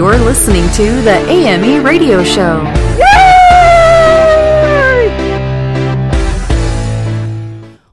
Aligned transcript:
You're 0.00 0.16
listening 0.16 0.64
to 0.76 1.02
the 1.02 1.18
AME 1.28 1.84
Radio 1.84 2.24
Show. 2.24 2.64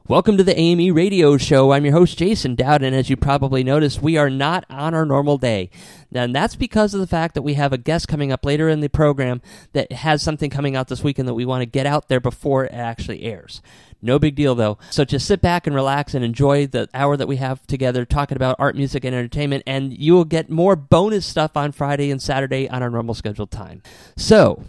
Welcome 0.08 0.38
to 0.38 0.42
the 0.42 0.58
AME 0.58 0.94
Radio 0.94 1.36
Show. 1.36 1.70
I'm 1.70 1.84
your 1.84 1.92
host, 1.92 2.16
Jason 2.16 2.54
Dowd, 2.54 2.82
and 2.82 2.96
as 2.96 3.10
you 3.10 3.18
probably 3.18 3.62
noticed, 3.62 4.00
we 4.00 4.16
are 4.16 4.30
not 4.30 4.64
on 4.70 4.94
our 4.94 5.04
normal 5.04 5.36
day. 5.36 5.68
And 6.12 6.34
that's 6.34 6.56
because 6.56 6.94
of 6.94 7.00
the 7.00 7.06
fact 7.06 7.34
that 7.34 7.42
we 7.42 7.54
have 7.54 7.72
a 7.72 7.78
guest 7.78 8.08
coming 8.08 8.32
up 8.32 8.44
later 8.44 8.68
in 8.68 8.80
the 8.80 8.88
program 8.88 9.42
that 9.72 9.92
has 9.92 10.22
something 10.22 10.50
coming 10.50 10.74
out 10.74 10.88
this 10.88 11.04
weekend 11.04 11.28
that 11.28 11.34
we 11.34 11.44
want 11.44 11.62
to 11.62 11.66
get 11.66 11.86
out 11.86 12.08
there 12.08 12.20
before 12.20 12.64
it 12.64 12.72
actually 12.72 13.24
airs. 13.24 13.60
No 14.00 14.18
big 14.18 14.36
deal, 14.36 14.54
though. 14.54 14.78
So 14.90 15.04
just 15.04 15.26
sit 15.26 15.40
back 15.40 15.66
and 15.66 15.74
relax 15.74 16.14
and 16.14 16.24
enjoy 16.24 16.66
the 16.66 16.88
hour 16.94 17.16
that 17.16 17.26
we 17.26 17.36
have 17.36 17.66
together 17.66 18.04
talking 18.04 18.36
about 18.36 18.56
art, 18.58 18.76
music, 18.76 19.04
and 19.04 19.14
entertainment, 19.14 19.64
and 19.66 19.92
you 19.92 20.14
will 20.14 20.24
get 20.24 20.48
more 20.48 20.76
bonus 20.76 21.26
stuff 21.26 21.56
on 21.56 21.72
Friday 21.72 22.10
and 22.10 22.22
Saturday 22.22 22.68
on 22.68 22.82
our 22.82 22.90
normal 22.90 23.14
scheduled 23.14 23.50
time. 23.50 23.82
So, 24.16 24.62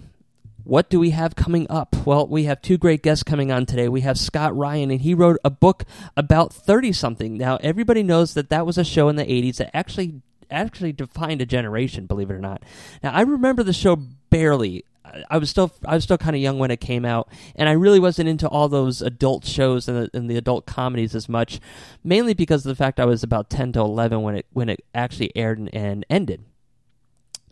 what 0.64 0.90
do 0.90 1.00
we 1.00 1.12
have 1.12 1.36
coming 1.36 1.68
up? 1.70 1.96
Well, 2.06 2.28
we 2.28 2.46
have 2.46 2.62
two 2.62 2.78
great 2.78 3.04
guests 3.04 3.24
coming 3.24 3.52
on 3.52 3.66
today. 3.66 3.88
We 3.88 4.02
have 4.02 4.18
Scott 4.18 4.56
Ryan, 4.56 4.92
and 4.92 5.02
he 5.02 5.14
wrote 5.14 5.38
a 5.44 5.50
book 5.52 5.86
about 6.18 6.52
30 6.52 6.92
something. 6.92 7.38
Now, 7.38 7.58
everybody 7.62 8.02
knows 8.02 8.34
that 8.34 8.50
that 8.50 8.66
was 8.66 8.80
a 8.80 8.84
show 8.84 9.10
in 9.10 9.16
the 9.16 9.26
80s 9.26 9.58
that 9.58 9.76
actually 9.76 10.22
actually 10.52 10.94
defined 10.94 11.42
a 11.42 11.46
generation, 11.46 12.06
believe 12.06 12.30
it 12.30 12.34
or 12.34 12.40
not. 12.40 12.64
Now, 13.04 13.12
I 13.12 13.22
remember 13.22 13.64
the 13.64 13.74
show 13.74 13.96
barely. 13.96 14.86
I 15.30 15.38
was 15.38 15.50
still 15.50 15.72
I 15.86 15.96
was 15.96 16.04
still 16.04 16.20
kind 16.20 16.36
of 16.36 16.42
young 16.42 16.60
when 16.60 16.70
it 16.70 16.80
came 16.80 17.04
out, 17.04 17.30
and 17.56 17.68
I 17.68 17.72
really 17.72 18.00
wasn't 18.00 18.30
into 18.30 18.48
all 18.48 18.70
those 18.70 19.02
adult 19.02 19.44
shows 19.44 19.88
and 19.88 19.98
the, 19.98 20.10
and 20.14 20.30
the 20.30 20.38
adult 20.38 20.68
comedies 20.68 21.16
as 21.16 21.28
much, 21.28 21.60
mainly 22.04 22.36
because 22.36 22.64
of 22.64 22.70
the 22.70 22.76
fact 22.76 23.00
I 23.00 23.06
was 23.06 23.24
about 23.24 23.50
ten 23.50 23.72
to 23.72 23.80
eleven 23.80 24.22
when 24.22 24.36
it 24.36 24.46
when 24.54 24.70
it 24.70 24.86
actually 24.94 25.36
aired 25.36 25.58
and, 25.58 25.74
and 25.74 26.06
ended. 26.12 26.44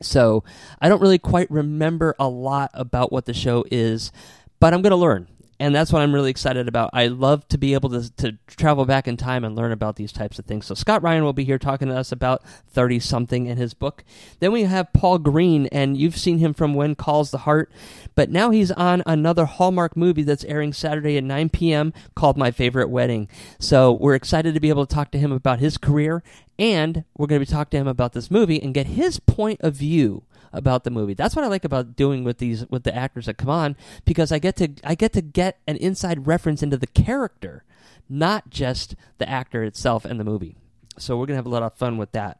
So 0.02 0.44
I 0.80 0.90
don't 0.90 1.02
really 1.02 1.18
quite 1.18 1.50
remember 1.50 2.16
a 2.20 2.28
lot 2.28 2.70
about 2.76 3.12
what 3.12 3.26
the 3.26 3.34
show 3.34 3.66
is, 3.72 4.12
but 4.60 4.74
I'm 4.74 4.84
going 4.84 4.92
to 4.92 4.98
learn. 4.98 5.28
And 5.60 5.74
that's 5.74 5.92
what 5.92 6.04
I'm 6.04 6.14
really 6.14 6.30
excited 6.30 6.68
about. 6.68 6.92
I 6.94 7.08
love 7.08 7.48
to 7.48 7.58
be 7.58 7.74
able 7.74 7.90
to, 7.90 8.16
to 8.18 8.38
travel 8.48 8.86
back 8.86 9.08
in 9.08 9.18
time 9.18 9.44
and 9.44 9.56
learn 9.56 9.72
about 9.72 9.96
these 9.96 10.12
types 10.12 10.38
of 10.38 10.46
things. 10.46 10.68
So 10.68 10.76
Scott 10.76 11.02
Ryan 11.02 11.24
will 11.24 11.34
be 11.34 11.46
here 11.46 11.58
talking 11.58 11.88
to 11.88 11.96
us 11.96 12.12
about 12.12 12.44
30 12.70 13.00
something 13.00 13.48
in 13.48 13.58
his 13.58 13.74
book. 13.74 14.04
Then 14.40 14.52
we 14.52 14.64
have 14.64 14.94
Paul 14.94 15.18
Greene, 15.18 15.66
and 15.68 15.98
you've 15.98 16.18
seen 16.18 16.38
him 16.38 16.54
from 16.54 16.76
When 16.76 16.94
Calls 16.94 17.32
the 17.32 17.40
Heart, 17.40 17.72
but 18.14 18.30
now 18.30 18.52
he's 18.52 18.72
on 18.72 19.02
another 19.08 19.46
Hallmark 19.46 19.98
movie 19.98 20.24
that's 20.24 20.44
airing 20.44 20.74
Saturday 20.74 21.18
at 21.18 21.24
9 21.24 21.50
p.m. 21.50 21.92
called 22.14 22.38
My 22.38 22.52
Favorite 22.52 22.90
Wedding. 22.90 23.28
So 23.60 23.92
we're 23.92 24.16
excited 24.16 24.54
to 24.54 24.60
be 24.60 24.70
able 24.70 24.86
to 24.86 24.94
talk 24.94 25.10
to 25.12 25.20
him 25.20 25.32
about 25.32 25.60
his 25.60 25.78
career 25.80 26.22
and 26.60 27.04
we're 27.18 27.28
going 27.28 27.40
to 27.40 27.46
be 27.46 27.52
talking 27.52 27.72
to 27.72 27.78
him 27.78 27.88
about 27.88 28.14
this 28.14 28.32
movie 28.32 28.62
and 28.62 28.74
get 28.74 28.88
his 28.88 29.20
point 29.20 29.62
of 29.62 29.76
view 29.76 30.24
about 30.54 30.84
the 30.84 30.90
movie. 30.90 31.14
That's 31.14 31.36
what 31.36 31.46
I 31.46 31.48
like 31.48 31.66
about 31.66 31.96
doing 31.96 32.24
with 32.24 32.40
these 32.40 32.68
with 32.70 32.84
the 32.84 32.96
actors 32.96 33.26
that 33.26 33.38
come 33.38 33.50
on 33.50 33.76
because 34.06 34.32
I 34.32 34.40
get 34.40 34.56
to 34.58 34.70
I 34.84 34.96
get 34.96 35.14
to 35.14 35.22
get 35.22 35.60
an 35.68 35.78
inside 35.78 36.28
reference 36.28 36.64
into 36.64 36.78
the 36.78 36.88
character, 36.88 37.64
not 38.10 38.50
just 38.50 38.96
the 39.18 39.30
actor 39.30 39.64
itself 39.64 40.06
and 40.06 40.20
the 40.20 40.24
movie. 40.24 40.58
So 40.98 41.16
we're 41.16 41.28
going 41.28 41.36
to 41.36 41.40
have 41.40 41.46
a 41.46 41.50
lot 41.50 41.64
of 41.64 41.76
fun 41.76 41.98
with 41.98 42.12
that. 42.14 42.40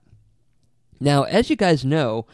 Now, 1.00 1.24
as 1.24 1.50
you 1.50 1.56
guys 1.56 1.86
know, 1.86 2.26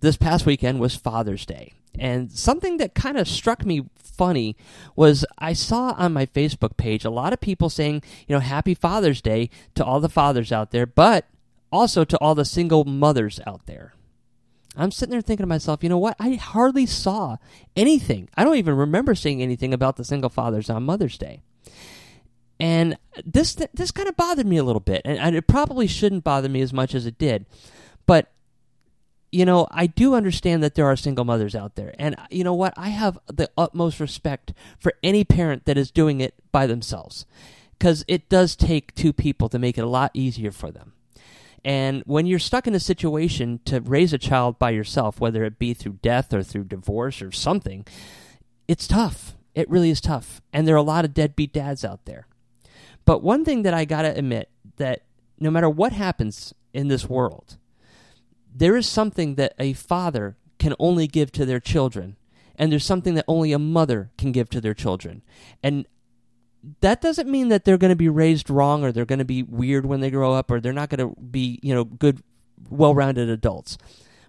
this 0.00 0.16
past 0.16 0.46
weekend 0.46 0.80
was 0.80 0.96
Father's 0.96 1.46
Day. 1.46 1.72
And 1.98 2.30
something 2.30 2.76
that 2.76 2.94
kind 2.94 3.18
of 3.18 3.26
struck 3.26 3.64
me 3.64 3.86
funny 3.96 4.56
was 4.94 5.24
I 5.38 5.52
saw 5.52 5.94
on 5.96 6.12
my 6.12 6.26
Facebook 6.26 6.76
page 6.76 7.04
a 7.04 7.10
lot 7.10 7.32
of 7.32 7.40
people 7.40 7.70
saying, 7.70 8.02
you 8.26 8.34
know, 8.34 8.40
happy 8.40 8.74
Father's 8.74 9.20
Day 9.20 9.50
to 9.74 9.84
all 9.84 10.00
the 10.00 10.08
fathers 10.08 10.52
out 10.52 10.70
there, 10.70 10.86
but 10.86 11.26
also 11.72 12.04
to 12.04 12.16
all 12.18 12.34
the 12.34 12.44
single 12.44 12.84
mothers 12.84 13.40
out 13.46 13.66
there. 13.66 13.94
I'm 14.76 14.92
sitting 14.92 15.10
there 15.10 15.20
thinking 15.20 15.42
to 15.42 15.48
myself, 15.48 15.82
you 15.82 15.88
know 15.88 15.98
what? 15.98 16.16
I 16.20 16.34
hardly 16.34 16.86
saw 16.86 17.38
anything. 17.74 18.28
I 18.36 18.44
don't 18.44 18.56
even 18.56 18.76
remember 18.76 19.14
seeing 19.14 19.42
anything 19.42 19.74
about 19.74 19.96
the 19.96 20.04
single 20.04 20.30
fathers 20.30 20.70
on 20.70 20.84
Mother's 20.84 21.18
Day. 21.18 21.42
And 22.60 22.96
this 23.24 23.56
this 23.74 23.92
kind 23.92 24.08
of 24.08 24.16
bothered 24.16 24.46
me 24.46 24.56
a 24.56 24.64
little 24.64 24.80
bit, 24.80 25.02
and 25.04 25.36
it 25.36 25.46
probably 25.46 25.86
shouldn't 25.86 26.24
bother 26.24 26.48
me 26.48 26.60
as 26.60 26.72
much 26.72 26.94
as 26.94 27.06
it 27.06 27.16
did. 27.16 27.46
But 28.04 28.32
you 29.30 29.44
know, 29.44 29.66
I 29.70 29.86
do 29.86 30.14
understand 30.14 30.62
that 30.62 30.74
there 30.74 30.86
are 30.86 30.96
single 30.96 31.24
mothers 31.24 31.54
out 31.54 31.74
there. 31.74 31.94
And 31.98 32.14
uh, 32.16 32.26
you 32.30 32.44
know 32.44 32.54
what? 32.54 32.74
I 32.76 32.88
have 32.88 33.18
the 33.26 33.50
utmost 33.58 34.00
respect 34.00 34.52
for 34.78 34.94
any 35.02 35.24
parent 35.24 35.66
that 35.66 35.76
is 35.76 35.90
doing 35.90 36.20
it 36.20 36.34
by 36.50 36.66
themselves 36.66 37.26
because 37.78 38.04
it 38.08 38.28
does 38.28 38.56
take 38.56 38.94
two 38.94 39.12
people 39.12 39.48
to 39.50 39.58
make 39.58 39.78
it 39.78 39.84
a 39.84 39.88
lot 39.88 40.10
easier 40.14 40.50
for 40.50 40.70
them. 40.70 40.94
And 41.64 42.02
when 42.06 42.26
you're 42.26 42.38
stuck 42.38 42.66
in 42.66 42.74
a 42.74 42.80
situation 42.80 43.60
to 43.66 43.80
raise 43.80 44.12
a 44.12 44.18
child 44.18 44.58
by 44.58 44.70
yourself, 44.70 45.20
whether 45.20 45.44
it 45.44 45.58
be 45.58 45.74
through 45.74 45.98
death 46.02 46.32
or 46.32 46.42
through 46.42 46.64
divorce 46.64 47.20
or 47.20 47.32
something, 47.32 47.86
it's 48.66 48.86
tough. 48.86 49.34
It 49.54 49.68
really 49.68 49.90
is 49.90 50.00
tough. 50.00 50.40
And 50.52 50.66
there 50.66 50.74
are 50.74 50.78
a 50.78 50.82
lot 50.82 51.04
of 51.04 51.14
deadbeat 51.14 51.52
dads 51.52 51.84
out 51.84 52.04
there. 52.04 52.26
But 53.04 53.22
one 53.22 53.44
thing 53.44 53.62
that 53.62 53.74
I 53.74 53.84
got 53.84 54.02
to 54.02 54.16
admit 54.16 54.50
that 54.76 55.02
no 55.38 55.50
matter 55.50 55.68
what 55.68 55.92
happens 55.92 56.54
in 56.72 56.88
this 56.88 57.08
world, 57.08 57.56
there 58.58 58.76
is 58.76 58.88
something 58.88 59.36
that 59.36 59.54
a 59.58 59.72
father 59.72 60.36
can 60.58 60.74
only 60.80 61.06
give 61.06 61.30
to 61.32 61.46
their 61.46 61.60
children, 61.60 62.16
and 62.56 62.72
there's 62.72 62.84
something 62.84 63.14
that 63.14 63.24
only 63.28 63.52
a 63.52 63.58
mother 63.58 64.10
can 64.18 64.32
give 64.32 64.50
to 64.50 64.60
their 64.60 64.74
children. 64.74 65.22
And 65.62 65.86
that 66.80 67.00
doesn't 67.00 67.28
mean 67.28 67.48
that 67.48 67.64
they're 67.64 67.78
going 67.78 67.92
to 67.92 67.96
be 67.96 68.08
raised 68.08 68.50
wrong 68.50 68.82
or 68.82 68.90
they're 68.90 69.04
going 69.04 69.20
to 69.20 69.24
be 69.24 69.44
weird 69.44 69.86
when 69.86 70.00
they 70.00 70.10
grow 70.10 70.32
up 70.32 70.50
or 70.50 70.60
they're 70.60 70.72
not 70.72 70.90
going 70.90 71.08
to 71.08 71.20
be, 71.20 71.60
you 71.62 71.72
know, 71.72 71.84
good, 71.84 72.20
well 72.68 72.96
rounded 72.96 73.28
adults. 73.28 73.78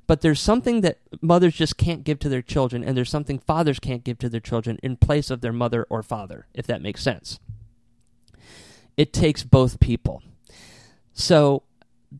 But 0.05 0.21
there's 0.21 0.39
something 0.39 0.81
that 0.81 0.99
mothers 1.21 1.55
just 1.55 1.77
can't 1.77 2.03
give 2.03 2.19
to 2.19 2.29
their 2.29 2.43
children, 2.43 2.83
and 2.83 2.95
there's 2.95 3.09
something 3.09 3.39
fathers 3.39 3.79
can't 3.79 4.03
give 4.03 4.19
to 4.19 4.29
their 4.29 4.39
children 4.39 4.77
in 4.83 4.95
place 4.95 5.31
of 5.31 5.41
their 5.41 5.53
mother 5.53 5.87
or 5.89 6.03
father, 6.03 6.45
if 6.53 6.67
that 6.67 6.83
makes 6.83 7.01
sense. 7.01 7.39
It 8.95 9.11
takes 9.11 9.43
both 9.43 9.79
people. 9.79 10.21
So 11.13 11.63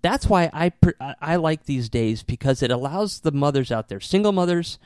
that's 0.02 0.28
why 0.28 0.50
I 0.54 0.72
I 1.20 1.36
like 1.38 1.66
these 1.66 1.90
days 1.90 2.24
because 2.24 2.62
it 2.62 2.72
allows 2.72 3.22
the 3.22 3.32
mothers 3.32 3.72
out 3.72 3.90
there, 3.90 4.00
single 4.00 4.32
mothers, 4.32 4.78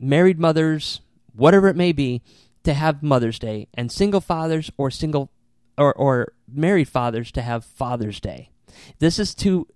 married 0.00 0.38
mothers, 0.38 1.00
whatever 1.34 1.68
it 1.68 1.76
may 1.76 1.92
be, 1.92 2.22
to 2.64 2.74
have 2.74 3.02
Mother's 3.02 3.38
Day, 3.38 3.68
and 3.74 3.90
single 3.90 4.20
fathers 4.20 4.70
or 4.76 4.90
single 4.90 5.30
or 5.78 5.94
or 5.94 6.32
married 6.52 6.88
fathers 6.88 7.30
to 7.32 7.42
have 7.42 7.64
Father's 7.64 8.20
Day. 8.20 8.50
This 8.98 9.18
is 9.18 9.34
to 9.36 9.68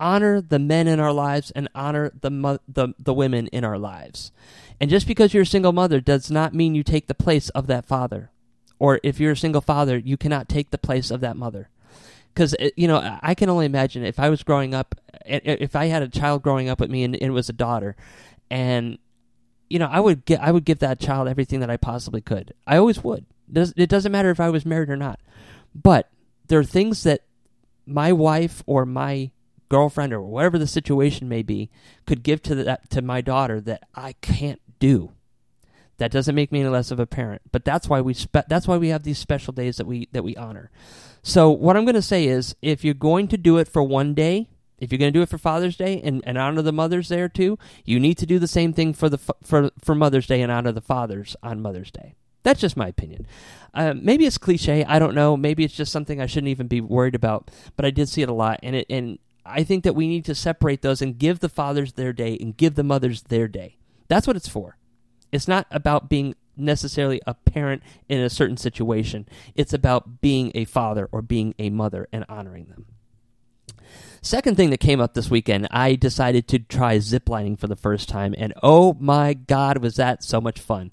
honor 0.00 0.40
the 0.40 0.58
men 0.58 0.88
in 0.88 0.98
our 0.98 1.12
lives 1.12 1.50
and 1.50 1.68
honor 1.74 2.12
the 2.18 2.60
the 2.66 2.94
the 2.98 3.14
women 3.14 3.48
in 3.48 3.64
our 3.64 3.78
lives. 3.78 4.32
And 4.80 4.90
just 4.90 5.06
because 5.06 5.34
you're 5.34 5.44
a 5.44 5.46
single 5.46 5.72
mother 5.72 6.00
does 6.00 6.30
not 6.30 6.54
mean 6.54 6.74
you 6.74 6.82
take 6.82 7.06
the 7.06 7.14
place 7.14 7.50
of 7.50 7.66
that 7.66 7.84
father. 7.84 8.30
Or 8.78 8.98
if 9.04 9.20
you're 9.20 9.32
a 9.32 9.36
single 9.36 9.60
father, 9.60 9.96
you 9.96 10.16
cannot 10.16 10.48
take 10.48 10.70
the 10.70 10.78
place 10.78 11.12
of 11.12 11.20
that 11.20 11.36
mother 11.36 11.68
because 12.34 12.54
uh, 12.54 12.68
you 12.76 12.88
know 12.88 13.18
I 13.22 13.34
can 13.34 13.48
only 13.48 13.66
imagine 13.66 14.04
if 14.04 14.18
I 14.18 14.28
was 14.28 14.42
growing 14.42 14.74
up, 14.74 14.94
if 15.24 15.76
I 15.76 15.86
had 15.86 16.02
a 16.02 16.08
child 16.08 16.42
growing 16.42 16.68
up 16.68 16.80
with 16.80 16.90
me 16.90 17.04
and, 17.04 17.14
and 17.14 17.24
it 17.24 17.30
was 17.30 17.48
a 17.48 17.54
daughter, 17.54 17.96
and 18.50 18.98
you 19.68 19.78
know 19.78 19.88
I 19.90 20.00
would 20.00 20.24
get 20.24 20.40
I 20.40 20.52
would 20.52 20.64
give 20.64 20.78
that 20.80 21.00
child 21.00 21.28
everything 21.28 21.60
that 21.60 21.70
I 21.70 21.76
possibly 21.76 22.20
could. 22.20 22.54
I 22.66 22.76
always 22.76 23.02
would. 23.02 23.26
It 23.54 23.90
doesn't 23.90 24.12
matter 24.12 24.30
if 24.30 24.40
I 24.40 24.50
was 24.50 24.64
married 24.64 24.88
or 24.88 24.96
not, 24.96 25.20
but 25.74 26.10
there 26.48 26.58
are 26.58 26.64
things 26.64 27.02
that 27.02 27.22
my 27.86 28.12
wife 28.12 28.62
or 28.66 28.86
my 28.86 29.30
girlfriend 29.68 30.12
or 30.12 30.20
whatever 30.20 30.58
the 30.58 30.66
situation 30.66 31.28
may 31.28 31.42
be 31.42 31.70
could 32.06 32.22
give 32.22 32.42
to 32.42 32.54
that 32.54 32.90
to 32.90 33.02
my 33.02 33.20
daughter 33.20 33.60
that 33.60 33.82
I 33.94 34.12
can't 34.20 34.60
do. 34.78 35.12
That 35.98 36.10
doesn't 36.10 36.34
make 36.34 36.50
me 36.50 36.60
any 36.60 36.68
less 36.68 36.90
of 36.90 36.98
a 36.98 37.06
parent, 37.06 37.42
but 37.52 37.64
that's 37.64 37.88
why 37.88 38.00
we 38.00 38.14
spe- 38.14 38.48
that's 38.48 38.66
why 38.66 38.76
we 38.76 38.88
have 38.88 39.02
these 39.02 39.18
special 39.18 39.52
days 39.52 39.76
that 39.76 39.86
we 39.86 40.08
that 40.12 40.24
we 40.24 40.36
honor. 40.36 40.70
So 41.22 41.50
what 41.50 41.76
I'm 41.76 41.84
going 41.84 41.94
to 41.94 42.02
say 42.02 42.26
is, 42.26 42.54
if 42.62 42.84
you're 42.84 42.94
going 42.94 43.28
to 43.28 43.36
do 43.36 43.58
it 43.58 43.68
for 43.68 43.82
one 43.82 44.12
day, 44.14 44.48
if 44.78 44.90
you're 44.90 44.98
going 44.98 45.12
to 45.12 45.16
do 45.18 45.22
it 45.22 45.28
for 45.28 45.38
Father's 45.38 45.76
Day 45.76 46.00
and, 46.02 46.22
and 46.26 46.36
honor 46.36 46.62
the 46.62 46.72
mothers 46.72 47.08
there 47.08 47.28
too, 47.28 47.58
you 47.84 48.00
need 48.00 48.18
to 48.18 48.26
do 48.26 48.40
the 48.40 48.48
same 48.48 48.72
thing 48.72 48.92
for 48.92 49.08
the 49.08 49.18
for 49.18 49.70
for 49.80 49.94
Mother's 49.94 50.26
Day 50.26 50.42
and 50.42 50.50
honor 50.50 50.72
the 50.72 50.80
fathers 50.80 51.36
on 51.42 51.62
Mother's 51.62 51.92
Day. 51.92 52.16
That's 52.42 52.60
just 52.60 52.76
my 52.76 52.88
opinion. 52.88 53.26
Uh, 53.72 53.94
maybe 53.96 54.26
it's 54.26 54.38
cliche. 54.38 54.84
I 54.84 54.98
don't 54.98 55.14
know. 55.14 55.36
Maybe 55.36 55.62
it's 55.62 55.76
just 55.76 55.92
something 55.92 56.20
I 56.20 56.26
shouldn't 56.26 56.50
even 56.50 56.66
be 56.66 56.80
worried 56.80 57.14
about. 57.14 57.52
But 57.76 57.84
I 57.84 57.90
did 57.90 58.08
see 58.08 58.22
it 58.22 58.28
a 58.28 58.34
lot, 58.34 58.58
and 58.64 58.74
it 58.74 58.86
and 58.90 59.20
I 59.46 59.62
think 59.62 59.84
that 59.84 59.94
we 59.94 60.08
need 60.08 60.24
to 60.24 60.34
separate 60.34 60.82
those 60.82 61.00
and 61.00 61.16
give 61.16 61.38
the 61.38 61.48
fathers 61.48 61.92
their 61.92 62.12
day 62.12 62.36
and 62.40 62.56
give 62.56 62.74
the 62.74 62.82
mothers 62.82 63.22
their 63.22 63.46
day. 63.46 63.76
That's 64.08 64.26
what 64.26 64.36
it's 64.36 64.48
for. 64.48 64.76
It's 65.30 65.48
not 65.48 65.66
about 65.70 66.08
being 66.08 66.34
necessarily 66.62 67.20
a 67.26 67.34
parent 67.34 67.82
in 68.08 68.20
a 68.20 68.30
certain 68.30 68.56
situation. 68.56 69.28
It's 69.54 69.72
about 69.72 70.20
being 70.20 70.52
a 70.54 70.64
father 70.64 71.08
or 71.12 71.22
being 71.22 71.54
a 71.58 71.70
mother 71.70 72.08
and 72.12 72.24
honoring 72.28 72.66
them. 72.66 72.86
Second 74.22 74.56
thing 74.56 74.70
that 74.70 74.78
came 74.78 75.00
up 75.00 75.14
this 75.14 75.30
weekend, 75.30 75.66
I 75.72 75.96
decided 75.96 76.46
to 76.48 76.60
try 76.60 76.98
ziplining 76.98 77.58
for 77.58 77.66
the 77.66 77.74
first 77.74 78.08
time, 78.08 78.36
and 78.38 78.54
oh 78.62 78.96
my 79.00 79.34
god, 79.34 79.78
was 79.78 79.96
that 79.96 80.22
so 80.22 80.40
much 80.40 80.60
fun! 80.60 80.92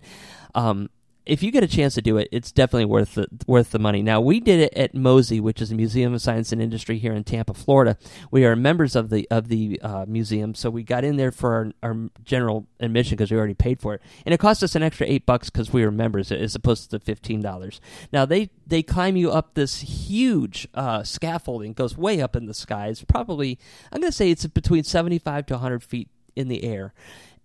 Um, 0.56 0.90
if 1.30 1.44
you 1.44 1.52
get 1.52 1.64
a 1.64 1.68
chance 1.68 1.94
to 1.94 2.02
do 2.02 2.18
it, 2.18 2.28
it's 2.32 2.52
definitely 2.52 2.86
worth 2.86 3.14
the, 3.14 3.28
worth 3.46 3.70
the 3.70 3.80
money. 3.80 4.02
Now 4.02 4.20
we 4.20 4.40
did 4.40 4.60
it 4.60 4.74
at 4.76 4.94
MOSI, 4.94 5.40
which 5.40 5.62
is 5.62 5.72
a 5.72 5.76
Museum 5.76 6.14
of 6.14 6.22
Science 6.22 6.52
and 6.52 6.62
Industry 6.62 6.98
here 6.98 7.14
in 7.14 7.24
Tampa, 7.24 7.54
Florida. 7.54 7.98
We 8.32 8.46
are 8.46 8.56
members 8.56 8.96
of 8.96 9.10
the 9.10 9.28
of 9.30 9.48
the 9.48 9.80
uh, 9.82 10.06
museum, 10.08 10.56
so 10.56 10.70
we 10.70 10.84
got 10.84 11.04
in 11.04 11.18
there 11.18 11.32
for 11.32 11.54
our, 11.54 11.90
our 11.90 12.10
general 12.24 12.68
admission 12.80 13.16
because 13.16 13.32
we 13.32 13.38
already 13.38 13.54
paid 13.54 13.80
for 13.80 13.94
it, 13.94 14.02
and 14.26 14.34
it 14.34 14.40
cost 14.40 14.64
us 14.64 14.76
an 14.76 14.82
extra 14.84 15.06
eight 15.08 15.26
bucks 15.26 15.50
because 15.50 15.72
we 15.72 15.86
were 15.86 15.92
members 15.92 16.32
as 16.32 16.56
opposed 16.56 16.90
to 16.90 16.98
the 16.98 17.06
fifteen 17.06 17.42
dollars. 17.42 17.80
Now 18.12 18.26
they 18.26 18.50
they 18.66 18.82
climb 18.82 19.16
you 19.16 19.32
up 19.32 19.54
this 19.54 19.82
huge 19.82 20.68
uh, 20.74 21.04
scaffolding, 21.04 21.74
goes 21.74 21.96
way 21.96 22.22
up 22.22 22.36
in 22.36 22.48
the 22.48 22.54
sky. 22.56 22.88
It's 22.88 23.04
probably 23.04 23.60
I'm 23.92 24.02
going 24.02 24.12
to 24.12 24.18
say 24.18 24.32
it's 24.32 24.46
between 24.48 24.84
seventy 24.84 25.20
five 25.20 25.46
to 25.48 25.60
hundred 25.60 25.84
feet 25.84 26.10
in 26.36 26.48
the 26.48 26.64
air, 26.64 26.94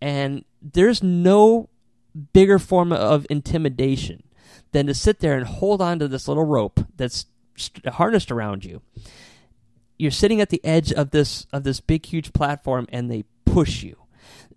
and 0.01 0.45
there's 0.63 1.03
no 1.03 1.69
bigger 2.33 2.59
form 2.59 2.93
of 2.93 3.27
intimidation 3.29 4.23
than 4.73 4.87
to 4.87 4.95
sit 4.95 5.21
there 5.21 5.37
and 5.37 5.47
hold 5.47 5.81
on 5.81 5.99
to 5.99 6.09
this 6.09 6.29
little 6.29 6.45
rope 6.45 6.81
that's 6.97 7.27
harnessed 7.87 8.31
around 8.31 8.65
you. 8.65 8.83
You're 9.99 10.11
sitting 10.11 10.41
at 10.41 10.51
the 10.51 10.65
edge 10.65 10.93
of 10.93 11.11
this 11.11 11.47
of 11.53 11.63
this 11.63 11.81
big 11.81 12.05
huge 12.07 12.33
platform 12.33 12.87
and 12.91 13.11
they 13.11 13.25
push 13.45 13.83
you. 13.83 13.97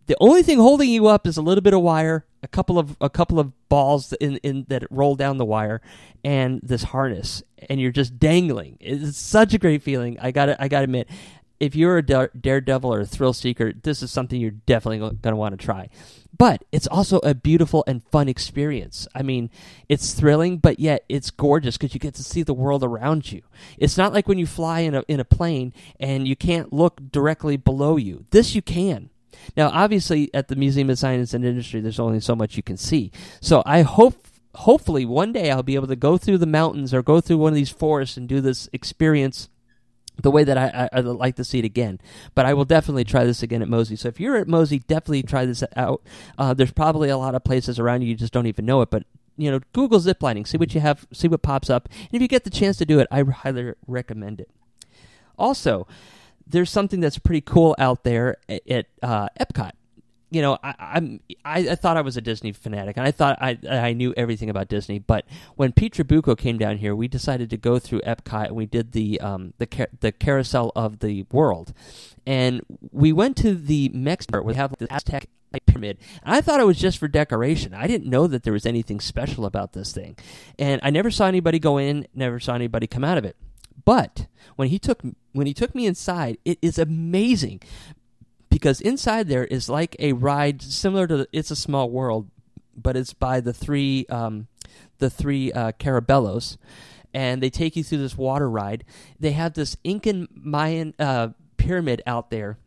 The 0.07 0.17
only 0.21 0.41
thing 0.41 0.57
holding 0.57 0.89
you 0.89 1.07
up 1.07 1.27
is 1.27 1.35
a 1.35 1.41
little 1.41 1.61
bit 1.61 1.73
of 1.73 1.81
wire, 1.81 2.25
a 2.41 2.47
couple 2.47 2.79
of 2.79 2.95
a 3.01 3.09
couple 3.09 3.39
of 3.39 3.51
balls 3.67 4.13
in, 4.13 4.37
in 4.37 4.65
that 4.69 4.85
roll 4.89 5.15
down 5.15 5.37
the 5.37 5.45
wire, 5.45 5.81
and 6.23 6.61
this 6.63 6.83
harness, 6.83 7.43
and 7.69 7.79
you're 7.81 7.91
just 7.91 8.17
dangling. 8.17 8.77
It's 8.79 9.17
such 9.17 9.53
a 9.53 9.57
great 9.57 9.83
feeling. 9.83 10.17
I 10.21 10.31
got 10.31 10.49
I 10.61 10.69
got 10.69 10.79
to 10.79 10.83
admit, 10.85 11.09
if 11.59 11.75
you're 11.75 11.97
a 11.97 12.03
daredevil 12.03 12.93
or 12.93 13.01
a 13.01 13.05
thrill 13.05 13.33
seeker, 13.33 13.73
this 13.73 14.03
is 14.03 14.11
something 14.11 14.39
you're 14.39 14.51
definitely 14.51 14.99
going 14.99 15.17
to 15.21 15.35
want 15.35 15.59
to 15.59 15.63
try. 15.63 15.89
But 16.37 16.63
it's 16.71 16.87
also 16.87 17.17
a 17.19 17.33
beautiful 17.33 17.83
and 17.87 18.03
fun 18.03 18.29
experience. 18.29 19.07
I 19.15 19.23
mean, 19.23 19.49
it's 19.89 20.13
thrilling, 20.13 20.57
but 20.57 20.79
yet 20.79 21.03
it's 21.09 21.31
gorgeous 21.31 21.77
because 21.77 21.93
you 21.93 21.99
get 21.99 22.13
to 22.15 22.23
see 22.23 22.43
the 22.43 22.53
world 22.53 22.83
around 22.83 23.31
you. 23.31 23.41
It's 23.77 23.97
not 23.97 24.13
like 24.13 24.27
when 24.27 24.37
you 24.37 24.45
fly 24.45 24.81
in 24.81 24.93
a 24.93 25.03
in 25.07 25.19
a 25.19 25.25
plane 25.25 25.73
and 25.99 26.27
you 26.27 26.35
can't 26.35 26.71
look 26.71 27.01
directly 27.11 27.57
below 27.57 27.97
you. 27.97 28.25
This 28.29 28.53
you 28.53 28.61
can. 28.61 29.09
Now, 29.55 29.69
obviously, 29.69 30.29
at 30.33 30.47
the 30.47 30.55
Museum 30.55 30.89
of 30.89 30.99
Science 30.99 31.33
and 31.33 31.45
Industry, 31.45 31.79
there's 31.79 31.99
only 31.99 32.19
so 32.19 32.35
much 32.35 32.57
you 32.57 32.63
can 32.63 32.77
see. 32.77 33.11
So 33.39 33.63
I 33.65 33.81
hope 33.81 34.27
hopefully 34.55 35.05
one 35.05 35.31
day 35.31 35.51
I'll 35.51 35.63
be 35.63 35.75
able 35.75 35.87
to 35.87 35.95
go 35.95 36.17
through 36.17 36.39
the 36.39 36.45
mountains 36.45 36.93
or 36.93 37.01
go 37.01 37.21
through 37.21 37.37
one 37.37 37.53
of 37.53 37.55
these 37.55 37.69
forests 37.69 38.17
and 38.17 38.27
do 38.27 38.41
this 38.41 38.67
experience 38.73 39.49
the 40.21 40.31
way 40.31 40.43
that 40.43 40.57
I, 40.57 40.89
I, 40.91 40.99
like 41.01 41.35
to 41.35 41.43
see 41.43 41.59
it 41.59 41.65
again. 41.65 41.99
But 42.35 42.45
I 42.45 42.53
will 42.53 42.65
definitely 42.65 43.03
try 43.03 43.23
this 43.23 43.43
again 43.43 43.61
at 43.61 43.67
MOSI. 43.67 43.97
So 43.97 44.07
if 44.07 44.19
you're 44.19 44.35
at 44.35 44.47
MOSI, 44.47 44.85
definitely 44.87 45.23
try 45.23 45.45
this 45.45 45.63
out. 45.75 46.01
Uh, 46.37 46.53
there's 46.53 46.71
probably 46.71 47.09
a 47.09 47.17
lot 47.17 47.35
of 47.35 47.43
places 47.43 47.79
around 47.79 48.01
you 48.01 48.09
you 48.09 48.15
just 48.15 48.33
don't 48.33 48.47
even 48.47 48.65
know 48.65 48.81
it, 48.81 48.89
but 48.89 49.03
you 49.37 49.51
know, 49.51 49.59
Google 49.73 49.99
ziplining, 49.99 50.47
see 50.47 50.57
what 50.57 50.73
you 50.73 50.81
have, 50.81 51.05
see 51.13 51.27
what 51.27 51.43
pops 51.43 51.69
up, 51.69 51.87
and 51.91 52.09
if 52.11 52.21
you 52.21 52.27
get 52.27 52.43
the 52.43 52.49
chance 52.49 52.77
to 52.77 52.85
do 52.85 52.99
it, 52.99 53.07
I 53.11 53.21
highly 53.21 53.73
recommend 53.85 54.41
it. 54.41 54.49
Also, 55.37 55.87
there's 56.47 56.71
something 56.71 56.99
that's 56.99 57.19
pretty 57.19 57.41
cool 57.41 57.75
out 57.77 58.03
there 58.03 58.37
at, 58.49 58.67
at 58.67 58.85
uh, 59.03 59.27
Epcot 59.39 59.71
you 60.29 60.41
know, 60.41 60.57
I, 60.61 60.75
I'm 60.77 61.19
I, 61.45 61.59
I, 61.69 61.75
thought 61.75 61.97
I 61.97 62.01
was 62.01 62.17
a 62.17 62.21
Disney 62.21 62.51
fanatic, 62.51 62.97
and 62.97 63.07
I 63.07 63.11
thought 63.11 63.37
I 63.41 63.57
I 63.69 63.93
knew 63.93 64.13
everything 64.17 64.49
about 64.49 64.67
Disney. 64.67 64.99
But 64.99 65.25
when 65.55 65.71
Pete 65.71 65.93
Trabucco 65.93 66.37
came 66.37 66.57
down 66.57 66.77
here, 66.77 66.95
we 66.95 67.07
decided 67.07 67.49
to 67.51 67.57
go 67.57 67.79
through 67.79 68.01
Epcot, 68.01 68.47
and 68.47 68.55
we 68.55 68.65
did 68.65 68.91
the 68.91 69.21
um 69.21 69.53
the 69.57 69.65
car- 69.65 69.89
the 69.99 70.11
carousel 70.11 70.71
of 70.75 70.99
the 70.99 71.25
world, 71.31 71.73
and 72.25 72.61
we 72.91 73.13
went 73.13 73.37
to 73.37 73.55
the 73.55 73.89
Mexican 73.93 74.43
we 74.43 74.55
have 74.55 74.75
the 74.77 74.91
Aztec 74.93 75.27
pyramid. 75.65 75.97
And 76.23 76.35
I 76.35 76.41
thought 76.41 76.59
it 76.59 76.65
was 76.65 76.77
just 76.77 76.97
for 76.97 77.07
decoration. 77.07 77.73
I 77.73 77.87
didn't 77.87 78.09
know 78.09 78.27
that 78.27 78.43
there 78.43 78.53
was 78.53 78.65
anything 78.65 78.99
special 78.99 79.45
about 79.45 79.73
this 79.73 79.93
thing, 79.93 80.17
and 80.59 80.81
I 80.83 80.89
never 80.89 81.09
saw 81.09 81.25
anybody 81.27 81.59
go 81.59 81.77
in, 81.77 82.07
never 82.13 82.39
saw 82.39 82.53
anybody 82.53 82.85
come 82.85 83.03
out 83.03 83.17
of 83.17 83.25
it. 83.25 83.37
But 83.85 84.27
when 84.57 84.67
he 84.67 84.79
took 84.79 85.01
when 85.31 85.47
he 85.47 85.53
took 85.53 85.73
me 85.73 85.85
inside, 85.85 86.37
it 86.43 86.59
is 86.61 86.77
amazing 86.77 87.61
because 88.57 88.81
inside 88.81 89.27
there 89.27 89.45
is 89.45 89.69
like 89.69 89.95
a 89.99 90.13
ride 90.13 90.63
similar 90.63 91.05
to 91.05 91.17
the, 91.17 91.27
It's 91.31 91.51
a 91.51 91.55
Small 91.55 91.91
World, 91.91 92.27
but 92.75 92.97
it's 92.97 93.13
by 93.13 93.39
the 93.39 93.53
three 93.53 94.07
um, 94.09 94.47
the 94.97 95.11
three 95.11 95.51
uh, 95.51 95.73
Caballeros, 95.73 96.57
and 97.13 97.43
they 97.43 97.51
take 97.51 97.75
you 97.75 97.83
through 97.83 97.99
this 97.99 98.17
water 98.17 98.49
ride. 98.49 98.83
They 99.19 99.33
have 99.33 99.53
this 99.53 99.77
Incan 99.83 100.27
Mayan 100.33 100.95
uh, 100.97 101.29
pyramid 101.57 102.01
out 102.07 102.31
there 102.31 102.57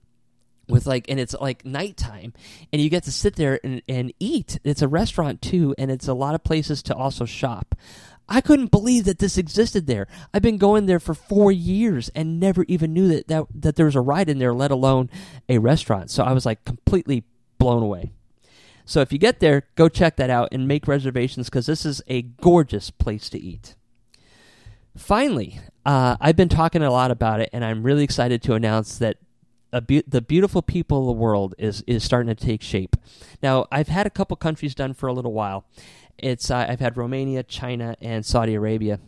with 0.69 0.87
like 0.87 1.07
and 1.09 1.19
it's 1.19 1.35
like 1.41 1.65
nighttime 1.65 2.35
and 2.73 2.81
you 2.81 2.89
get 2.89 3.03
to 3.03 3.11
sit 3.11 3.35
there 3.35 3.59
and, 3.65 3.83
and 3.89 4.15
eat 4.21 4.61
it's 4.63 4.83
a 4.83 4.87
restaurant 4.87 5.43
too 5.43 5.75
and 5.77 5.91
it's 5.91 6.07
a 6.07 6.15
lot 6.15 6.37
of 6.37 6.45
places 6.45 6.81
to 6.81 6.95
also 6.95 7.25
shop 7.25 7.75
I 8.31 8.41
couldn't 8.41 8.71
believe 8.71 9.05
that 9.05 9.19
this 9.19 9.37
existed 9.37 9.89
there. 9.89 10.07
I've 10.33 10.41
been 10.41 10.57
going 10.57 10.87
there 10.87 11.01
for 11.01 11.15
four 11.15 11.51
years 11.51 12.09
and 12.15 12.39
never 12.39 12.65
even 12.69 12.95
knew 12.95 13.09
that, 13.09 13.27
that, 13.27 13.47
that 13.53 13.75
there 13.77 13.87
was 13.87 13.97
a 13.97 14.01
ride 14.01 14.29
in 14.29 14.39
there, 14.39 14.55
let 14.55 14.71
alone 14.71 15.11
a 15.49 15.59
restaurant. 15.59 16.11
So 16.11 16.23
I 16.23 16.33
was 16.33 16.47
like 16.47 16.65
completely 16.65 17.25
blown 17.59 17.83
away. 17.83 18.13
So 18.85 19.01
if 19.01 19.13
you 19.13 19.19
get 19.19 19.41
there, 19.41 19.65
go 19.75 19.89
check 19.89 20.17
that 20.17 20.31
out 20.31 20.49
and 20.53 20.69
make 20.69 20.89
reservations 20.89 21.49
because 21.49 21.67
this 21.67 21.85
is 21.85 22.03
a 22.07 22.23
gorgeous 22.23 22.91
place 22.91 23.29
to 23.31 23.39
eat. 23.39 23.75
Finally, 24.97 25.61
uh, 25.85 26.17
I've 26.21 26.37
been 26.37 26.49
talking 26.49 26.83
a 26.83 26.91
lot 26.91 27.11
about 27.11 27.41
it, 27.41 27.51
and 27.53 27.65
I'm 27.65 27.83
really 27.83 28.05
excited 28.05 28.43
to 28.43 28.55
announce 28.55 28.99
that 28.99 29.17
Be- 29.87 30.03
the 30.05 30.21
beautiful 30.21 30.63
people 30.63 30.99
of 30.99 31.07
the 31.07 31.13
world 31.13 31.55
is 31.57 31.85
is 31.87 32.03
starting 32.03 32.35
to 32.35 32.47
take 32.47 32.61
shape. 32.61 32.97
Now, 33.41 33.67
I've 33.71 33.87
had 33.87 34.05
a 34.05 34.11
couple 34.11 34.37
countries 34.37 34.75
done 34.75 34.95
for 34.95 35.07
a 35.07 35.13
little 35.13 35.33
while, 35.33 35.65
it's 36.23 36.51
uh, 36.51 36.67
I've 36.69 36.81
had 36.81 36.97
Romania, 36.97 37.43
China, 37.43 37.97
and 38.01 38.25
Saudi 38.25 38.55
Arabia. 38.55 39.01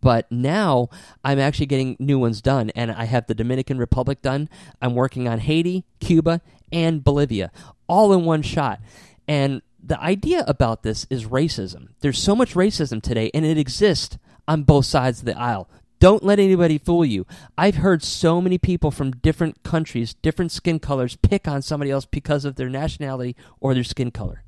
But 0.00 0.30
now 0.30 0.88
I'm 1.24 1.38
actually 1.38 1.66
getting 1.66 1.96
new 1.98 2.18
ones 2.18 2.40
done, 2.40 2.70
and 2.70 2.90
I 2.90 3.04
have 3.04 3.26
the 3.26 3.34
Dominican 3.34 3.78
Republic 3.78 4.22
done. 4.22 4.48
I'm 4.82 4.94
working 4.94 5.28
on 5.28 5.38
Haiti, 5.38 5.84
Cuba, 6.00 6.40
and 6.72 7.04
Bolivia, 7.04 7.52
all 7.86 8.12
in 8.12 8.24
one 8.24 8.42
shot. 8.42 8.80
And 9.28 9.62
the 9.82 10.00
idea 10.00 10.44
about 10.48 10.82
this 10.82 11.06
is 11.10 11.26
racism. 11.26 11.88
There's 12.00 12.18
so 12.18 12.34
much 12.34 12.54
racism 12.54 13.00
today, 13.00 13.30
and 13.32 13.44
it 13.44 13.58
exists 13.58 14.18
on 14.48 14.64
both 14.64 14.86
sides 14.86 15.20
of 15.20 15.26
the 15.26 15.38
aisle. 15.38 15.68
Don't 16.00 16.24
let 16.24 16.38
anybody 16.38 16.78
fool 16.78 17.04
you. 17.04 17.26
I've 17.56 17.76
heard 17.76 18.02
so 18.02 18.40
many 18.40 18.56
people 18.56 18.90
from 18.90 19.10
different 19.10 19.62
countries, 19.64 20.14
different 20.14 20.52
skin 20.52 20.78
colors, 20.78 21.16
pick 21.16 21.48
on 21.48 21.62
somebody 21.62 21.90
else 21.90 22.04
because 22.04 22.44
of 22.44 22.54
their 22.54 22.68
nationality 22.68 23.34
or 23.60 23.74
their 23.74 23.84
skin 23.84 24.10
color. 24.10 24.44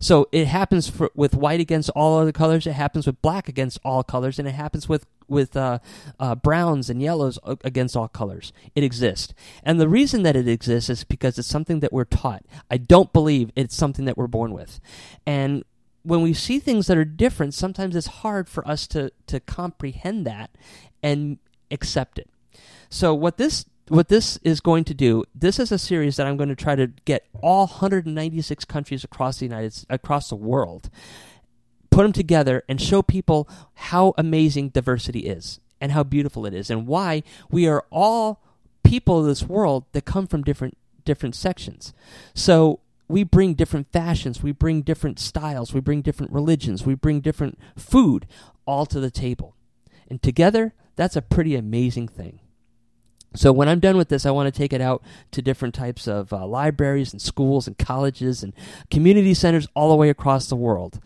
So 0.00 0.28
it 0.32 0.46
happens 0.46 0.88
for, 0.88 1.10
with 1.14 1.34
white 1.34 1.60
against 1.60 1.90
all 1.90 2.18
other 2.18 2.32
colors. 2.32 2.66
It 2.66 2.72
happens 2.72 3.06
with 3.06 3.20
black 3.20 3.48
against 3.48 3.78
all 3.84 4.02
colors, 4.02 4.38
and 4.38 4.48
it 4.48 4.52
happens 4.52 4.88
with 4.88 5.06
with 5.28 5.56
uh, 5.56 5.78
uh, 6.18 6.34
browns 6.34 6.90
and 6.90 7.00
yellows 7.00 7.38
against 7.44 7.96
all 7.96 8.08
colors. 8.08 8.52
It 8.74 8.82
exists, 8.82 9.34
and 9.62 9.78
the 9.78 9.88
reason 9.88 10.22
that 10.22 10.36
it 10.36 10.48
exists 10.48 10.90
is 10.90 11.04
because 11.04 11.38
it's 11.38 11.46
something 11.46 11.80
that 11.80 11.92
we're 11.92 12.04
taught. 12.04 12.44
I 12.70 12.78
don't 12.78 13.12
believe 13.12 13.52
it's 13.54 13.76
something 13.76 14.06
that 14.06 14.16
we're 14.16 14.26
born 14.26 14.52
with, 14.52 14.80
and 15.26 15.64
when 16.02 16.22
we 16.22 16.32
see 16.32 16.58
things 16.58 16.86
that 16.86 16.96
are 16.96 17.04
different, 17.04 17.52
sometimes 17.52 17.94
it's 17.94 18.06
hard 18.06 18.48
for 18.48 18.66
us 18.66 18.86
to 18.88 19.12
to 19.26 19.38
comprehend 19.38 20.26
that 20.26 20.50
and 21.02 21.38
accept 21.70 22.18
it. 22.18 22.28
So 22.88 23.14
what 23.14 23.36
this 23.36 23.66
what 23.90 24.06
this 24.06 24.38
is 24.44 24.60
going 24.60 24.84
to 24.84 24.94
do, 24.94 25.24
this 25.34 25.58
is 25.58 25.72
a 25.72 25.78
series 25.78 26.14
that 26.14 26.24
I'm 26.28 26.36
going 26.36 26.48
to 26.48 26.54
try 26.54 26.76
to 26.76 26.86
get 27.04 27.26
all 27.42 27.66
196 27.66 28.64
countries 28.66 29.02
across 29.02 29.38
the 29.38 29.46
United 29.46 29.84
across 29.90 30.28
the 30.28 30.36
world, 30.36 30.88
put 31.90 32.04
them 32.04 32.12
together 32.12 32.62
and 32.68 32.80
show 32.80 33.02
people 33.02 33.48
how 33.74 34.14
amazing 34.16 34.68
diversity 34.68 35.20
is 35.20 35.58
and 35.80 35.90
how 35.90 36.04
beautiful 36.04 36.46
it 36.46 36.54
is 36.54 36.70
and 36.70 36.86
why 36.86 37.24
we 37.50 37.66
are 37.66 37.84
all 37.90 38.40
people 38.84 39.18
of 39.18 39.26
this 39.26 39.42
world 39.42 39.84
that 39.90 40.04
come 40.04 40.28
from 40.28 40.44
different 40.44 40.78
different 41.04 41.34
sections. 41.34 41.92
So 42.32 42.78
we 43.08 43.24
bring 43.24 43.54
different 43.54 43.90
fashions, 43.90 44.40
we 44.40 44.52
bring 44.52 44.82
different 44.82 45.18
styles, 45.18 45.74
we 45.74 45.80
bring 45.80 46.00
different 46.00 46.30
religions, 46.30 46.86
we 46.86 46.94
bring 46.94 47.20
different 47.20 47.58
food 47.76 48.28
all 48.66 48.86
to 48.86 49.00
the 49.00 49.10
table. 49.10 49.56
And 50.08 50.22
together, 50.22 50.74
that's 50.94 51.16
a 51.16 51.22
pretty 51.22 51.56
amazing 51.56 52.06
thing. 52.06 52.38
So 53.34 53.52
when 53.52 53.68
I'm 53.68 53.80
done 53.80 53.96
with 53.96 54.08
this, 54.08 54.26
I 54.26 54.32
want 54.32 54.52
to 54.52 54.58
take 54.58 54.72
it 54.72 54.80
out 54.80 55.02
to 55.30 55.42
different 55.42 55.74
types 55.74 56.08
of 56.08 56.32
uh, 56.32 56.46
libraries 56.46 57.12
and 57.12 57.22
schools 57.22 57.66
and 57.66 57.78
colleges 57.78 58.42
and 58.42 58.52
community 58.90 59.34
centers 59.34 59.68
all 59.74 59.90
the 59.90 59.96
way 59.96 60.10
across 60.10 60.48
the 60.48 60.56
world. 60.56 61.00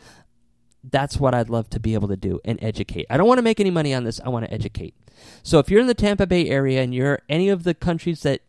That's 0.83 1.19
what 1.19 1.35
I'd 1.35 1.50
love 1.50 1.69
to 1.71 1.81
be 1.81 1.95
able 1.95 2.09
to 2.09 2.16
do 2.16 2.40
and 2.45 2.59
educate. 2.62 3.07
I 3.11 3.16
don't 3.16 3.28
want 3.28 3.38
to 3.38 3.43
make 3.43 3.61
any 3.61 3.71
money 3.71 3.93
on 3.93 4.04
this. 4.04 4.21
I 4.25 4.31
want 4.31 4.47
to 4.47 4.52
educate. 4.52 4.95
So 5.43 5.59
if 5.59 5.71
you're 5.71 5.81
in 5.81 5.87
the 5.87 5.95
Tampa 5.95 6.26
Bay 6.26 6.49
area 6.49 6.83
and 6.83 6.95
you're 6.95 7.21
any 7.28 7.49
of 7.49 7.64
the 7.64 7.75
countries 7.75 8.23
that 8.23 8.40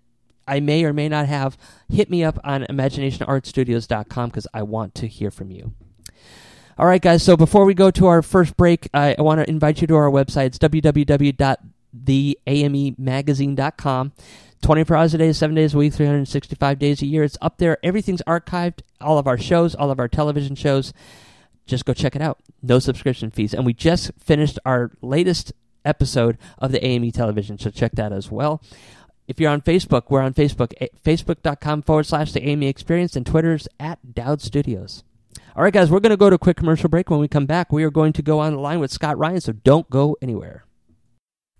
I 0.47 0.59
may 0.59 0.83
or 0.83 0.93
may 0.93 1.09
not 1.09 1.27
have, 1.27 1.57
hit 1.89 2.09
me 2.09 2.23
up 2.23 2.39
on 2.43 2.63
imaginationartstudios.com 2.63 4.29
because 4.29 4.47
I 4.53 4.63
want 4.63 4.95
to 4.95 5.07
hear 5.07 5.31
from 5.31 5.51
you. 5.51 5.73
All 6.77 6.85
right, 6.85 7.01
guys. 7.01 7.23
So 7.23 7.37
before 7.37 7.65
we 7.65 7.73
go 7.73 7.89
to 7.91 8.07
our 8.07 8.21
first 8.21 8.57
break, 8.57 8.89
I, 8.93 9.15
I 9.17 9.21
want 9.21 9.39
to 9.39 9.49
invite 9.49 9.81
you 9.81 9.87
to 9.87 9.95
our 9.95 10.09
website. 10.09 10.47
It's 10.47 10.59
www.theamemagazine.com. 12.03 14.11
24 14.61 14.97
hours 14.97 15.13
a 15.13 15.17
day, 15.19 15.31
7 15.31 15.55
days 15.55 15.75
a 15.75 15.77
week, 15.77 15.93
365 15.93 16.79
days 16.79 17.01
a 17.01 17.05
year. 17.05 17.23
It's 17.23 17.37
up 17.41 17.59
there. 17.59 17.77
Everything's 17.83 18.23
archived. 18.23 18.79
All 18.99 19.19
of 19.19 19.27
our 19.27 19.37
shows, 19.37 19.75
all 19.75 19.91
of 19.91 19.99
our 19.99 20.07
television 20.07 20.55
shows. 20.55 20.91
Just 21.67 21.85
go 21.85 21.93
check 21.93 22.15
it 22.15 22.21
out. 22.21 22.39
No 22.63 22.79
subscription 22.79 23.31
fees. 23.31 23.53
And 23.53 23.65
we 23.65 23.73
just 23.73 24.11
finished 24.19 24.57
our 24.65 24.91
latest 25.01 25.53
episode 25.85 26.37
of 26.57 26.71
the 26.71 26.83
AME 26.83 27.11
television, 27.11 27.57
so 27.57 27.69
check 27.69 27.93
that 27.93 28.11
as 28.11 28.31
well. 28.31 28.61
If 29.27 29.39
you're 29.39 29.51
on 29.51 29.61
Facebook, 29.61 30.03
we're 30.09 30.21
on 30.21 30.33
Facebook, 30.33 30.73
eh, 30.79 30.87
facebook.com 31.03 31.83
forward 31.83 32.05
slash 32.05 32.31
the 32.31 32.47
AME 32.47 32.63
experience, 32.63 33.15
and 33.15 33.25
Twitter's 33.25 33.67
at 33.79 34.13
Dowd 34.13 34.41
Studios. 34.41 35.03
All 35.55 35.63
right, 35.63 35.73
guys, 35.73 35.89
we're 35.89 35.99
going 35.99 36.11
to 36.11 36.17
go 36.17 36.29
to 36.29 36.35
a 36.35 36.39
quick 36.39 36.57
commercial 36.57 36.89
break. 36.89 37.09
When 37.09 37.19
we 37.19 37.27
come 37.27 37.45
back, 37.45 37.71
we 37.71 37.83
are 37.83 37.91
going 37.91 38.13
to 38.13 38.21
go 38.21 38.39
on 38.39 38.53
the 38.53 38.59
line 38.59 38.79
with 38.79 38.91
Scott 38.91 39.17
Ryan, 39.17 39.41
so 39.41 39.53
don't 39.53 39.89
go 39.89 40.17
anywhere. 40.21 40.64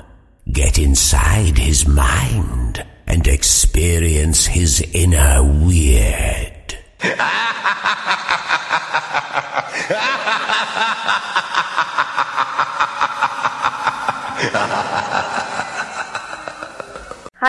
Get 0.53 0.79
inside 0.79 1.59
his 1.59 1.87
mind 1.87 2.87
and 3.07 3.27
experience 3.27 4.47
his 4.47 4.81
inner 4.93 5.43
weird. 5.43 6.79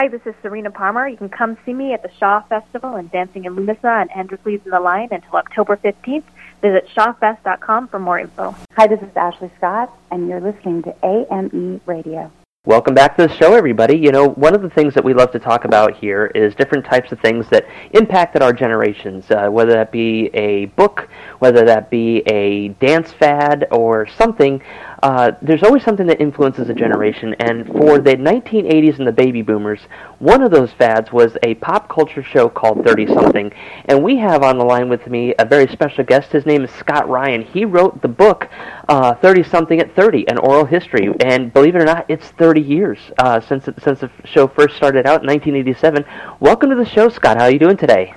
Hi, 0.02 0.08
this 0.08 0.22
is 0.26 0.34
Sarena 0.42 0.70
Parmar. 0.70 1.12
You 1.12 1.16
can 1.16 1.30
come 1.30 1.60
see 1.64 1.76
me 1.76 1.94
at 1.94 2.02
the 2.02 2.10
Shaw 2.18 2.42
Festival 2.50 2.96
and 2.96 3.12
Dancing 3.12 3.46
in 3.46 3.56
Lughnasa 3.56 4.02
and 4.02 4.10
Androcles 4.16 4.62
in 4.66 4.72
the 4.72 4.80
Lion 4.80 5.10
until 5.12 5.36
October 5.36 5.78
15th. 5.78 6.24
Visit 6.60 6.90
shawfest.com 6.96 7.88
for 7.88 8.00
more 8.00 8.18
info. 8.18 8.56
Hi, 8.76 8.88
this 8.88 9.00
is 9.00 9.16
Ashley 9.16 9.52
Scott, 9.58 9.96
and 10.10 10.28
you're 10.28 10.42
listening 10.42 10.82
to 10.82 10.96
AME 11.06 11.82
Radio. 11.86 12.32
Welcome 12.68 12.94
back 12.94 13.18
to 13.18 13.26
the 13.26 13.34
show, 13.38 13.56
everybody. 13.56 13.98
You 13.98 14.12
know, 14.12 14.30
one 14.30 14.54
of 14.54 14.62
the 14.62 14.70
things 14.70 14.94
that 14.94 15.04
we 15.04 15.16
love 15.16 15.32
to 15.32 15.40
talk 15.40 15.66
about 15.66 15.98
here 15.98 16.28
is 16.36 16.54
different 16.54 16.86
types 16.86 17.12
of 17.12 17.20
things 17.20 17.50
that 17.50 17.66
impacted 17.92 18.44
our 18.44 18.54
generations, 18.54 19.32
uh, 19.32 19.50
whether 19.50 19.72
that 19.72 19.92
be 19.92 20.30
a 20.36 20.66
book, 20.66 21.10
whether 21.40 21.66
that 21.66 21.90
be 21.90 22.20
a 22.28 22.68
dance 22.80 23.12
fad, 23.12 23.68
or 23.72 24.06
something. 24.06 24.62
Uh, 25.04 25.32
there's 25.42 25.64
always 25.64 25.84
something 25.84 26.06
that 26.06 26.22
influences 26.22 26.70
a 26.70 26.74
generation, 26.76 27.34
and 27.40 27.66
for 27.66 27.98
the 27.98 28.16
1980s 28.16 29.00
and 29.00 29.08
the 29.08 29.12
baby 29.12 29.42
boomers, 29.42 29.80
one 30.20 30.44
of 30.44 30.52
those 30.52 30.72
fads 30.74 31.12
was 31.12 31.36
a 31.42 31.56
pop 31.56 31.90
culture 31.90 32.22
show 32.22 32.48
called 32.48 32.86
30 32.86 33.08
Something. 33.08 33.52
And 33.86 34.04
we 34.04 34.18
have 34.18 34.44
on 34.44 34.60
the 34.60 34.64
line 34.64 34.90
with 34.90 35.08
me 35.08 35.34
a 35.40 35.46
very 35.46 35.68
special 35.68 36.04
guest. 36.04 36.32
His 36.32 36.46
name 36.46 36.64
is 36.64 36.70
Scott 36.72 37.10
Ryan. 37.10 37.42
He 37.42 37.66
wrote 37.66 38.04
the 38.04 38.08
book 38.08 38.48
30 38.88 39.42
uh, 39.42 39.44
Something 39.50 39.80
at 39.80 39.96
30, 39.96 40.30
an 40.30 40.38
oral 40.38 40.66
history. 40.66 41.12
And 41.20 41.52
believe 41.52 41.76
it 41.76 41.82
or 41.82 41.86
not, 41.86 42.06
it's 42.08 42.28
30 42.30 42.62
years 42.62 43.00
uh, 43.18 43.40
since, 43.40 43.66
since 43.84 44.02
the 44.02 44.12
show 44.24 44.48
first 44.48 44.76
started 44.76 45.08
out 45.08 45.22
in 45.22 45.28
1987. 45.28 46.06
Welcome 46.40 46.70
to 46.70 46.76
the 46.76 46.86
show, 46.86 47.10
Scott. 47.10 47.38
How 47.38 47.46
are 47.46 47.52
you 47.52 47.60
doing 47.60 47.78
today? 47.78 48.14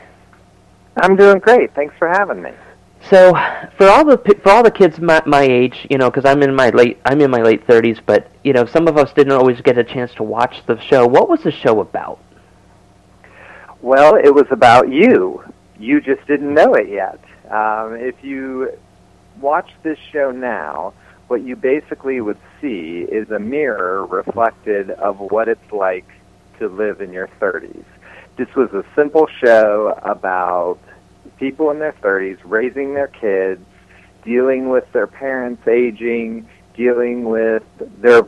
I'm 0.98 1.16
doing 1.16 1.38
great. 1.38 1.74
Thanks 1.74 1.94
for 1.98 2.08
having 2.08 2.42
me. 2.42 2.50
So, 3.10 3.34
for 3.76 3.88
all 3.88 4.04
the 4.04 4.16
for 4.42 4.50
all 4.50 4.62
the 4.62 4.70
kids 4.70 4.98
my, 4.98 5.22
my 5.26 5.42
age, 5.42 5.86
you 5.90 5.98
know, 5.98 6.10
because 6.10 6.24
I'm 6.24 6.42
in 6.42 6.54
my 6.54 6.70
late 6.70 6.98
I'm 7.04 7.20
in 7.20 7.30
my 7.30 7.42
late 7.42 7.66
30s, 7.66 8.00
but 8.04 8.30
you 8.42 8.52
know, 8.52 8.64
some 8.64 8.88
of 8.88 8.96
us 8.96 9.12
didn't 9.12 9.32
always 9.32 9.60
get 9.60 9.76
a 9.76 9.84
chance 9.84 10.14
to 10.14 10.22
watch 10.22 10.64
the 10.66 10.80
show. 10.80 11.06
What 11.06 11.28
was 11.28 11.42
the 11.42 11.50
show 11.50 11.80
about? 11.80 12.18
Well, 13.82 14.16
it 14.16 14.34
was 14.34 14.46
about 14.50 14.90
you. 14.90 15.44
You 15.78 16.00
just 16.00 16.26
didn't 16.26 16.54
know 16.54 16.74
it 16.74 16.88
yet. 16.88 17.20
Um, 17.50 17.94
if 17.94 18.24
you 18.24 18.72
watch 19.38 19.70
this 19.82 19.98
show 20.10 20.30
now, 20.30 20.94
what 21.28 21.42
you 21.42 21.56
basically 21.56 22.22
would 22.22 22.38
see 22.60 23.00
is 23.00 23.30
a 23.30 23.38
mirror 23.38 24.06
reflected 24.06 24.90
of 24.90 25.18
what 25.18 25.48
it's 25.48 25.72
like 25.72 26.08
to 26.58 26.68
live 26.68 27.02
in 27.02 27.12
your 27.12 27.28
30s. 27.40 27.84
This 28.38 28.48
was 28.54 28.72
a 28.72 28.84
simple 28.94 29.26
show 29.42 29.98
about 30.02 30.78
people 31.44 31.70
in 31.70 31.78
their 31.78 31.92
30s 31.92 32.38
raising 32.42 32.94
their 32.94 33.08
kids, 33.08 33.62
dealing 34.24 34.70
with 34.70 34.90
their 34.92 35.06
parents 35.06 35.68
aging, 35.68 36.48
dealing 36.74 37.24
with 37.24 37.62
their 38.00 38.22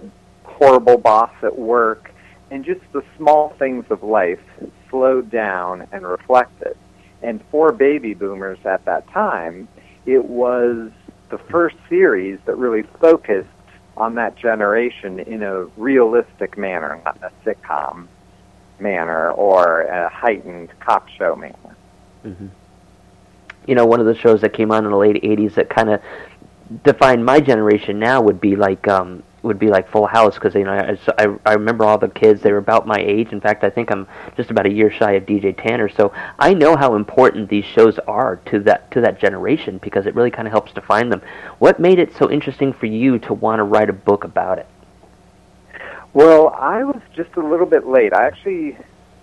horrible 0.45 0.99
boss 0.99 1.33
at 1.43 1.59
work, 1.59 2.13
and 2.51 2.63
just 2.63 2.83
the 2.93 3.03
small 3.17 3.55
things 3.59 3.87
of 3.89 4.03
life 4.03 4.43
slowed 4.91 5.31
down 5.31 5.89
and 5.93 6.07
reflected. 6.07 6.77
And 7.23 7.43
for 7.51 7.73
baby 7.73 8.13
boomers 8.13 8.59
at 8.67 8.85
that 8.85 9.09
time, 9.09 9.67
it 10.05 10.27
was 10.27 10.91
the 11.31 11.39
first 11.39 11.77
series 11.89 12.39
that 12.45 12.57
really 12.57 12.83
focused 13.01 13.49
on 13.97 14.17
that 14.17 14.37
generation 14.37 15.21
in 15.21 15.43
a 15.43 15.65
realistic 15.79 16.59
manner, 16.59 17.01
not 17.07 17.19
a 17.23 17.33
sitcom 17.47 18.09
manner 18.79 19.31
or 19.31 19.81
a 19.85 20.11
heightened 20.11 20.69
cop 20.81 21.09
show 21.09 21.35
manner. 21.35 21.77
Mm-hmm 22.23 22.49
you 23.67 23.75
know, 23.75 23.87
one 23.87 24.01
of 24.01 24.07
the 24.07 24.15
shows 24.15 24.41
that 24.43 24.53
came 24.53 24.71
on 24.71 24.85
in 24.85 24.91
the 24.91 24.97
late 24.97 25.23
'80s 25.23 25.55
that 25.55 25.69
kind 25.69 25.91
of 25.91 26.03
defined 26.83 27.25
my 27.25 27.41
generation 27.41 27.99
now 27.99 28.21
would 28.21 28.41
be 28.41 28.57
like 28.57 28.87
um, 28.89 29.23
would 29.43 29.59
be 29.59 29.69
like 29.69 29.89
Full 29.89 30.07
House 30.07 30.35
because 30.35 30.55
you 30.55 30.65
know 30.65 30.73
I, 30.73 30.99
I, 31.23 31.37
I 31.47 31.53
remember 31.55 31.85
all 31.85 31.97
the 31.97 32.09
kids 32.09 32.43
they 32.43 32.53
were 32.53 32.59
about 32.59 32.87
my 32.87 32.99
age. 32.99 33.33
In 33.33 33.41
fact, 33.41 33.65
I 33.65 33.71
think 33.71 33.91
I'm 33.91 34.07
just 34.37 34.51
about 34.51 34.67
a 34.67 34.73
year 34.73 34.91
shy 34.91 35.13
of 35.13 35.25
DJ 35.25 35.57
Tanner, 35.57 35.89
so 35.89 36.13
I 36.39 36.53
know 36.53 36.77
how 36.77 36.95
important 36.95 37.49
these 37.49 37.65
shows 37.65 37.99
are 38.01 38.37
to 38.47 38.61
that 38.61 38.91
to 38.91 39.01
that 39.01 39.19
generation 39.19 39.79
because 39.79 40.07
it 40.07 40.15
really 40.15 40.31
kind 40.31 40.47
of 40.47 40.53
helps 40.53 40.73
define 40.73 41.09
them. 41.09 41.23
What 41.59 41.79
made 41.79 41.99
it 41.99 42.15
so 42.15 42.31
interesting 42.31 42.73
for 42.73 42.87
you 42.87 43.19
to 43.21 43.33
want 43.33 43.61
to 43.61 43.65
write 43.65 43.89
a 43.89 43.95
book 43.95 44.25
about 44.25 44.59
it? 44.59 44.67
Well, 46.13 46.49
I 46.49 46.83
was 46.85 47.01
just 47.15 47.37
a 47.37 47.47
little 47.47 47.67
bit 47.67 47.87
late. 47.87 48.13
I 48.13 48.27
actually 48.27 48.77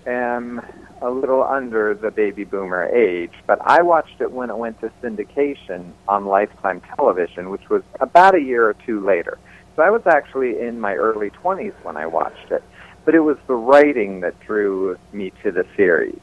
am 0.05 0.61
a 1.03 1.09
little 1.09 1.43
under 1.43 1.93
the 1.93 2.09
baby 2.09 2.45
boomer 2.45 2.85
age, 2.85 3.33
but 3.45 3.59
I 3.61 3.81
watched 3.81 4.21
it 4.21 4.31
when 4.31 4.49
it 4.49 4.57
went 4.57 4.79
to 4.79 4.91
syndication 5.01 5.91
on 6.07 6.25
Lifetime 6.25 6.81
Television, 6.95 7.49
which 7.49 7.69
was 7.69 7.83
about 7.99 8.35
a 8.35 8.39
year 8.39 8.67
or 8.67 8.73
two 8.73 9.01
later. 9.01 9.37
So 9.75 9.81
I 9.81 9.89
was 9.89 10.03
actually 10.07 10.61
in 10.61 10.79
my 10.79 10.93
early 10.95 11.29
20s 11.29 11.73
when 11.83 11.97
I 11.97 12.05
watched 12.05 12.51
it. 12.51 12.63
But 13.03 13.15
it 13.15 13.19
was 13.19 13.37
the 13.47 13.55
writing 13.55 14.21
that 14.21 14.39
drew 14.39 14.97
me 15.11 15.33
to 15.43 15.51
the 15.51 15.65
series. 15.75 16.19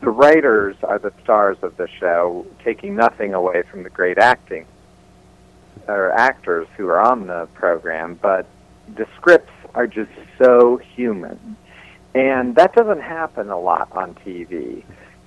The 0.00 0.10
writers 0.10 0.76
are 0.82 0.98
the 0.98 1.12
stars 1.22 1.58
of 1.62 1.76
the 1.76 1.86
show, 2.00 2.44
taking 2.64 2.96
nothing 2.96 3.34
away 3.34 3.62
from 3.70 3.84
the 3.84 3.90
great 3.90 4.18
acting 4.18 4.66
or 5.86 6.10
actors 6.10 6.66
who 6.76 6.88
are 6.88 7.00
on 7.00 7.28
the 7.28 7.46
program, 7.54 8.18
but 8.20 8.46
the 8.96 9.06
scripts 9.16 9.52
are 9.74 9.86
just 9.86 10.10
so 10.38 10.76
human 10.76 11.56
and 12.14 12.54
that 12.56 12.74
doesn't 12.74 13.00
happen 13.00 13.50
a 13.50 13.58
lot 13.58 13.88
on 13.92 14.14
TV. 14.14 14.84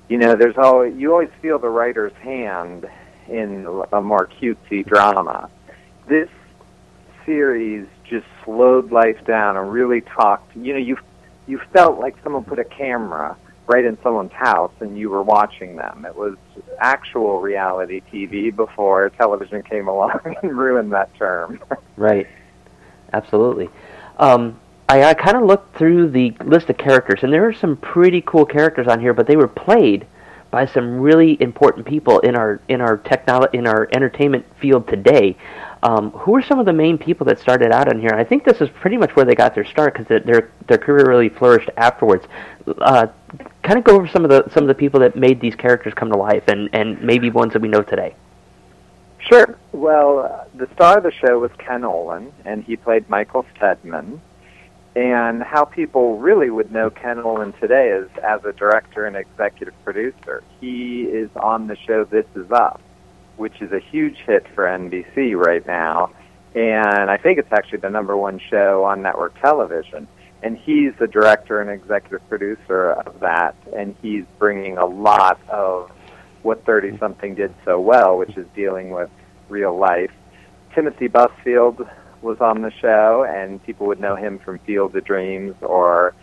You 0.09 0.17
know, 0.17 0.35
there's 0.35 0.57
always 0.57 0.95
you 0.95 1.11
always 1.11 1.29
feel 1.41 1.59
the 1.59 1.69
writer's 1.69 2.13
hand 2.13 2.89
in 3.27 3.65
a 3.91 4.01
more 4.01 4.27
cutesy 4.27 4.85
drama. 4.85 5.49
This 6.07 6.29
series 7.25 7.87
just 8.09 8.25
slowed 8.45 8.91
life 8.91 9.23
down 9.25 9.57
and 9.57 9.71
really 9.71 10.01
talked. 10.01 10.55
You 10.55 10.73
know, 10.73 10.79
you 10.79 10.97
you 11.45 11.59
felt 11.73 11.99
like 11.99 12.15
someone 12.23 12.43
put 12.45 12.59
a 12.59 12.63
camera 12.63 13.37
right 13.67 13.83
in 13.83 13.97
someone's 14.01 14.31
house 14.31 14.71
and 14.79 14.97
you 14.97 15.09
were 15.09 15.21
watching 15.21 15.75
them. 15.75 16.05
It 16.05 16.15
was 16.15 16.37
actual 16.79 17.41
reality 17.41 18.01
TV 18.11 18.55
before 18.55 19.09
television 19.09 19.61
came 19.61 19.87
along 19.89 20.37
and 20.41 20.57
ruined 20.57 20.93
that 20.93 21.13
term. 21.15 21.59
right. 21.97 22.27
Absolutely. 23.13 23.69
Um, 24.17 24.59
I, 24.89 25.03
I 25.03 25.13
kind 25.13 25.37
of 25.37 25.43
looked 25.43 25.77
through 25.77 26.11
the 26.11 26.33
list 26.43 26.69
of 26.69 26.77
characters, 26.77 27.19
and 27.23 27.31
there 27.31 27.45
are 27.47 27.53
some 27.53 27.75
pretty 27.77 28.21
cool 28.21 28.45
characters 28.45 28.87
on 28.87 28.99
here, 28.99 29.13
but 29.13 29.27
they 29.27 29.35
were 29.35 29.47
played 29.47 30.07
by 30.49 30.65
some 30.65 30.99
really 30.99 31.41
important 31.41 31.85
people 31.85 32.19
in 32.19 32.35
our 32.35 32.61
in 32.69 32.79
our 32.79 32.97
technology 32.97 33.57
in 33.57 33.67
our 33.67 33.89
entertainment 33.93 34.45
field 34.59 34.87
today. 34.87 35.35
Um, 35.83 36.11
who 36.11 36.35
are 36.35 36.41
some 36.41 36.59
of 36.59 36.65
the 36.65 36.73
main 36.73 36.97
people 36.97 37.25
that 37.25 37.39
started 37.39 37.71
out 37.71 37.87
on 37.87 37.99
here? 37.99 38.11
I 38.13 38.23
think 38.23 38.43
this 38.43 38.61
is 38.61 38.69
pretty 38.69 38.97
much 38.97 39.15
where 39.15 39.25
they 39.25 39.35
got 39.35 39.53
their 39.53 39.65
start 39.65 39.93
because 39.93 40.07
their 40.07 40.49
their 40.67 40.77
career 40.77 41.05
really 41.07 41.29
flourished 41.29 41.69
afterwards. 41.77 42.25
Uh, 42.79 43.07
kind 43.61 43.77
of 43.77 43.83
go 43.83 43.95
over 43.95 44.07
some 44.07 44.23
of 44.23 44.29
the 44.29 44.49
some 44.51 44.63
of 44.63 44.67
the 44.67 44.75
people 44.75 45.01
that 45.01 45.15
made 45.15 45.41
these 45.41 45.55
characters 45.55 45.93
come 45.93 46.09
to 46.11 46.17
life, 46.17 46.43
and 46.47 46.69
and 46.73 47.01
maybe 47.01 47.29
ones 47.29 47.53
that 47.53 47.61
we 47.61 47.67
know 47.67 47.81
today. 47.81 48.15
Sure. 49.19 49.57
Well, 49.73 50.19
uh, 50.19 50.45
the 50.55 50.69
star 50.73 50.97
of 50.97 51.03
the 51.03 51.11
show 51.11 51.39
was 51.39 51.51
Ken 51.57 51.83
Olin, 51.83 52.31
and 52.45 52.63
he 52.63 52.77
played 52.77 53.09
Michael 53.09 53.45
Steadman. 53.55 54.21
And 54.97 55.43
how 55.43 55.63
people 55.63 56.17
really 56.17 56.49
would 56.49 56.71
know 56.71 56.89
Ken 56.89 57.19
Olin 57.19 57.53
today 57.61 57.89
is 57.89 58.09
as 58.23 58.43
a 58.45 58.51
director 58.51 59.05
and 59.05 59.15
executive 59.15 59.75
producer. 59.83 60.43
He 60.59 61.03
is 61.03 61.29
on 61.35 61.67
the 61.67 61.75
show 61.75 62.03
This 62.03 62.25
Is 62.33 62.51
Us, 62.51 62.79
which 63.35 63.61
is 63.61 63.71
a 63.71 63.77
huge 63.77 64.17
hit 64.25 64.47
for 64.55 64.63
NBC 64.63 65.35
right 65.35 65.63
now. 65.67 66.09
And 66.55 67.11
I 67.11 67.17
think 67.17 67.37
it's 67.37 67.51
actually 67.51 67.77
the 67.77 67.91
number 67.91 68.17
one 68.17 68.39
show 68.39 68.85
on 68.85 69.03
network 69.03 69.39
television. 69.39 70.07
And 70.41 70.57
he's 70.57 70.93
the 70.97 71.05
director 71.05 71.61
and 71.61 71.69
executive 71.69 72.27
producer 72.27 72.93
of 72.93 73.19
that. 73.19 73.55
And 73.75 73.95
he's 74.01 74.23
bringing 74.39 74.79
a 74.79 74.85
lot 74.87 75.39
of 75.47 75.91
what 76.41 76.65
30 76.65 76.97
something 76.97 77.35
did 77.35 77.53
so 77.65 77.79
well, 77.79 78.17
which 78.17 78.35
is 78.35 78.47
dealing 78.55 78.89
with 78.89 79.11
real 79.47 79.77
life. 79.77 80.11
Timothy 80.73 81.07
Busfield 81.07 81.87
was 82.27 82.39
on 82.41 82.61
the 82.61 82.71
show, 82.81 83.25
and 83.27 83.63
people 83.63 83.87
would 83.87 83.99
know 83.99 84.15
him 84.15 84.37
from 84.37 84.59
Field 84.59 84.95
of 84.95 85.05
Dreams 85.05 85.55
or 85.61 86.13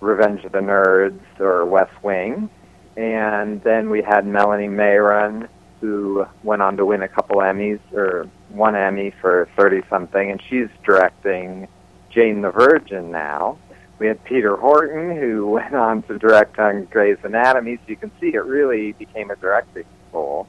Revenge 0.00 0.44
of 0.44 0.52
the 0.52 0.58
Nerds 0.58 1.20
or 1.38 1.66
West 1.66 2.02
Wing. 2.02 2.50
And 2.96 3.62
then 3.62 3.90
we 3.90 4.02
had 4.02 4.26
Melanie 4.26 4.66
Mayron, 4.66 5.48
who 5.80 6.26
went 6.42 6.62
on 6.62 6.76
to 6.78 6.86
win 6.86 7.02
a 7.02 7.08
couple 7.08 7.36
Emmys 7.36 7.78
or 7.92 8.28
one 8.48 8.74
Emmy 8.74 9.12
for 9.20 9.48
30 9.56 9.82
something, 9.88 10.30
and 10.30 10.42
she's 10.48 10.68
directing 10.82 11.68
Jane 12.10 12.40
the 12.40 12.50
Virgin 12.50 13.12
now. 13.12 13.58
We 13.98 14.06
had 14.06 14.24
Peter 14.24 14.56
Horton, 14.56 15.16
who 15.16 15.46
went 15.50 15.74
on 15.74 16.02
to 16.04 16.18
direct 16.18 16.58
on 16.58 16.86
Grey's 16.86 17.18
Anatomy, 17.22 17.76
so 17.76 17.82
you 17.86 17.96
can 17.96 18.10
see 18.18 18.34
it 18.34 18.44
really 18.44 18.92
became 18.92 19.30
a 19.30 19.36
directing 19.36 19.84
school. 20.08 20.48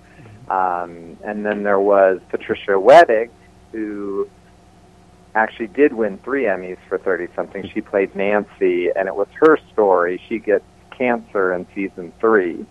Um, 0.50 1.18
and 1.24 1.46
then 1.46 1.64
there 1.64 1.80
was 1.80 2.20
Patricia 2.30 2.72
Wettig, 2.72 3.30
who 3.72 4.28
actually 5.36 5.68
did 5.68 5.94
win 5.94 6.18
three 6.20 6.44
Emmys 6.44 6.78
for 6.88 6.98
30 6.98 7.28
something. 7.36 7.70
She 7.74 7.82
played 7.82 8.16
Nancy, 8.16 8.90
and 8.96 9.08
it 9.08 9.16
was 9.16 9.28
her 9.40 9.58
story. 9.72 10.22
She 10.28 10.40
gets 10.40 10.66
cancer 10.92 11.54
in 11.54 11.66
season 11.74 12.12
three 12.20 12.66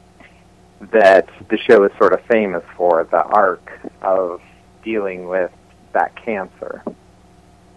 that 0.92 1.28
the 1.48 1.58
show 1.58 1.84
is 1.84 1.92
sort 1.98 2.12
of 2.12 2.20
famous 2.26 2.62
for 2.76 3.04
the 3.10 3.22
arc 3.22 3.80
of 4.02 4.40
dealing 4.84 5.28
with 5.28 5.50
that 5.92 6.14
cancer. 6.16 6.82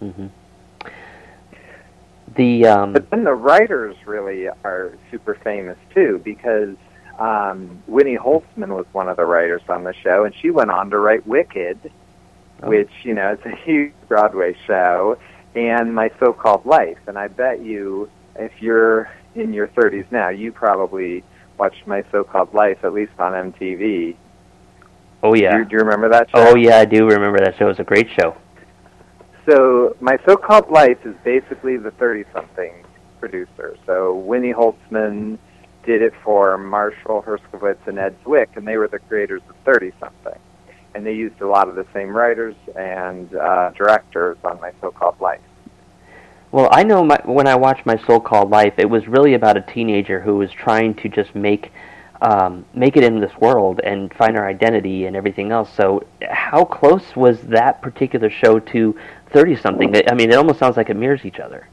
Mm-hmm. 0.02 0.28
The 2.36 2.66
um, 2.66 2.94
but 2.94 3.10
then 3.10 3.24
the 3.24 3.34
writers 3.34 3.96
really 4.06 4.48
are 4.48 4.98
super 5.10 5.36
famous 5.44 5.78
too 5.94 6.22
because 6.24 6.76
um, 7.20 7.82
Winnie 7.88 8.18
Holzman 8.18 8.70
was 8.70 8.86
one 8.94 9.10
of 9.10 9.18
the 9.18 9.26
writers 9.26 9.62
on 9.68 9.84
the 9.84 9.94
show, 9.94 10.24
and 10.24 10.34
she 10.34 10.50
went 10.50 10.72
on 10.72 10.90
to 10.92 10.98
write 10.98 11.26
Wicked, 11.28 11.92
oh. 12.62 12.70
which 12.70 12.92
you 13.04 13.14
know 13.14 13.34
is 13.34 13.40
a 13.46 13.56
huge 13.56 13.94
Broadway 14.08 14.56
show, 14.66 15.18
and 15.56 15.94
My 15.94 16.12
So-Called 16.20 16.66
Life. 16.66 17.00
And 17.08 17.18
I 17.18 17.28
bet 17.28 17.64
you, 17.64 18.10
if 18.36 18.52
you're 18.62 19.10
in 19.36 19.54
your 19.54 19.68
30s 19.70 20.12
now, 20.12 20.30
you 20.30 20.52
probably 20.52 21.24
watched 21.58 21.86
My 21.88 22.04
So-Called 22.12 22.54
Life 22.54 22.80
at 22.84 22.94
least 22.94 23.14
on 23.20 23.54
MTV. 23.54 24.16
Oh 25.24 25.36
yeah. 25.36 25.52
Do 25.52 25.58
you, 25.60 25.66
do 25.66 25.76
you 25.76 25.80
remember 25.80 26.10
that 26.10 26.30
show? 26.30 26.50
Oh 26.50 26.56
yeah, 26.56 26.78
I 26.78 26.86
do 26.86 27.06
remember 27.06 27.40
that 27.40 27.58
show. 27.58 27.66
It 27.66 27.70
was 27.70 27.80
a 27.80 27.84
great 27.84 28.10
show. 28.20 28.36
So 29.50 29.96
My 30.00 30.18
So-Called 30.26 30.70
Life 30.70 31.06
is 31.06 31.16
basically 31.24 31.78
the 31.78 31.92
30-something 31.92 32.86
producer. 33.20 33.78
So 33.86 34.16
Winnie 34.16 34.54
Holzman 34.54 35.38
did 35.84 36.02
it 36.02 36.14
for 36.24 36.58
Marshall 36.58 37.24
Herskovitz 37.24 37.88
and 37.88 37.98
Ed 37.98 38.16
Zwick, 38.24 38.56
and 38.56 38.68
they 38.68 38.78
were 38.78 38.88
the 38.88 39.00
creators 39.00 39.42
of 39.50 39.56
30 39.66 39.92
something. 40.00 40.40
And 40.94 41.06
they 41.06 41.14
used 41.14 41.40
a 41.42 41.48
lot 41.48 41.70
of 41.70 41.76
the 41.76 41.86
same 41.94 42.10
writers 42.10 42.56
and 42.76 43.34
uh, 43.36 43.72
directors 43.72 44.38
on 44.44 44.60
My 44.60 44.72
So 44.82 44.92
Called 44.92 45.20
Life. 45.22 45.42
Well, 46.52 46.68
I 46.72 46.84
know 46.84 47.04
my, 47.04 47.20
when 47.24 47.48
I 47.48 47.56
watched 47.56 47.86
My 47.86 47.98
So 48.06 48.20
Called 48.20 48.50
Life, 48.50 48.74
it 48.78 48.90
was 48.90 49.08
really 49.08 49.36
about 49.36 49.56
a 49.56 49.62
teenager 49.62 50.20
who 50.20 50.36
was 50.36 50.52
trying 50.52 50.96
to 50.96 51.10
just 51.10 51.36
make. 51.36 51.72
Um, 52.24 52.66
make 52.76 52.98
it 52.98 53.04
in 53.04 53.20
this 53.20 53.36
world 53.40 53.82
and 53.84 54.14
find 54.14 54.36
her 54.36 54.46
identity 54.46 55.08
and 55.08 55.16
everything 55.16 55.52
else. 55.52 55.74
So, 55.74 56.06
how 56.30 56.66
close 56.66 57.16
was 57.16 57.42
that 57.48 57.82
particular 57.82 58.30
show 58.30 58.60
to 58.60 58.96
Thirty 59.32 59.56
Something? 59.56 59.96
I 60.08 60.14
mean, 60.14 60.30
it 60.30 60.36
almost 60.36 60.60
sounds 60.60 60.78
like 60.78 60.92
it 60.92 60.96
mirrors 60.96 61.26
each 61.26 61.40
other. 61.40 61.68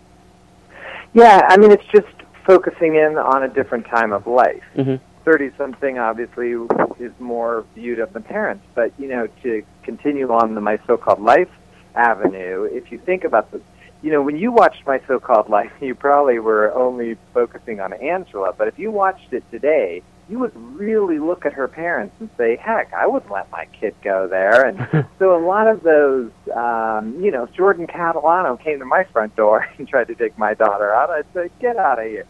Yeah, 1.13 1.43
I 1.51 1.59
mean, 1.59 1.71
it's 1.71 1.85
just 1.93 2.07
focusing 2.47 2.95
in 2.95 3.19
on 3.19 3.43
a 3.43 3.49
different 3.49 3.87
time 3.89 4.13
of 4.13 4.27
life. 4.27 4.63
Mm-hmm. 4.75 5.05
30 5.29 5.51
something 5.59 5.99
obviously 5.99 6.53
is 6.99 7.13
more 7.19 7.67
viewed 7.75 7.99
of 7.99 8.11
the 8.15 8.21
parents, 8.21 8.65
but 8.75 8.91
you 8.99 9.07
know, 9.09 9.29
to 9.43 9.63
continue 9.83 10.33
on 10.33 10.55
the 10.55 10.61
My 10.63 10.79
So 10.87 10.97
Called 10.97 11.21
Life 11.21 11.51
avenue, 11.95 12.63
if 12.65 12.91
you 12.91 12.97
think 12.97 13.25
about 13.25 13.51
the 13.51 13.61
you 14.01 14.11
know, 14.11 14.23
when 14.23 14.39
you 14.39 14.53
watched 14.53 14.87
My 14.87 15.03
So 15.07 15.21
Called 15.21 15.51
Life, 15.51 15.73
you 15.83 15.95
probably 15.95 16.39
were 16.39 16.73
only 16.73 17.19
focusing 17.35 17.79
on 17.79 17.93
Angela, 17.93 18.55
but 18.57 18.69
if 18.69 18.79
you 18.79 18.91
watched 18.91 19.35
it 19.35 19.45
today, 19.51 20.03
you 20.31 20.39
would 20.39 20.57
really 20.57 21.19
look 21.19 21.45
at 21.45 21.53
her 21.53 21.69
parents 21.69 22.15
and 22.21 22.31
say, 22.39 22.57
heck, 22.57 22.95
I 22.95 23.07
wouldn't 23.07 23.31
let 23.31 23.51
my 23.51 23.67
kid 23.79 23.97
go 24.03 24.29
there. 24.29 24.67
And 24.67 25.07
so 25.19 25.37
a 25.37 25.45
lot 25.45 25.67
of 25.67 25.83
those, 25.83 26.31
um, 26.55 27.23
you 27.23 27.31
know, 27.31 27.47
Jordan 27.55 27.87
Catalano 27.87 28.59
came 28.59 28.79
to 28.79 28.87
my 28.87 29.05
front 29.05 29.37
door 29.37 29.69
and 29.79 29.87
tried 29.87 30.09
to 30.09 30.15
take 30.15 30.39
my 30.39 30.55
daughter 30.55 30.95
out. 30.95 31.11
I'd 31.11 31.27
say, 31.35 31.51
get 31.61 31.77
out 31.77 31.99
of 31.99 32.07
here 32.07 32.27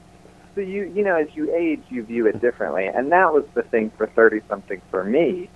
so 0.58 0.62
you 0.62 0.92
you 0.92 1.04
know 1.04 1.14
as 1.14 1.28
you 1.34 1.54
age 1.54 1.84
you 1.88 2.02
view 2.02 2.26
it 2.26 2.40
differently. 2.40 2.86
And 2.86 3.12
that 3.12 3.32
was 3.32 3.44
the 3.54 3.62
thing 3.62 3.92
for 3.96 4.08
30 4.08 4.40
something 4.48 4.82
for 4.90 5.04
me. 5.04 5.48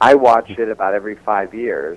I 0.00 0.16
watch 0.16 0.50
it 0.50 0.68
about 0.68 0.94
every 0.94 1.14
5 1.14 1.54
years 1.54 1.96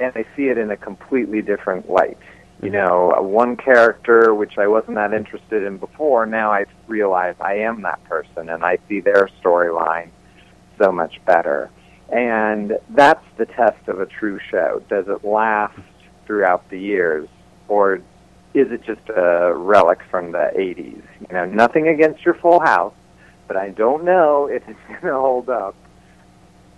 and 0.00 0.12
i 0.16 0.26
see 0.34 0.48
it 0.48 0.58
in 0.58 0.70
a 0.72 0.76
completely 0.76 1.42
different 1.42 1.88
light. 1.88 2.18
You 2.60 2.70
mm-hmm. 2.70 2.72
know 2.72 3.14
uh, 3.16 3.22
one 3.22 3.56
character 3.56 4.34
which 4.34 4.58
i 4.58 4.66
wasn't 4.66 4.96
that 4.96 5.12
interested 5.12 5.62
in 5.62 5.78
before 5.78 6.26
now 6.26 6.50
i 6.50 6.64
realize 6.88 7.36
i 7.40 7.54
am 7.54 7.82
that 7.82 8.02
person 8.04 8.48
and 8.48 8.64
i 8.64 8.78
see 8.88 8.98
their 9.00 9.30
storyline 9.40 10.10
so 10.80 10.90
much 10.90 11.20
better. 11.24 11.70
And 12.08 12.78
that's 12.90 13.24
the 13.36 13.46
test 13.46 13.88
of 13.88 14.00
a 14.00 14.06
true 14.06 14.40
show. 14.50 14.82
Does 14.88 15.06
it 15.08 15.24
last 15.24 15.78
throughout 16.26 16.68
the 16.68 16.80
years 16.80 17.28
or 17.68 18.00
is 18.56 18.72
it 18.72 18.82
just 18.82 19.06
a 19.14 19.52
relic 19.54 20.00
from 20.10 20.32
the 20.32 20.50
80s? 20.56 21.02
You 21.20 21.32
know, 21.32 21.44
nothing 21.44 21.88
against 21.88 22.24
your 22.24 22.34
Full 22.34 22.58
House, 22.58 22.94
but 23.46 23.56
I 23.56 23.68
don't 23.68 24.02
know 24.04 24.46
if 24.46 24.66
it's 24.66 24.78
going 24.88 25.02
to 25.02 25.20
hold 25.20 25.50
up 25.50 25.74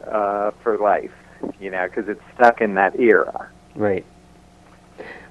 uh, 0.06 0.50
for 0.62 0.76
life. 0.78 1.12
You 1.60 1.70
know, 1.70 1.86
because 1.86 2.08
it's 2.08 2.20
stuck 2.34 2.60
in 2.60 2.74
that 2.74 2.98
era. 2.98 3.48
Right. 3.76 4.04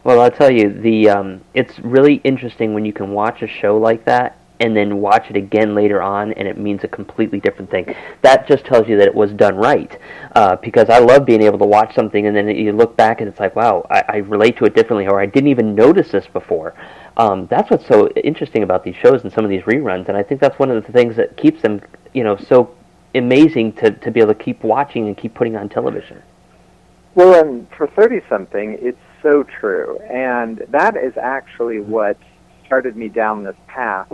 Well, 0.06 0.22
I'll 0.22 0.32
tell 0.32 0.50
you, 0.50 0.72
the 0.72 1.10
um, 1.10 1.42
it's 1.54 1.78
really 1.80 2.16
interesting 2.24 2.74
when 2.74 2.86
you 2.86 2.94
can 2.94 3.12
watch 3.12 3.42
a 3.42 3.48
show 3.48 3.78
like 3.78 4.06
that 4.06 4.37
and 4.60 4.76
then 4.76 4.98
watch 5.02 5.30
it 5.30 5.36
again 5.36 5.76
later 5.76 6.02
on 6.02 6.34
and 6.34 6.48
it 6.48 6.58
means 6.58 6.84
a 6.84 6.88
completely 6.88 7.40
different 7.40 7.70
thing. 7.70 7.96
That 8.22 8.48
just 8.48 8.66
tells 8.66 8.88
you 8.88 8.98
that 8.98 9.08
it 9.08 9.16
was 9.16 9.32
done 9.34 9.56
right. 9.56 9.98
Uh, 10.36 10.56
because 10.56 10.90
I 10.90 11.00
love 11.00 11.26
being 11.26 11.44
able 11.44 11.60
to 11.60 11.66
watch 11.66 11.94
something 11.94 12.26
and 12.26 12.36
then 12.36 12.48
you 12.50 12.72
look 12.72 12.98
back 12.98 13.22
and 13.22 13.30
it's 13.30 13.40
like, 13.40 13.56
wow, 13.56 13.86
I, 13.90 14.04
I 14.08 14.18
relate 14.18 14.58
to 14.58 14.66
it 14.66 14.76
differently 14.76 15.08
or 15.08 15.20
I 15.20 15.26
didn't 15.26 15.50
even 15.50 15.76
notice 15.76 16.12
this 16.12 16.28
before. 16.28 16.74
Um, 17.18 17.48
that's 17.48 17.70
what's 17.72 17.88
so 17.88 18.10
interesting 18.10 18.64
about 18.64 18.84
these 18.84 18.96
shows 18.96 19.24
and 19.24 19.34
some 19.34 19.44
of 19.44 19.50
these 19.50 19.64
reruns, 19.64 20.08
and 20.08 20.16
I 20.16 20.22
think 20.22 20.40
that's 20.40 20.60
one 20.60 20.70
of 20.70 20.86
the 20.86 20.92
things 20.92 21.16
that 21.16 21.36
keeps 21.36 21.64
them, 21.64 21.82
you 22.14 22.24
know, 22.24 22.38
so 22.38 22.76
amazing 23.16 23.74
to, 23.74 23.90
to 23.92 24.12
be 24.12 24.20
able 24.20 24.36
to 24.36 24.44
keep 24.44 24.64
watching 24.64 25.08
and 25.08 25.18
keep 25.18 25.34
putting 25.34 25.56
on 25.56 25.68
television. 25.68 26.22
Well, 27.16 27.34
and 27.44 27.68
for 27.76 27.88
30 27.88 28.22
something, 28.30 28.78
it's 28.80 29.00
so 29.24 29.42
true. 29.42 29.98
And 30.02 30.64
that 30.70 30.96
is 30.96 31.18
actually 31.18 31.80
what 31.80 32.18
started 32.68 32.96
me 32.96 33.08
down 33.08 33.44
this 33.44 33.56
path 33.66 34.08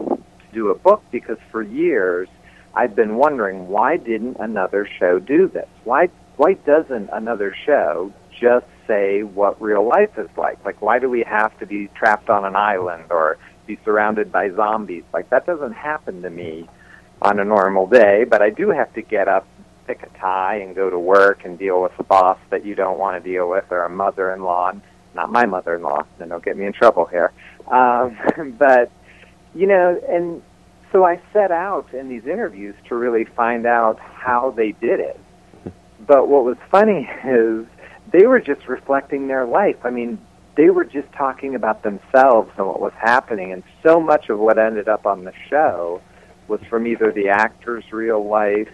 do 0.54 0.70
a 0.70 0.76
book 0.76 1.04
because 1.12 1.38
for 1.52 1.62
years 1.62 2.30
I've 2.76 2.96
been 2.96 3.16
wondering 3.16 3.68
why 3.68 3.98
didn't 3.98 4.38
another 4.40 4.88
show 5.00 5.20
do 5.20 5.48
this? 5.48 5.68
Why 5.84 6.10
why 6.38 6.54
doesn't 6.54 7.10
another 7.14 7.56
show 7.66 8.12
just 8.40 8.66
say 8.88 9.22
what 9.22 9.62
real 9.62 9.88
life 9.88 10.18
is 10.18 10.30
like? 10.38 10.64
Like 10.66 10.82
why 10.82 11.00
do 11.00 11.10
we 11.10 11.24
have 11.24 11.58
to 11.60 11.66
be 11.66 11.90
trapped 11.96 12.30
on 12.30 12.46
an 12.46 12.56
island 12.56 13.06
or 13.12 13.38
be 13.68 13.78
surrounded 13.86 14.32
by 14.32 14.50
zombies? 14.52 15.04
Like 15.14 15.30
that 15.30 15.46
doesn't 15.46 15.74
happen 15.74 16.22
to 16.24 16.30
me 16.30 16.68
on 17.22 17.40
a 17.40 17.46
normal 17.46 17.88
day, 17.88 18.26
but 18.30 18.42
I 18.42 18.50
do 18.50 18.70
have 18.70 18.94
to 18.96 19.02
get 19.02 19.28
up, 19.28 19.48
pick 19.88 20.04
a 20.04 20.20
tie 20.20 20.58
and 20.58 20.76
go 20.76 20.90
to 20.90 21.00
work 21.00 21.46
and 21.46 21.58
deal 21.58 21.82
with 21.82 21.94
a 22.00 22.04
boss 22.04 22.38
that 22.50 22.66
you 22.66 22.76
don't 22.76 22.98
want 22.98 23.24
to 23.24 23.30
deal 23.30 23.48
with 23.48 23.66
or 23.70 23.86
a 23.86 23.90
mother-in-law, 23.90 24.74
not 25.16 25.32
my 25.32 25.46
mother-in-law, 25.46 26.04
then 26.18 26.30
don't 26.30 26.44
get 26.44 26.58
me 26.58 26.66
in 26.66 26.74
trouble 26.74 27.06
here. 27.06 27.32
Um, 27.68 28.18
but 28.58 28.92
you 29.56 29.68
know, 29.68 30.00
and 30.10 30.42
so 30.92 31.04
I 31.06 31.20
set 31.32 31.52
out 31.52 31.94
in 31.94 32.10
these 32.10 32.26
interviews 32.26 32.76
to 32.88 32.96
really 32.96 33.26
find 33.26 33.66
out 33.66 34.00
how 34.00 34.52
they 34.52 34.72
did 34.74 35.00
it. 35.00 35.20
But 36.06 36.28
what 36.28 36.44
was 36.44 36.58
funny 36.70 37.10
is 37.24 37.66
they 38.12 38.28
were 38.28 38.42
just 38.42 38.68
reflecting 38.68 39.28
their 39.28 39.46
life. 39.46 39.78
I 39.86 39.90
mean, 39.90 40.20
they 40.58 40.70
were 40.70 40.84
just 40.84 41.10
talking 41.14 41.56
about 41.56 41.82
themselves 41.82 42.52
and 42.58 42.68
what 42.68 42.82
was 42.82 42.92
happening, 43.00 43.54
and 43.54 43.64
so 43.82 44.02
much 44.02 44.28
of 44.28 44.38
what 44.38 44.58
ended 44.58 44.90
up 44.90 45.06
on 45.06 45.24
the 45.24 45.32
show 45.50 46.02
was 46.50 46.60
from 46.70 46.88
either 46.88 47.14
the 47.14 47.30
actor's 47.30 47.86
real 47.94 48.28
life. 48.28 48.68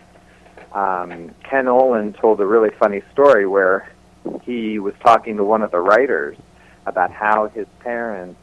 Um, 0.73 1.35
Ken 1.43 1.67
Olin 1.67 2.13
told 2.13 2.41
a 2.41 2.45
really 2.45 2.71
funny 2.79 3.01
story 3.11 3.45
where 3.45 3.91
he 4.41 4.79
was 4.79 4.93
talking 5.03 5.37
to 5.37 5.43
one 5.43 5.61
of 5.61 5.71
the 5.71 5.79
writers 5.79 6.35
about 6.85 7.11
how 7.11 7.49
his 7.49 7.67
parents 7.79 8.39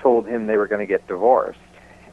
told 0.00 0.26
him 0.26 0.46
they 0.46 0.56
were 0.56 0.66
going 0.66 0.86
to 0.86 0.86
get 0.86 1.06
divorced. 1.06 1.58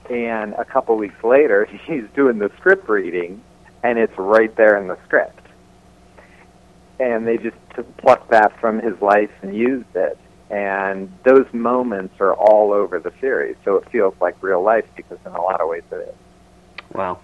And 0.09 0.53
a 0.53 0.65
couple 0.65 0.95
weeks 0.97 1.23
later, 1.23 1.65
he's 1.85 2.03
doing 2.15 2.39
the 2.39 2.51
script 2.57 2.89
reading, 2.89 3.43
and 3.83 3.97
it's 3.97 4.17
right 4.17 4.55
there 4.55 4.77
in 4.77 4.87
the 4.87 4.97
script. 5.05 5.39
And 6.99 7.27
they 7.27 7.37
just 7.37 7.57
plucked 7.97 8.31
that 8.31 8.59
from 8.59 8.79
his 8.79 8.99
life 9.01 9.31
and 9.41 9.55
used 9.55 9.95
it. 9.95 10.17
And 10.49 11.11
those 11.23 11.47
moments 11.51 12.15
are 12.19 12.33
all 12.33 12.71
over 12.71 12.99
the 12.99 13.11
series, 13.19 13.55
so 13.65 13.77
it 13.77 13.89
feels 13.89 14.13
like 14.21 14.41
real 14.41 14.61
life 14.61 14.85
because 14.95 15.17
in 15.25 15.31
a 15.31 15.41
lot 15.41 15.59
of 15.61 15.67
ways 15.67 15.83
it 15.91 15.95
is. 15.95 16.15
Wow. 16.93 17.19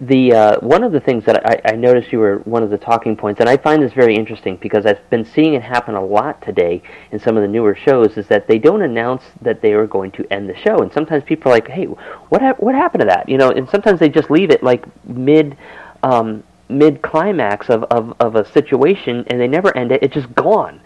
The 0.00 0.32
uh, 0.32 0.60
one 0.60 0.82
of 0.82 0.92
the 0.92 1.00
things 1.00 1.26
that 1.26 1.44
I, 1.46 1.72
I 1.72 1.76
noticed 1.76 2.10
you 2.10 2.20
were 2.20 2.38
one 2.40 2.62
of 2.62 2.70
the 2.70 2.78
talking 2.78 3.16
points, 3.16 3.40
and 3.40 3.50
I 3.50 3.58
find 3.58 3.82
this 3.82 3.92
very 3.92 4.16
interesting 4.16 4.56
because 4.56 4.86
I've 4.86 5.10
been 5.10 5.26
seeing 5.26 5.52
it 5.52 5.62
happen 5.62 5.94
a 5.94 6.02
lot 6.02 6.40
today 6.40 6.82
in 7.12 7.18
some 7.18 7.36
of 7.36 7.42
the 7.42 7.48
newer 7.48 7.74
shows, 7.74 8.16
is 8.16 8.26
that 8.28 8.48
they 8.48 8.58
don't 8.58 8.80
announce 8.80 9.22
that 9.42 9.60
they 9.60 9.74
are 9.74 9.86
going 9.86 10.10
to 10.12 10.32
end 10.32 10.48
the 10.48 10.56
show, 10.56 10.78
and 10.78 10.90
sometimes 10.90 11.22
people 11.24 11.52
are 11.52 11.54
like, 11.54 11.68
"Hey, 11.68 11.84
what 11.84 12.40
ha- 12.40 12.54
what 12.58 12.74
happened 12.74 13.02
to 13.02 13.06
that?" 13.08 13.28
You 13.28 13.36
know, 13.36 13.50
and 13.50 13.68
sometimes 13.68 14.00
they 14.00 14.08
just 14.08 14.30
leave 14.30 14.50
it 14.50 14.62
like 14.62 14.86
mid. 15.06 15.56
Um, 16.02 16.44
mid 16.70 17.02
climax 17.02 17.68
of, 17.68 17.82
of, 17.90 18.14
of 18.20 18.36
a 18.36 18.44
situation 18.52 19.24
and 19.26 19.40
they 19.40 19.48
never 19.48 19.76
end 19.76 19.90
it, 19.90 20.00
it's 20.04 20.14
just 20.14 20.32
gone. 20.36 20.80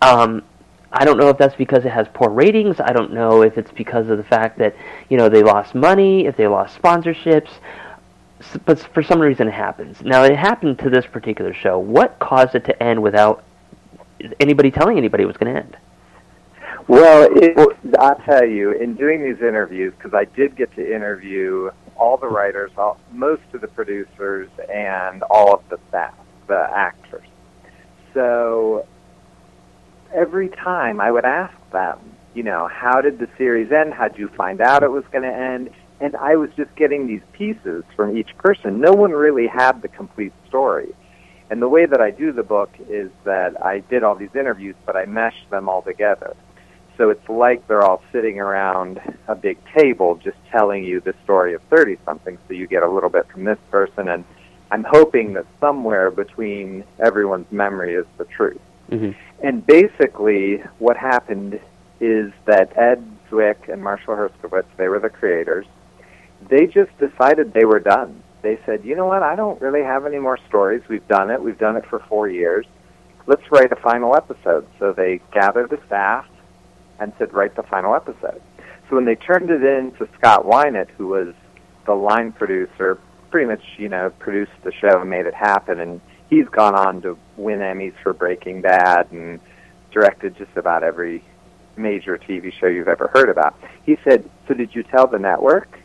Um, 0.00 0.42
I 0.90 1.04
don't 1.04 1.18
know 1.18 1.28
if 1.28 1.36
that's 1.36 1.54
because 1.54 1.84
it 1.84 1.92
has 1.92 2.06
poor 2.14 2.30
ratings. 2.30 2.80
I 2.80 2.92
don't 2.92 3.12
know 3.12 3.42
if 3.42 3.58
it's 3.58 3.70
because 3.70 4.08
of 4.08 4.16
the 4.16 4.24
fact 4.24 4.58
that 4.58 4.74
you 5.10 5.18
know 5.18 5.28
they 5.28 5.42
lost 5.42 5.74
money, 5.74 6.24
if 6.24 6.36
they 6.38 6.46
lost 6.46 6.80
sponsorships, 6.80 7.50
but 8.64 8.78
for 8.78 9.02
some 9.02 9.20
reason 9.20 9.48
it 9.48 9.54
happens. 9.54 10.02
Now 10.02 10.24
it 10.24 10.36
happened 10.36 10.78
to 10.80 10.90
this 10.90 11.06
particular 11.06 11.54
show. 11.54 11.78
What 11.78 12.18
caused 12.18 12.54
it 12.54 12.64
to 12.66 12.82
end 12.82 13.02
without 13.02 13.44
anybody 14.40 14.70
telling 14.70 14.98
anybody 14.98 15.24
it 15.24 15.26
was 15.26 15.36
going 15.36 15.54
to 15.54 15.60
end? 15.60 15.76
Well, 16.88 17.28
it, 17.32 17.76
I'll 17.98 18.14
tell 18.20 18.44
you, 18.44 18.70
in 18.70 18.94
doing 18.94 19.22
these 19.22 19.40
interviews, 19.42 19.92
because 19.96 20.14
I 20.14 20.24
did 20.24 20.56
get 20.56 20.72
to 20.76 20.94
interview 20.94 21.70
all 21.96 22.16
the 22.16 22.28
writers, 22.28 22.70
all, 22.76 22.98
most 23.10 23.42
of 23.54 23.60
the 23.60 23.68
producers, 23.68 24.48
and 24.72 25.22
all 25.24 25.54
of 25.54 25.68
the 25.68 25.80
staff, 25.88 26.14
the 26.46 26.70
actors. 26.72 27.26
So 28.14 28.86
every 30.14 30.48
time 30.48 31.00
I 31.00 31.10
would 31.10 31.24
ask 31.24 31.54
them, 31.72 31.98
you 32.34 32.44
know, 32.44 32.68
how 32.68 33.00
did 33.00 33.18
the 33.18 33.28
series 33.36 33.72
end? 33.72 33.92
How 33.92 34.08
did 34.08 34.18
you 34.18 34.28
find 34.28 34.60
out 34.60 34.82
it 34.82 34.90
was 34.90 35.04
going 35.10 35.24
to 35.24 35.34
end? 35.34 35.70
And 36.00 36.14
I 36.16 36.36
was 36.36 36.50
just 36.56 36.74
getting 36.76 37.06
these 37.06 37.22
pieces 37.32 37.84
from 37.94 38.16
each 38.16 38.36
person. 38.38 38.80
No 38.80 38.92
one 38.92 39.12
really 39.12 39.46
had 39.46 39.82
the 39.82 39.88
complete 39.88 40.32
story. 40.48 40.94
And 41.48 41.62
the 41.62 41.68
way 41.68 41.86
that 41.86 42.00
I 42.00 42.10
do 42.10 42.32
the 42.32 42.42
book 42.42 42.70
is 42.88 43.10
that 43.24 43.64
I 43.64 43.78
did 43.80 44.02
all 44.02 44.14
these 44.14 44.34
interviews, 44.34 44.74
but 44.84 44.96
I 44.96 45.06
meshed 45.06 45.48
them 45.50 45.68
all 45.68 45.80
together. 45.80 46.36
So 46.98 47.10
it's 47.10 47.28
like 47.28 47.66
they're 47.68 47.82
all 47.82 48.02
sitting 48.10 48.40
around 48.40 49.00
a 49.28 49.34
big 49.34 49.58
table 49.74 50.16
just 50.16 50.36
telling 50.50 50.84
you 50.84 51.00
the 51.00 51.14
story 51.24 51.54
of 51.54 51.62
30 51.70 51.98
something. 52.04 52.38
So 52.48 52.54
you 52.54 52.66
get 52.66 52.82
a 52.82 52.88
little 52.88 53.10
bit 53.10 53.28
from 53.28 53.44
this 53.44 53.58
person. 53.70 54.08
And 54.08 54.24
I'm 54.70 54.84
hoping 54.84 55.34
that 55.34 55.46
somewhere 55.60 56.10
between 56.10 56.84
everyone's 56.98 57.50
memory 57.52 57.94
is 57.94 58.06
the 58.18 58.24
truth. 58.24 58.60
Mm-hmm. 58.90 59.12
And 59.42 59.66
basically, 59.66 60.58
what 60.78 60.96
happened 60.96 61.60
is 62.00 62.32
that 62.46 62.76
Ed 62.76 63.04
Zwick 63.30 63.68
and 63.68 63.82
Marshall 63.82 64.16
Herskovitz, 64.16 64.66
they 64.76 64.88
were 64.88 64.98
the 64.98 65.10
creators, 65.10 65.66
they 66.48 66.66
just 66.66 66.90
decided 66.98 67.52
they 67.52 67.64
were 67.64 67.80
done. 67.80 68.22
They 68.42 68.58
said, 68.64 68.84
you 68.84 68.94
know 68.94 69.06
what, 69.06 69.22
I 69.22 69.34
don't 69.34 69.60
really 69.60 69.82
have 69.82 70.06
any 70.06 70.18
more 70.18 70.38
stories. 70.48 70.82
We've 70.88 71.06
done 71.08 71.30
it. 71.30 71.42
We've 71.42 71.58
done 71.58 71.76
it 71.76 71.84
for 71.86 71.98
four 72.08 72.28
years. 72.28 72.66
Let's 73.26 73.42
write 73.50 73.72
a 73.72 73.76
final 73.76 74.14
episode. 74.14 74.66
So 74.78 74.92
they 74.92 75.20
gathered 75.32 75.70
the 75.70 75.80
staff 75.86 76.26
and 77.00 77.12
said, 77.18 77.32
write 77.32 77.56
the 77.56 77.64
final 77.64 77.94
episode. 77.94 78.40
So 78.88 78.94
when 78.94 79.04
they 79.04 79.16
turned 79.16 79.50
it 79.50 79.64
in 79.64 79.92
to 79.98 80.08
Scott 80.16 80.44
Winant, 80.44 80.90
who 80.90 81.08
was 81.08 81.34
the 81.86 81.94
line 81.94 82.32
producer, 82.32 82.98
pretty 83.30 83.46
much, 83.48 83.62
you 83.78 83.88
know, 83.88 84.10
produced 84.18 84.52
the 84.62 84.72
show 84.72 85.00
and 85.00 85.10
made 85.10 85.26
it 85.26 85.34
happen, 85.34 85.80
and 85.80 86.00
he's 86.30 86.46
gone 86.48 86.74
on 86.74 87.02
to 87.02 87.18
win 87.36 87.58
Emmys 87.58 87.94
for 88.02 88.12
Breaking 88.12 88.60
Bad 88.60 89.10
and 89.10 89.40
directed 89.90 90.36
just 90.36 90.56
about 90.56 90.82
every 90.84 91.24
major 91.76 92.16
TV 92.16 92.52
show 92.52 92.66
you've 92.66 92.88
ever 92.88 93.10
heard 93.12 93.28
about. 93.28 93.54
He 93.84 93.98
said, 94.04 94.28
"So 94.46 94.54
did 94.54 94.74
you 94.74 94.82
tell 94.82 95.06
the 95.06 95.18
network?" 95.18 95.78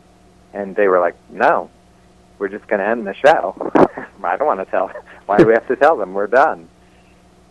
And 0.53 0.75
they 0.75 0.87
were 0.87 0.99
like, 0.99 1.15
"No, 1.29 1.69
we're 2.37 2.49
just 2.49 2.67
going 2.67 2.79
to 2.79 2.87
end 2.87 3.07
the 3.07 3.13
show. 3.13 3.55
I 4.23 4.37
don't 4.37 4.47
want 4.47 4.59
to 4.59 4.65
tell. 4.65 4.91
Why 5.25 5.37
do 5.37 5.47
we 5.47 5.53
have 5.53 5.67
to 5.67 5.75
tell 5.75 5.97
them? 5.97 6.13
We're 6.13 6.27
done." 6.27 6.69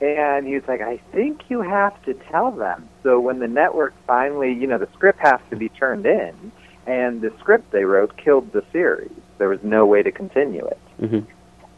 And 0.01 0.47
he 0.47 0.55
was 0.55 0.65
like, 0.69 0.81
"I 0.81 0.99
think 1.13 1.43
you 1.49 1.61
have 1.63 2.03
to 2.05 2.15
tell 2.15 2.51
them." 2.51 2.89
So 3.03 3.21
when 3.21 3.39
the 3.39 3.49
network 3.49 3.95
finally, 4.07 4.53
you 4.53 4.67
know, 4.67 4.79
the 4.79 4.89
script 4.95 5.21
has 5.21 5.41
to 5.51 5.57
be 5.57 5.69
turned 5.69 6.07
in, 6.07 6.53
and 6.87 7.21
the 7.21 7.33
script 7.39 7.71
they 7.71 7.85
wrote 7.85 8.17
killed 8.17 8.53
the 8.53 8.65
series. 8.73 9.13
There 9.39 9.49
was 9.49 9.63
no 9.63 9.87
way 9.87 10.03
to 10.03 10.13
continue 10.13 10.67
it. 10.67 10.79
Mm-hmm 11.01 11.31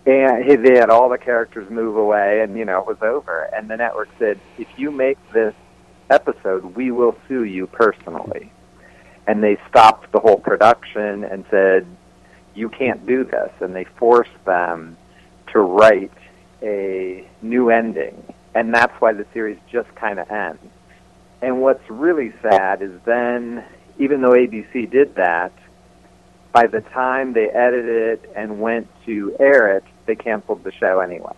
and 0.07 0.45
he, 0.45 0.57
they 0.57 0.79
had 0.79 0.91
all 0.91 1.09
the 1.09 1.19
characters 1.19 1.71
move 1.71 1.97
away, 1.97 2.41
and 2.41 2.57
you 2.59 2.65
know 2.65 2.81
it 2.81 2.87
was 2.87 3.03
over. 3.03 3.43
And 3.55 3.71
the 3.71 3.77
network 3.77 4.09
said, 4.19 4.39
if 4.59 4.67
you 4.77 4.91
make 4.91 5.19
this 5.33 5.55
episode, 6.11 6.77
we 6.77 6.91
will 6.91 7.17
sue 7.29 7.45
you 7.45 7.67
personally. 7.69 8.51
And 9.27 9.43
they 9.43 9.59
stopped 9.69 10.11
the 10.13 10.21
whole 10.21 10.39
production 10.39 11.25
and 11.25 11.45
said, 11.51 11.87
you 12.55 12.69
can't 12.69 13.07
do 13.07 13.25
this. 13.25 13.51
And 13.61 13.75
they 13.75 13.85
forced 13.85 14.45
them 14.45 14.97
to 15.53 15.61
write 15.61 16.13
a 16.63 17.27
new 17.43 17.71
ending, 17.71 18.23
and 18.55 18.73
that's 18.73 18.95
why 19.01 19.13
the 19.13 19.27
series 19.33 19.59
just 19.71 19.93
kind 19.97 20.19
of 20.19 20.31
ends. 20.31 20.63
And 21.41 21.61
what's 21.61 21.89
really 21.91 22.33
sad 22.41 22.83
is 22.83 22.93
then, 23.05 23.65
even 23.99 24.23
though 24.23 24.31
ABC 24.31 24.89
did 24.91 25.17
that, 25.17 25.53
by 26.53 26.67
the 26.67 26.81
time 26.81 27.33
they 27.33 27.49
edited 27.49 28.21
it 28.21 28.33
and 28.37 28.61
went 28.61 28.89
to 29.07 29.35
air 29.41 29.77
it, 29.77 29.85
they 30.07 30.15
canceled 30.15 30.63
the 30.63 30.73
show 30.73 31.01
anyway. 31.01 31.35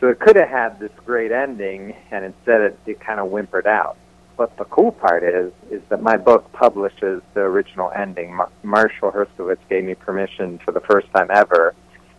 So 0.00 0.08
it 0.08 0.18
could 0.20 0.36
have 0.36 0.48
had 0.48 0.78
this 0.78 0.92
great 1.06 1.32
ending, 1.32 1.94
and 2.10 2.24
instead 2.24 2.60
it, 2.60 2.78
it 2.86 3.00
kind 3.00 3.20
of 3.20 3.30
whimpered 3.30 3.66
out. 3.66 3.96
But 4.40 4.56
the 4.56 4.64
cool 4.64 4.92
part 4.92 5.22
is, 5.22 5.52
is 5.70 5.82
that 5.90 6.02
my 6.02 6.16
book 6.16 6.50
publishes 6.54 7.20
the 7.34 7.40
original 7.40 7.92
ending. 7.94 8.34
Mar- 8.34 8.48
Marshall 8.62 9.12
Herskovitz 9.12 9.58
gave 9.68 9.84
me 9.84 9.94
permission 9.94 10.58
for 10.64 10.72
the 10.72 10.80
first 10.80 11.08
time 11.14 11.26
ever 11.30 11.74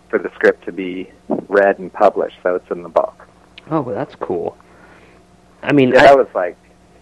for 0.07 0.19
the 0.19 0.29
script 0.35 0.63
to 0.65 0.71
be 0.71 1.09
read 1.49 1.79
and 1.79 1.91
published, 1.91 2.35
so 2.43 2.53
it's 2.53 2.69
in 2.69 2.83
the 2.83 2.89
book. 2.89 3.25
Oh, 3.71 3.81
well, 3.81 3.95
that's 3.95 4.13
cool. 4.13 4.55
I 5.63 5.71
mean, 5.71 5.93
yeah, 5.93 6.01
I, 6.01 6.03
that 6.03 6.17
was 6.19 6.27
like 6.35 6.57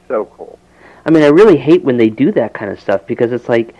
so 0.08 0.23
cool. 0.38 0.58
I 1.05 1.12
mean, 1.12 1.23
I 1.23 1.27
really 1.27 1.58
hate 1.58 1.84
when 1.84 1.97
they 1.97 2.10
do 2.10 2.32
that 2.32 2.53
kind 2.53 2.71
of 2.71 2.79
stuff 2.79 3.05
because 3.05 3.34
it's 3.34 3.49
like, 3.49 3.75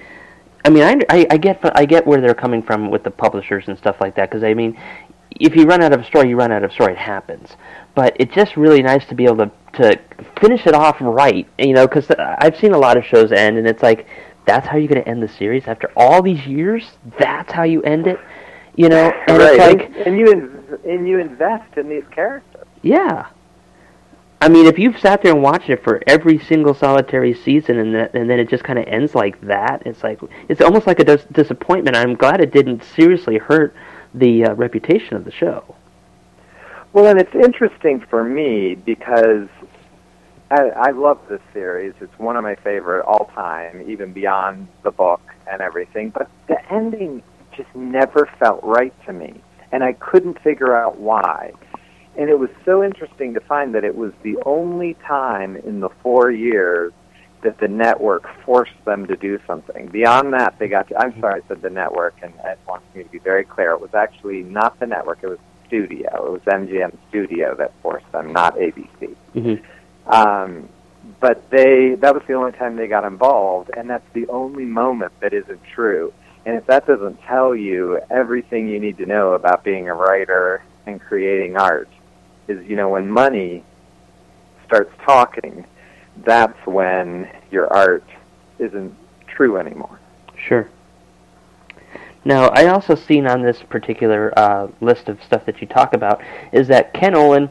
I 0.66 0.70
mean, 0.70 0.84
I, 0.84 0.98
I, 1.08 1.28
I 1.32 1.38
get 1.38 1.62
I 1.74 1.86
get 1.86 2.06
where 2.06 2.20
they're 2.20 2.36
coming 2.36 2.62
from 2.62 2.92
with 2.92 3.06
the 3.06 3.12
publishers 3.12 3.70
and 3.70 3.78
stuff 3.78 4.02
like 4.02 4.16
that 4.16 4.30
because 4.30 4.44
I 4.44 4.54
mean, 4.54 4.78
if 5.32 5.56
you 5.56 5.64
run 5.64 5.82
out 5.82 5.94
of 5.94 6.02
a 6.02 6.04
story, 6.04 6.28
you 6.28 6.36
run 6.36 6.52
out 6.52 6.66
of 6.66 6.74
story. 6.74 6.92
It 6.92 7.00
happens, 7.00 7.56
but 8.00 8.16
it's 8.18 8.34
just 8.34 8.56
really 8.56 8.82
nice 8.82 9.06
to 9.08 9.14
be 9.14 9.26
able 9.26 9.36
to 9.40 9.52
to 9.74 10.00
finish 10.40 10.66
it 10.66 10.74
off 10.74 10.96
right. 11.02 11.46
You 11.58 11.74
know, 11.74 11.86
because 11.86 12.10
I've 12.12 12.56
seen 12.56 12.72
a 12.72 12.78
lot 12.78 12.96
of 12.96 13.04
shows 13.04 13.34
end, 13.34 13.58
and 13.58 13.68
it's 13.68 13.84
like 13.84 14.08
that's 14.46 14.66
how 14.66 14.78
you're 14.78 14.88
going 14.88 15.04
to 15.04 15.10
end 15.10 15.22
the 15.22 15.28
series 15.28 15.68
after 15.68 15.92
all 15.98 16.22
these 16.22 16.48
years. 16.48 16.92
That's 17.20 17.52
how 17.52 17.64
you 17.64 17.82
end 17.82 18.08
it. 18.08 18.18
You 18.78 18.88
know, 18.88 19.12
and 19.28 19.38
right. 19.38 19.50
it's 19.52 19.60
like 19.60 19.82
and, 19.88 19.96
and 19.98 20.18
you 20.18 20.32
in, 20.32 20.80
and 20.90 21.10
you 21.10 21.20
invest 21.20 21.76
in 21.76 21.90
these 21.90 22.06
characters. 22.10 22.68
yeah. 22.84 23.28
I 24.42 24.48
mean, 24.48 24.68
if 24.68 24.80
you've 24.80 24.98
sat 24.98 25.22
there 25.22 25.34
and 25.34 25.44
watched 25.44 25.70
it 25.70 25.84
for 25.84 26.02
every 26.08 26.40
single 26.40 26.74
solitary 26.74 27.34
season, 27.34 27.80
and 27.80 27.94
that, 27.96 28.16
and 28.16 28.30
then 28.30 28.40
it 28.40 28.48
just 28.48 28.64
kind 28.64 28.80
of 28.80 28.86
ends 28.88 29.14
like 29.14 29.42
that, 29.42 29.84
it's 29.86 30.06
like 30.06 30.22
it's 30.48 30.62
almost 30.62 30.88
like 30.88 31.00
a 31.00 31.04
dis- 31.04 31.28
disappointment. 31.34 31.98
I'm 31.98 32.16
glad 32.16 32.40
it 32.40 32.54
didn't 32.54 32.82
seriously 32.96 33.40
hurt 33.40 33.76
the 34.14 34.46
uh, 34.46 34.54
reputation 34.54 35.18
of 35.18 35.26
the 35.26 35.32
show. 35.32 35.76
Well, 36.92 37.06
and 37.06 37.20
it's 37.20 37.36
interesting 37.36 38.00
for 38.10 38.24
me 38.24 38.74
because 38.74 39.48
I, 40.50 40.70
I 40.70 40.92
love 40.92 41.20
this 41.30 41.42
series. 41.54 41.94
It's 42.02 42.18
one 42.18 42.36
of 42.36 42.44
my 42.44 42.56
favorite 42.56 43.04
all 43.06 43.30
time, 43.36 43.84
even 43.88 44.12
beyond 44.12 44.68
the 44.84 44.90
book 44.90 45.22
and 45.50 45.62
everything. 45.62 46.10
But 46.10 46.30
the 46.48 46.58
ending 46.72 47.22
just 47.56 47.74
never 47.76 48.28
felt 48.40 48.64
right 48.64 48.94
to 49.06 49.14
me, 49.14 49.40
and 49.72 49.84
I 49.84 49.94
couldn't 49.94 50.42
figure 50.42 50.76
out 50.76 50.98
why. 50.98 51.54
And 52.18 52.28
it 52.28 52.40
was 52.40 52.50
so 52.66 52.84
interesting 52.84 53.36
to 53.36 53.40
find 53.40 53.76
that 53.76 53.84
it 53.84 53.96
was 53.96 54.12
the 54.24 54.38
only 54.46 54.96
time 55.06 55.58
in 55.58 55.82
the 55.82 55.90
four 56.02 56.32
years 56.32 56.92
that 57.44 57.60
the 57.60 57.68
network 57.68 58.28
forced 58.44 58.84
them 58.86 59.06
to 59.08 59.16
do 59.16 59.40
something. 59.46 59.88
Beyond 59.88 60.34
that, 60.34 60.58
they 60.58 60.68
got 60.68 60.88
to, 60.90 60.98
I'm 61.00 61.12
mm-hmm. 61.12 61.22
sorry, 61.22 61.42
I 61.44 61.48
said 61.48 61.62
the 61.62 61.70
network, 61.70 62.16
and 62.24 62.34
it 62.44 62.60
wants 62.68 62.86
me 62.96 63.04
to 63.04 63.10
be 63.10 63.20
very 63.20 63.44
clear. 63.44 63.72
It 63.72 63.80
was 63.80 63.94
actually 63.94 64.42
not 64.42 64.80
the 64.80 64.88
network, 64.88 65.20
it 65.22 65.28
was 65.28 65.40
studio. 65.70 66.26
It 66.26 66.32
was 66.32 66.42
MGM 66.42 66.98
Studio 67.10 67.56
that 67.56 67.72
forced 67.82 68.12
them, 68.12 68.34
not 68.34 68.58
ABC. 68.58 69.16
Mm-hmm. 69.34 70.12
Um, 70.12 70.68
but 71.22 71.50
they 71.50 71.96
that 71.96 72.14
was 72.14 72.24
the 72.28 72.34
only 72.34 72.52
time 72.52 72.76
they 72.76 72.88
got 72.88 73.06
involved, 73.06 73.72
and 73.76 73.90
that's 73.90 74.06
the 74.14 74.28
only 74.28 74.66
moment 74.66 75.14
that 75.22 75.34
isn't 75.34 75.64
true. 75.64 76.14
And 76.46 76.58
if 76.58 76.66
that 76.68 76.88
doesn't 76.88 77.22
tell 77.24 77.56
you 77.56 78.00
everything 78.10 78.68
you 78.68 78.80
need 78.80 78.98
to 78.98 79.06
know 79.06 79.34
about 79.34 79.64
being 79.64 79.88
a 79.88 79.94
writer 79.94 80.64
and 80.86 81.00
creating 81.00 81.58
art, 81.58 81.90
is 82.48 82.66
you 82.68 82.76
know 82.76 82.90
when 82.90 83.10
money 83.10 83.64
starts 84.66 84.92
talking, 85.06 85.66
that's 86.26 86.66
when 86.66 87.30
your 87.52 87.72
art 87.72 88.04
isn't 88.60 88.96
true 89.28 89.58
anymore. 89.58 90.00
Sure. 90.38 90.70
Now, 92.26 92.50
I 92.50 92.68
also 92.68 92.96
seen 92.96 93.28
on 93.28 93.42
this 93.42 93.62
particular 93.64 94.38
uh, 94.38 94.68
list 94.82 95.08
of 95.08 95.24
stuff 95.24 95.46
that 95.46 95.62
you 95.62 95.68
talk 95.68 95.94
about 95.94 96.22
is 96.52 96.68
that 96.68 96.94
Ken 96.94 97.16
Olin 97.16 97.50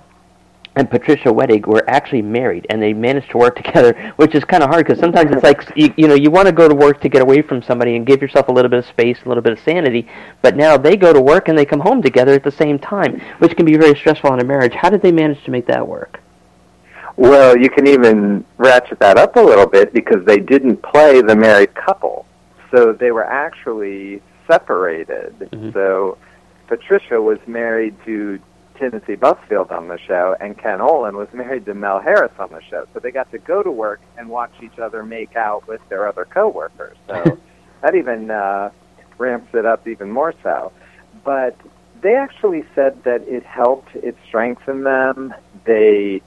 and 0.76 0.88
Patricia 0.88 1.28
Wettig 1.28 1.66
were 1.66 1.88
actually 1.88 2.22
married, 2.22 2.66
and 2.70 2.80
they 2.80 2.92
managed 2.92 3.30
to 3.30 3.38
work 3.38 3.56
together, 3.62 4.12
which 4.16 4.34
is 4.34 4.44
kind 4.44 4.62
of 4.62 4.70
hard 4.70 4.86
because 4.86 5.00
sometimes 5.00 5.30
it's 5.32 5.42
like 5.42 5.70
you, 5.74 5.92
you 5.96 6.06
know 6.06 6.14
you 6.14 6.30
want 6.30 6.46
to 6.46 6.52
go 6.52 6.68
to 6.68 6.74
work 6.74 7.00
to 7.00 7.08
get 7.08 7.22
away 7.22 7.42
from 7.42 7.62
somebody 7.62 7.96
and 7.96 8.06
give 8.06 8.22
yourself 8.22 8.48
a 8.48 8.52
little 8.52 8.68
bit 8.68 8.78
of 8.78 8.86
space, 8.86 9.18
a 9.24 9.28
little 9.28 9.42
bit 9.42 9.52
of 9.52 9.60
sanity, 9.60 10.08
but 10.42 10.56
now 10.56 10.76
they 10.76 10.96
go 10.96 11.12
to 11.12 11.20
work 11.20 11.48
and 11.48 11.58
they 11.58 11.64
come 11.64 11.80
home 11.80 12.00
together 12.02 12.34
at 12.34 12.44
the 12.44 12.52
same 12.52 12.78
time, 12.78 13.20
which 13.38 13.56
can 13.56 13.66
be 13.66 13.76
very 13.76 13.96
stressful 13.96 14.32
in 14.34 14.40
a 14.40 14.44
marriage. 14.44 14.74
How 14.74 14.90
did 14.90 15.02
they 15.02 15.12
manage 15.12 15.42
to 15.44 15.50
make 15.50 15.66
that 15.66 15.86
work? 15.86 16.20
Well, 17.16 17.58
you 17.58 17.68
can 17.68 17.88
even 17.88 18.44
ratchet 18.58 19.00
that 19.00 19.18
up 19.18 19.34
a 19.34 19.40
little 19.40 19.66
bit 19.66 19.92
because 19.92 20.24
they 20.24 20.38
didn't 20.38 20.80
play 20.82 21.20
the 21.20 21.34
married 21.34 21.74
couple. 21.74 22.26
So 22.70 22.92
they 22.92 23.10
were 23.10 23.24
actually 23.24 24.22
separated. 24.50 25.38
Mhm. 25.52 25.72
So 25.72 26.18
Patricia 26.66 27.20
was 27.20 27.38
married 27.46 27.94
to 28.04 28.38
Timothy 28.78 29.16
Busfield 29.16 29.70
on 29.72 29.88
the 29.88 29.98
show, 29.98 30.36
and 30.40 30.56
Ken 30.56 30.80
Olin 30.80 31.16
was 31.16 31.28
married 31.32 31.66
to 31.66 31.74
Mel 31.74 31.98
Harris 32.00 32.32
on 32.38 32.50
the 32.50 32.62
show. 32.62 32.86
So 32.94 33.00
they 33.00 33.10
got 33.10 33.30
to 33.32 33.38
go 33.38 33.62
to 33.62 33.70
work 33.70 34.00
and 34.16 34.28
watch 34.28 34.52
each 34.62 34.78
other 34.78 35.02
make 35.02 35.36
out 35.36 35.66
with 35.66 35.80
their 35.88 36.06
other 36.06 36.24
coworkers. 36.24 36.96
So 37.08 37.38
that 37.82 37.94
even 37.94 38.30
uh, 38.30 38.70
ramps 39.18 39.54
it 39.54 39.66
up 39.66 39.86
even 39.86 40.10
more 40.10 40.34
so. 40.42 40.72
But 41.24 41.56
they 42.00 42.14
actually 42.14 42.64
said 42.74 43.02
that 43.04 43.22
it 43.26 43.44
helped, 43.44 43.94
it 43.96 44.16
strengthened 44.26 44.86
them. 44.86 45.34
They 45.64 46.22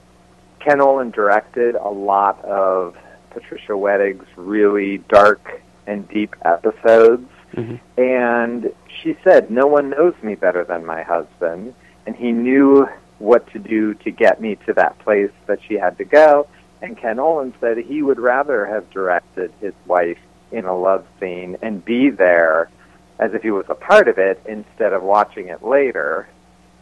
Ken 0.60 0.80
Olin 0.80 1.10
directed 1.10 1.74
a 1.74 1.88
lot 1.88 2.42
of 2.44 2.96
Patricia 3.30 3.72
Wettig's 3.72 4.26
really 4.36 4.98
dark 5.08 5.60
and 5.86 6.06
deep 6.08 6.36
episodes. 6.44 7.28
Mhm. 7.54 7.80
And 7.96 8.72
she 9.02 9.16
said, 9.24 9.50
No 9.50 9.66
one 9.66 9.90
knows 9.90 10.14
me 10.22 10.34
better 10.34 10.64
than 10.64 10.84
my 10.84 11.02
husband. 11.02 11.74
And 12.06 12.16
he 12.16 12.32
knew 12.32 12.88
what 13.18 13.46
to 13.52 13.58
do 13.58 13.94
to 13.94 14.10
get 14.10 14.40
me 14.40 14.56
to 14.66 14.72
that 14.74 14.98
place 14.98 15.30
that 15.46 15.60
she 15.62 15.74
had 15.74 15.96
to 15.98 16.04
go. 16.04 16.46
And 16.80 16.96
Ken 16.96 17.20
Olin 17.20 17.54
said 17.60 17.78
he 17.78 18.02
would 18.02 18.18
rather 18.18 18.66
have 18.66 18.90
directed 18.90 19.52
his 19.60 19.74
wife 19.86 20.18
in 20.50 20.64
a 20.64 20.76
love 20.76 21.06
scene 21.20 21.56
and 21.62 21.84
be 21.84 22.10
there 22.10 22.68
as 23.20 23.32
if 23.34 23.42
he 23.42 23.52
was 23.52 23.66
a 23.68 23.74
part 23.74 24.08
of 24.08 24.18
it 24.18 24.42
instead 24.46 24.92
of 24.92 25.02
watching 25.02 25.48
it 25.48 25.62
later 25.62 26.26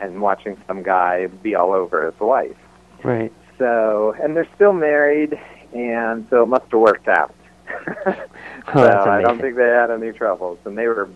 and 0.00 0.22
watching 0.22 0.56
some 0.66 0.82
guy 0.82 1.26
be 1.26 1.54
all 1.54 1.72
over 1.72 2.06
his 2.10 2.18
wife. 2.18 2.56
Right. 3.04 3.32
So, 3.58 4.16
and 4.22 4.34
they're 4.34 4.48
still 4.54 4.72
married, 4.72 5.38
and 5.74 6.26
so 6.30 6.44
it 6.44 6.46
must 6.46 6.64
have 6.70 6.80
worked 6.80 7.08
out. 7.08 7.34
so 8.04 8.14
Oh, 8.74 9.10
I 9.10 9.22
don't 9.22 9.40
think 9.40 9.56
they 9.56 9.68
had 9.68 9.90
any 9.90 10.12
troubles, 10.12 10.58
and 10.64 10.76
they 10.76 10.86
were 10.86 11.08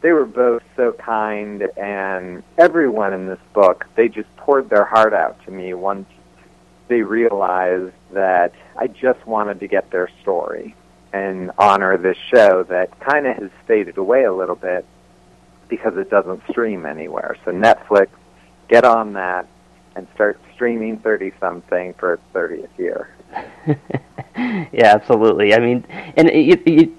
they 0.00 0.12
were 0.12 0.26
both 0.26 0.62
so 0.76 0.92
kind, 0.92 1.62
and 1.76 2.42
everyone 2.56 3.12
in 3.12 3.26
this 3.26 3.40
book 3.52 3.86
they 3.96 4.08
just 4.08 4.34
poured 4.36 4.70
their 4.70 4.84
heart 4.84 5.12
out 5.12 5.44
to 5.44 5.50
me 5.50 5.74
once 5.74 6.06
they 6.88 7.02
realized 7.02 7.92
that 8.12 8.52
I 8.76 8.86
just 8.86 9.24
wanted 9.26 9.60
to 9.60 9.68
get 9.68 9.90
their 9.90 10.08
story 10.22 10.74
and 11.12 11.50
honor 11.58 11.96
this 11.96 12.16
show 12.32 12.62
that 12.64 12.98
kind 13.00 13.26
of 13.26 13.36
has 13.36 13.50
faded 13.66 13.98
away 13.98 14.24
a 14.24 14.32
little 14.32 14.54
bit 14.54 14.86
because 15.68 15.96
it 15.96 16.10
doesn't 16.10 16.42
stream 16.50 16.86
anywhere. 16.86 17.36
So 17.44 17.50
Netflix, 17.50 18.08
get 18.68 18.84
on 18.84 19.14
that 19.14 19.46
and 19.96 20.06
start 20.14 20.40
streaming 20.54 20.98
30 20.98 21.32
something 21.40 21.94
for 21.94 22.14
its 22.14 22.22
30th 22.34 22.78
year. 22.78 23.10
yeah, 24.36 24.94
absolutely. 24.94 25.54
I 25.54 25.58
mean, 25.58 25.84
and 26.16 26.28
it, 26.28 26.62
it, 26.66 26.90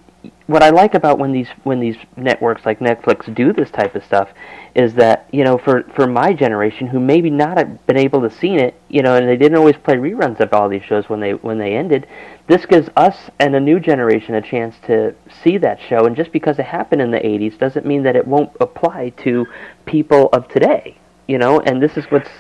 what 0.48 0.64
I 0.64 0.72
like 0.72 0.96
about 0.96 1.20
when 1.20 1.32
these 1.32 1.48
when 1.64 1.80
these 1.80 1.96
networks 2.18 2.66
like 2.66 2.80
Netflix 2.80 3.34
do 3.34 3.54
this 3.54 3.70
type 3.70 3.96
of 3.96 4.04
stuff 4.04 4.30
is 4.76 4.96
that 4.96 5.28
you 5.32 5.44
know 5.44 5.58
for 5.58 5.84
for 5.96 6.08
my 6.08 6.34
generation 6.34 6.88
who 6.88 7.00
maybe 7.00 7.30
not 7.30 7.58
have 7.58 7.86
been 7.86 7.98
able 7.98 8.22
to 8.22 8.30
see 8.30 8.56
it, 8.56 8.80
you 8.90 9.02
know, 9.02 9.16
and 9.16 9.28
they 9.30 9.38
didn't 9.38 9.58
always 9.58 9.78
play 9.78 9.96
reruns 9.96 10.40
of 10.40 10.54
all 10.54 10.68
these 10.68 10.84
shows 10.84 11.08
when 11.08 11.20
they 11.20 11.34
when 11.34 11.60
they 11.60 11.76
ended. 11.76 12.08
This 12.48 12.66
gives 12.66 12.90
us 12.96 13.30
and 13.40 13.56
a 13.56 13.60
new 13.60 13.80
generation 13.80 14.34
a 14.36 14.42
chance 14.42 14.76
to 14.88 15.14
see 15.44 15.58
that 15.60 15.80
show, 15.80 16.06
and 16.06 16.16
just 16.16 16.32
because 16.32 16.58
it 16.58 16.66
happened 16.66 17.02
in 17.02 17.12
the 17.12 17.20
'80s 17.20 17.58
doesn't 17.60 17.86
mean 17.86 18.04
that 18.04 18.16
it 18.16 18.28
won't 18.28 18.52
apply 18.60 19.10
to 19.24 19.46
people 19.86 20.30
of 20.34 20.48
today. 20.48 20.98
You 21.28 21.38
know, 21.38 21.60
and 21.60 21.82
this 21.82 21.96
is 21.96 22.06
what's 22.10 22.32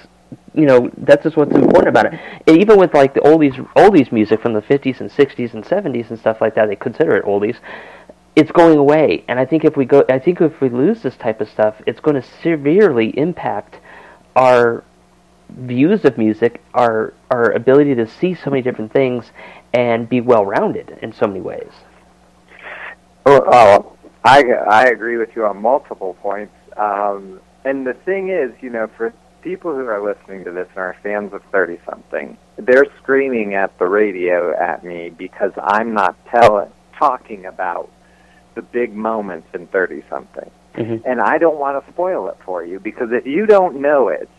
you 0.53 0.65
know 0.65 0.91
that's 0.97 1.23
just 1.23 1.37
what's 1.37 1.53
important 1.53 1.89
about 1.89 2.13
it. 2.13 2.19
And 2.47 2.57
even 2.57 2.77
with 2.77 2.93
like 2.93 3.13
the 3.13 3.21
oldies 3.21 3.55
oldies 3.75 4.11
music 4.11 4.41
from 4.41 4.53
the 4.53 4.61
50s 4.61 4.99
and 4.99 5.09
60s 5.09 5.53
and 5.53 5.63
70s 5.63 6.09
and 6.09 6.19
stuff 6.19 6.41
like 6.41 6.55
that, 6.55 6.67
they 6.67 6.75
consider 6.75 7.15
it 7.15 7.25
oldies. 7.25 7.57
It's 8.35 8.51
going 8.51 8.77
away, 8.77 9.23
and 9.27 9.39
I 9.39 9.45
think 9.45 9.65
if 9.65 9.75
we 9.75 9.85
go, 9.85 10.05
I 10.09 10.19
think 10.19 10.39
if 10.39 10.61
we 10.61 10.69
lose 10.69 11.01
this 11.01 11.17
type 11.17 11.41
of 11.41 11.49
stuff, 11.49 11.75
it's 11.85 11.99
going 11.99 12.21
to 12.21 12.27
severely 12.41 13.09
impact 13.17 13.79
our 14.35 14.83
views 15.49 16.05
of 16.05 16.17
music, 16.17 16.61
our 16.73 17.13
our 17.31 17.51
ability 17.51 17.95
to 17.95 18.07
see 18.07 18.35
so 18.35 18.49
many 18.49 18.61
different 18.61 18.93
things 18.93 19.31
and 19.73 20.07
be 20.07 20.21
well 20.21 20.45
rounded 20.45 20.97
in 21.01 21.13
so 21.13 21.27
many 21.27 21.41
ways. 21.41 21.71
Oh, 23.25 23.43
oh, 23.51 23.97
I 24.23 24.43
I 24.43 24.85
agree 24.85 25.17
with 25.17 25.35
you 25.35 25.45
on 25.45 25.61
multiple 25.61 26.15
points. 26.21 26.53
Um, 26.77 27.41
and 27.65 27.85
the 27.85 27.93
thing 27.93 28.29
is, 28.29 28.51
you 28.61 28.69
know, 28.69 28.87
for 28.95 29.13
people 29.41 29.73
who 29.73 29.85
are 29.87 30.01
listening 30.01 30.43
to 30.45 30.51
this 30.51 30.67
and 30.69 30.77
are 30.77 30.95
fans 31.01 31.33
of 31.33 31.43
30 31.51 31.79
something, 31.85 32.37
they're 32.57 32.85
screaming 33.01 33.55
at 33.55 33.77
the 33.79 33.85
radio 33.85 34.55
at 34.57 34.83
me 34.83 35.09
because 35.09 35.51
I'm 35.57 35.93
not 35.93 36.15
telling 36.27 36.71
talking 36.97 37.45
about 37.45 37.89
the 38.55 38.61
big 38.61 38.93
moments 38.93 39.47
in 39.53 39.67
30 39.67 40.03
something. 40.09 40.51
Mhm. 40.75 41.01
And 41.05 41.21
I 41.21 41.37
don't 41.37 41.57
want 41.57 41.83
to 41.83 41.91
spoil 41.91 42.27
it 42.27 42.37
for 42.43 42.63
you 42.63 42.79
because 42.79 43.11
if 43.11 43.25
you 43.25 43.45
don't 43.45 43.79
know 43.79 44.09
it, 44.09 44.29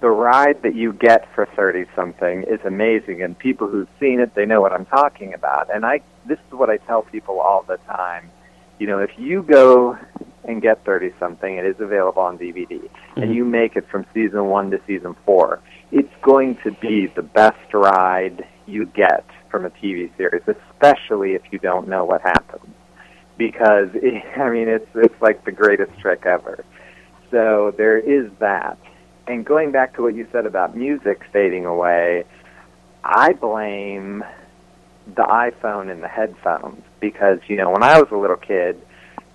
the 0.00 0.10
ride 0.10 0.62
that 0.62 0.74
you 0.74 0.92
get 0.92 1.26
for 1.34 1.46
30 1.46 1.86
something 1.96 2.42
is 2.44 2.60
amazing 2.64 3.22
and 3.22 3.36
people 3.38 3.66
who've 3.66 3.88
seen 3.98 4.20
it 4.20 4.34
they 4.34 4.44
know 4.44 4.60
what 4.60 4.72
I'm 4.72 4.84
talking 4.84 5.32
about 5.34 5.68
and 5.72 5.84
I 5.84 6.00
this 6.26 6.38
is 6.38 6.52
what 6.52 6.68
I 6.68 6.76
tell 6.76 7.02
people 7.02 7.40
all 7.40 7.62
the 7.66 7.78
time 7.88 8.30
you 8.78 8.86
know 8.86 8.98
if 8.98 9.10
you 9.18 9.42
go 9.42 9.98
and 10.44 10.62
get 10.62 10.84
30 10.84 11.12
something 11.18 11.56
it 11.56 11.64
is 11.64 11.76
available 11.80 12.22
on 12.22 12.38
DVD 12.38 12.80
Mhm. 13.16 13.22
and 13.22 13.34
you 13.34 13.44
make 13.44 13.76
it 13.76 13.86
from 13.88 14.06
season 14.14 14.46
1 14.46 14.70
to 14.70 14.80
season 14.86 15.14
4 15.26 15.60
it's 15.92 16.14
going 16.22 16.56
to 16.64 16.70
be 16.72 17.06
the 17.06 17.22
best 17.22 17.72
ride 17.72 18.46
you 18.66 18.86
get 18.86 19.24
from 19.50 19.64
a 19.64 19.70
TV 19.70 20.10
series 20.16 20.42
especially 20.46 21.34
if 21.34 21.42
you 21.50 21.58
don't 21.58 21.88
know 21.88 22.04
what 22.04 22.20
happens 22.22 22.74
because 23.36 23.88
it, 23.94 24.22
I 24.36 24.50
mean 24.50 24.68
it's 24.68 24.88
it's 24.94 25.20
like 25.22 25.44
the 25.44 25.52
greatest 25.52 25.98
trick 26.00 26.26
ever. 26.26 26.64
So 27.30 27.72
there 27.76 27.98
is 27.98 28.30
that. 28.38 28.78
And 29.26 29.44
going 29.44 29.70
back 29.70 29.94
to 29.96 30.02
what 30.02 30.14
you 30.14 30.26
said 30.32 30.46
about 30.46 30.74
music 30.74 31.20
fading 31.30 31.66
away, 31.66 32.24
I 33.04 33.34
blame 33.34 34.24
the 35.14 35.22
iPhone 35.24 35.90
and 35.90 36.02
the 36.02 36.08
headphones 36.08 36.82
because, 37.00 37.38
you 37.46 37.56
know, 37.56 37.70
when 37.70 37.82
I 37.82 38.00
was 38.00 38.10
a 38.10 38.16
little 38.16 38.36
kid, 38.36 38.80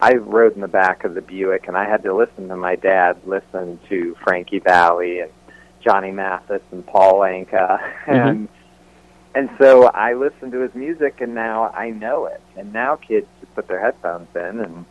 I 0.04 0.16
rode 0.16 0.56
in 0.56 0.62
the 0.62 0.68
back 0.68 1.06
of 1.06 1.14
the 1.16 1.22
Buick 1.22 1.68
and 1.68 1.78
I 1.78 1.86
had 1.86 2.04
to 2.04 2.14
listen 2.14 2.50
to 2.50 2.58
my 2.58 2.76
dad 2.76 3.18
listen 3.26 3.80
to 3.88 4.18
Frankie 4.22 4.60
Valli 4.60 5.22
and 5.22 5.32
Johnny 5.80 6.12
Mathis 6.12 6.62
and 6.72 6.86
Paul 6.86 7.20
Anka 7.20 7.48
mm-hmm. 8.06 8.12
and 8.12 8.50
and 9.36 9.50
so 9.58 9.86
I 9.86 10.14
listened 10.14 10.52
to 10.52 10.60
his 10.60 10.76
music 10.76 11.22
and 11.22 11.34
now 11.34 11.70
I 11.70 11.90
know 11.90 12.26
it. 12.26 12.42
And 12.56 12.72
now 12.72 12.98
kids 12.98 13.26
just 13.40 13.56
put 13.56 13.68
their 13.68 13.80
headphones 13.80 14.28
in 14.36 14.60
and 14.60 14.86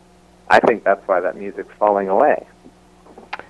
I 0.49 0.59
think 0.59 0.83
that's 0.83 1.07
why 1.07 1.21
that 1.21 1.37
music's 1.37 1.73
falling 1.77 2.09
away. 2.09 2.45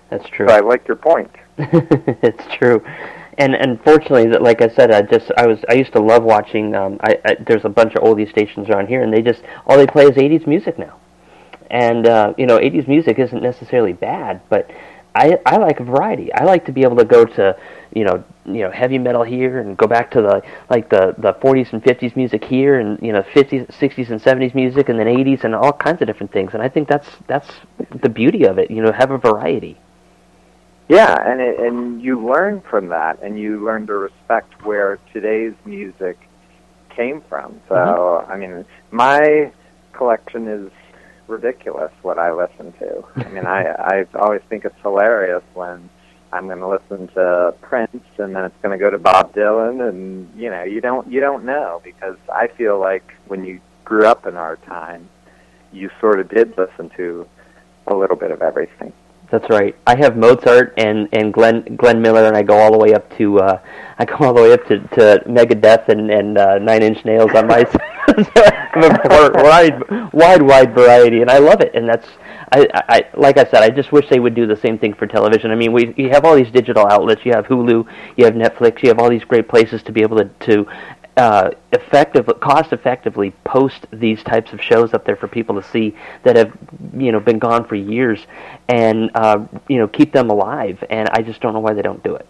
That's 0.09 0.27
true. 0.29 0.47
So 0.47 0.53
I 0.53 0.59
like 0.59 0.87
your 0.87 0.97
point. 0.97 1.31
it's 1.57 2.55
true, 2.55 2.83
and 3.37 3.55
unfortunately, 3.55 4.27
that 4.31 4.41
like 4.41 4.61
I 4.61 4.69
said, 4.69 4.91
I 4.91 5.01
just 5.01 5.31
I 5.37 5.47
was 5.47 5.59
I 5.69 5.73
used 5.73 5.93
to 5.93 6.01
love 6.01 6.23
watching. 6.23 6.75
Um, 6.75 6.99
I, 7.01 7.19
I 7.25 7.35
there's 7.35 7.65
a 7.65 7.69
bunch 7.69 7.95
of 7.95 8.03
oldie 8.03 8.29
stations 8.29 8.69
around 8.69 8.87
here, 8.87 9.03
and 9.03 9.13
they 9.13 9.21
just 9.21 9.41
all 9.65 9.77
they 9.77 9.87
play 9.87 10.05
is 10.05 10.11
'80s 10.11 10.47
music 10.47 10.77
now, 10.77 10.99
and 11.71 12.07
uh, 12.07 12.33
you 12.37 12.45
know 12.45 12.57
'80s 12.57 12.87
music 12.87 13.19
isn't 13.19 13.41
necessarily 13.41 13.93
bad, 13.93 14.41
but 14.49 14.69
I 15.15 15.39
I 15.45 15.57
like 15.57 15.79
variety. 15.79 16.33
I 16.33 16.43
like 16.43 16.65
to 16.65 16.71
be 16.71 16.83
able 16.83 16.97
to 16.97 17.05
go 17.05 17.25
to 17.25 17.55
you 17.93 18.03
know 18.03 18.23
you 18.45 18.61
know 18.61 18.71
heavy 18.71 18.97
metal 18.97 19.23
here 19.23 19.59
and 19.59 19.77
go 19.77 19.87
back 19.87 20.11
to 20.11 20.21
the 20.21 20.41
like 20.69 20.89
the 20.89 21.15
the 21.17 21.33
40s 21.33 21.73
and 21.73 21.83
50s 21.83 22.15
music 22.15 22.43
here 22.43 22.79
and 22.79 22.99
you 23.01 23.13
know 23.13 23.21
50s 23.21 23.67
60s 23.71 24.09
and 24.09 24.21
70s 24.21 24.55
music 24.55 24.89
and 24.89 24.99
then 24.99 25.07
80s 25.07 25.43
and 25.43 25.55
all 25.55 25.71
kinds 25.71 26.01
of 26.01 26.07
different 26.07 26.31
things 26.31 26.53
and 26.53 26.63
I 26.63 26.69
think 26.69 26.87
that's 26.87 27.07
that's 27.27 27.49
the 28.01 28.09
beauty 28.09 28.45
of 28.45 28.57
it 28.57 28.71
you 28.71 28.81
know 28.81 28.91
have 28.91 29.11
a 29.11 29.17
variety 29.17 29.77
yeah 30.89 31.15
and 31.25 31.41
it, 31.41 31.59
and 31.59 32.01
you 32.01 32.25
learn 32.25 32.61
from 32.69 32.89
that 32.89 33.21
and 33.21 33.39
you 33.39 33.63
learn 33.63 33.87
to 33.87 33.93
respect 33.93 34.63
where 34.65 34.99
today's 35.11 35.53
music 35.65 36.17
came 36.89 37.21
from 37.29 37.59
so 37.67 37.75
mm-hmm. 37.75 38.31
I 38.31 38.37
mean 38.37 38.65
my 38.91 39.51
collection 39.93 40.47
is 40.47 40.71
ridiculous 41.27 41.91
what 42.01 42.19
I 42.19 42.31
listen 42.31 42.73
to 42.79 43.03
I 43.15 43.29
mean 43.29 43.45
I 43.45 43.63
I 43.79 44.05
always 44.15 44.41
think 44.49 44.65
it's 44.65 44.79
hilarious 44.81 45.43
when 45.53 45.89
I'm 46.33 46.47
going 46.47 46.59
to 46.59 46.67
listen 46.67 47.07
to 47.13 47.53
Prince, 47.61 48.03
and 48.17 48.35
then 48.35 48.45
it's 48.45 48.55
going 48.63 48.77
to 48.77 48.83
go 48.83 48.89
to 48.89 48.97
Bob 48.97 49.35
Dylan, 49.35 49.87
and 49.87 50.27
you 50.35 50.49
know, 50.49 50.63
you 50.63 50.81
don't 50.81 51.09
you 51.11 51.19
don't 51.19 51.45
know 51.45 51.79
because 51.83 52.17
I 52.33 52.47
feel 52.47 52.79
like 52.79 53.13
when 53.27 53.45
you 53.45 53.61
grew 53.85 54.07
up 54.07 54.25
in 54.25 54.35
our 54.35 54.55
time, 54.57 55.07
you 55.71 55.91
sort 56.01 56.19
of 56.19 56.29
did 56.29 56.57
listen 56.57 56.89
to 56.97 57.27
a 57.85 57.95
little 57.95 58.15
bit 58.15 58.31
of 58.31 58.41
everything. 58.41 58.93
That's 59.33 59.49
right. 59.49 59.75
I 59.87 59.97
have 59.97 60.15
Mozart 60.15 60.75
and 60.77 61.09
and 61.11 61.33
Glenn 61.33 61.75
Glenn 61.75 62.03
Miller, 62.03 62.27
and 62.27 62.37
I 62.37 62.43
go 62.43 62.55
all 62.55 62.71
the 62.71 62.77
way 62.77 62.93
up 62.93 63.09
to 63.17 63.39
uh, 63.39 63.59
I 63.97 64.05
go 64.05 64.17
all 64.17 64.31
the 64.31 64.43
way 64.43 64.53
up 64.53 64.63
to, 64.67 64.77
to 64.77 65.23
Megadeth 65.25 65.89
and 65.89 66.11
and 66.11 66.37
uh, 66.37 66.59
Nine 66.59 66.83
Inch 66.83 67.03
Nails 67.03 67.31
on 67.33 67.47
my. 67.47 67.65
wide, 68.75 70.13
wide, 70.13 70.41
wide 70.41 70.75
variety, 70.75 71.21
and 71.21 71.31
I 71.31 71.39
love 71.39 71.61
it. 71.61 71.73
And 71.73 71.89
that's 71.89 72.07
I, 72.51 72.67
I, 72.87 73.03
like 73.15 73.39
I 73.39 73.45
said, 73.45 73.63
I 73.63 73.69
just 73.69 73.91
wish 73.91 74.07
they 74.09 74.19
would 74.19 74.35
do 74.35 74.45
the 74.45 74.55
same 74.57 74.77
thing 74.77 74.93
for 74.93 75.07
television. 75.07 75.49
I 75.49 75.55
mean, 75.55 75.73
we 75.73 75.95
you 75.97 76.09
have 76.09 76.23
all 76.23 76.35
these 76.35 76.51
digital 76.51 76.85
outlets. 76.85 77.25
You 77.25 77.31
have 77.31 77.45
Hulu, 77.45 77.87
you 78.15 78.25
have 78.25 78.35
Netflix, 78.35 78.83
you 78.83 78.89
have 78.89 78.99
all 78.99 79.09
these 79.09 79.23
great 79.23 79.47
places 79.47 79.81
to 79.83 79.91
be 79.91 80.03
able 80.03 80.17
to 80.17 80.25
to 80.25 80.67
uh, 81.17 81.51
effective, 81.71 82.29
cost 82.41 82.73
effectively 82.73 83.31
post 83.43 83.85
these 83.91 84.23
types 84.23 84.51
of 84.53 84.61
shows 84.61 84.93
up 84.93 85.05
there 85.05 85.15
for 85.15 85.27
people 85.27 85.61
to 85.61 85.67
see 85.69 85.95
that 86.23 86.35
have 86.35 86.51
you 86.97 87.11
know 87.11 87.19
been 87.19 87.39
gone 87.39 87.65
for 87.67 87.75
years, 87.75 88.25
and 88.67 89.11
uh, 89.15 89.45
you 89.67 89.77
know 89.77 89.87
keep 89.87 90.11
them 90.11 90.29
alive. 90.29 90.83
And 90.89 91.09
I 91.09 91.21
just 91.21 91.41
don't 91.41 91.53
know 91.53 91.59
why 91.59 91.73
they 91.73 91.81
don't 91.81 92.03
do 92.03 92.15
it. 92.15 92.27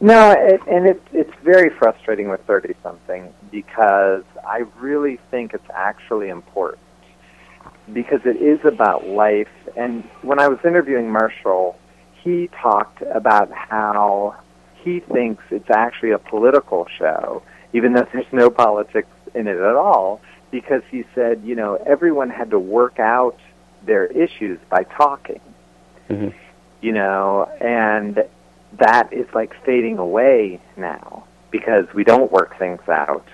No, 0.00 0.32
it, 0.32 0.60
and 0.66 0.86
it's 0.86 1.06
it's 1.12 1.32
very 1.42 1.70
frustrating 1.70 2.28
with 2.28 2.46
Thirtysomething 2.46 3.32
because 3.50 4.24
I 4.46 4.64
really 4.78 5.18
think 5.30 5.54
it's 5.54 5.70
actually 5.74 6.28
important 6.28 6.82
because 7.92 8.20
it 8.24 8.36
is 8.36 8.64
about 8.64 9.06
life. 9.06 9.48
And 9.76 10.04
when 10.22 10.38
I 10.38 10.48
was 10.48 10.58
interviewing 10.64 11.10
Marshall, 11.10 11.78
he 12.22 12.48
talked 12.60 13.02
about 13.02 13.50
how 13.52 14.36
he 14.82 15.00
thinks 15.00 15.42
it's 15.50 15.70
actually 15.70 16.10
a 16.10 16.18
political 16.18 16.86
show, 16.98 17.42
even 17.74 17.92
though 17.92 18.06
there's 18.12 18.32
no 18.32 18.48
politics 18.48 19.08
in 19.34 19.46
it 19.46 19.58
at 19.58 19.76
all, 19.76 20.22
because 20.50 20.82
he 20.90 21.04
said, 21.14 21.42
you 21.44 21.54
know, 21.54 21.74
everyone 21.74 22.30
had 22.30 22.50
to 22.50 22.58
work 22.58 22.98
out 22.98 23.38
their 23.84 24.06
issues 24.06 24.58
by 24.70 24.84
talking. 24.84 25.40
Mm-hmm. 26.08 26.28
You 26.80 26.92
know, 26.92 27.50
and 27.60 28.24
that 28.78 29.12
is 29.12 29.26
like 29.34 29.52
fading 29.64 29.98
away 29.98 30.60
now 30.76 31.24
because 31.50 31.86
we 31.94 32.04
don't 32.04 32.30
work 32.30 32.58
things 32.58 32.82
out 32.88 33.26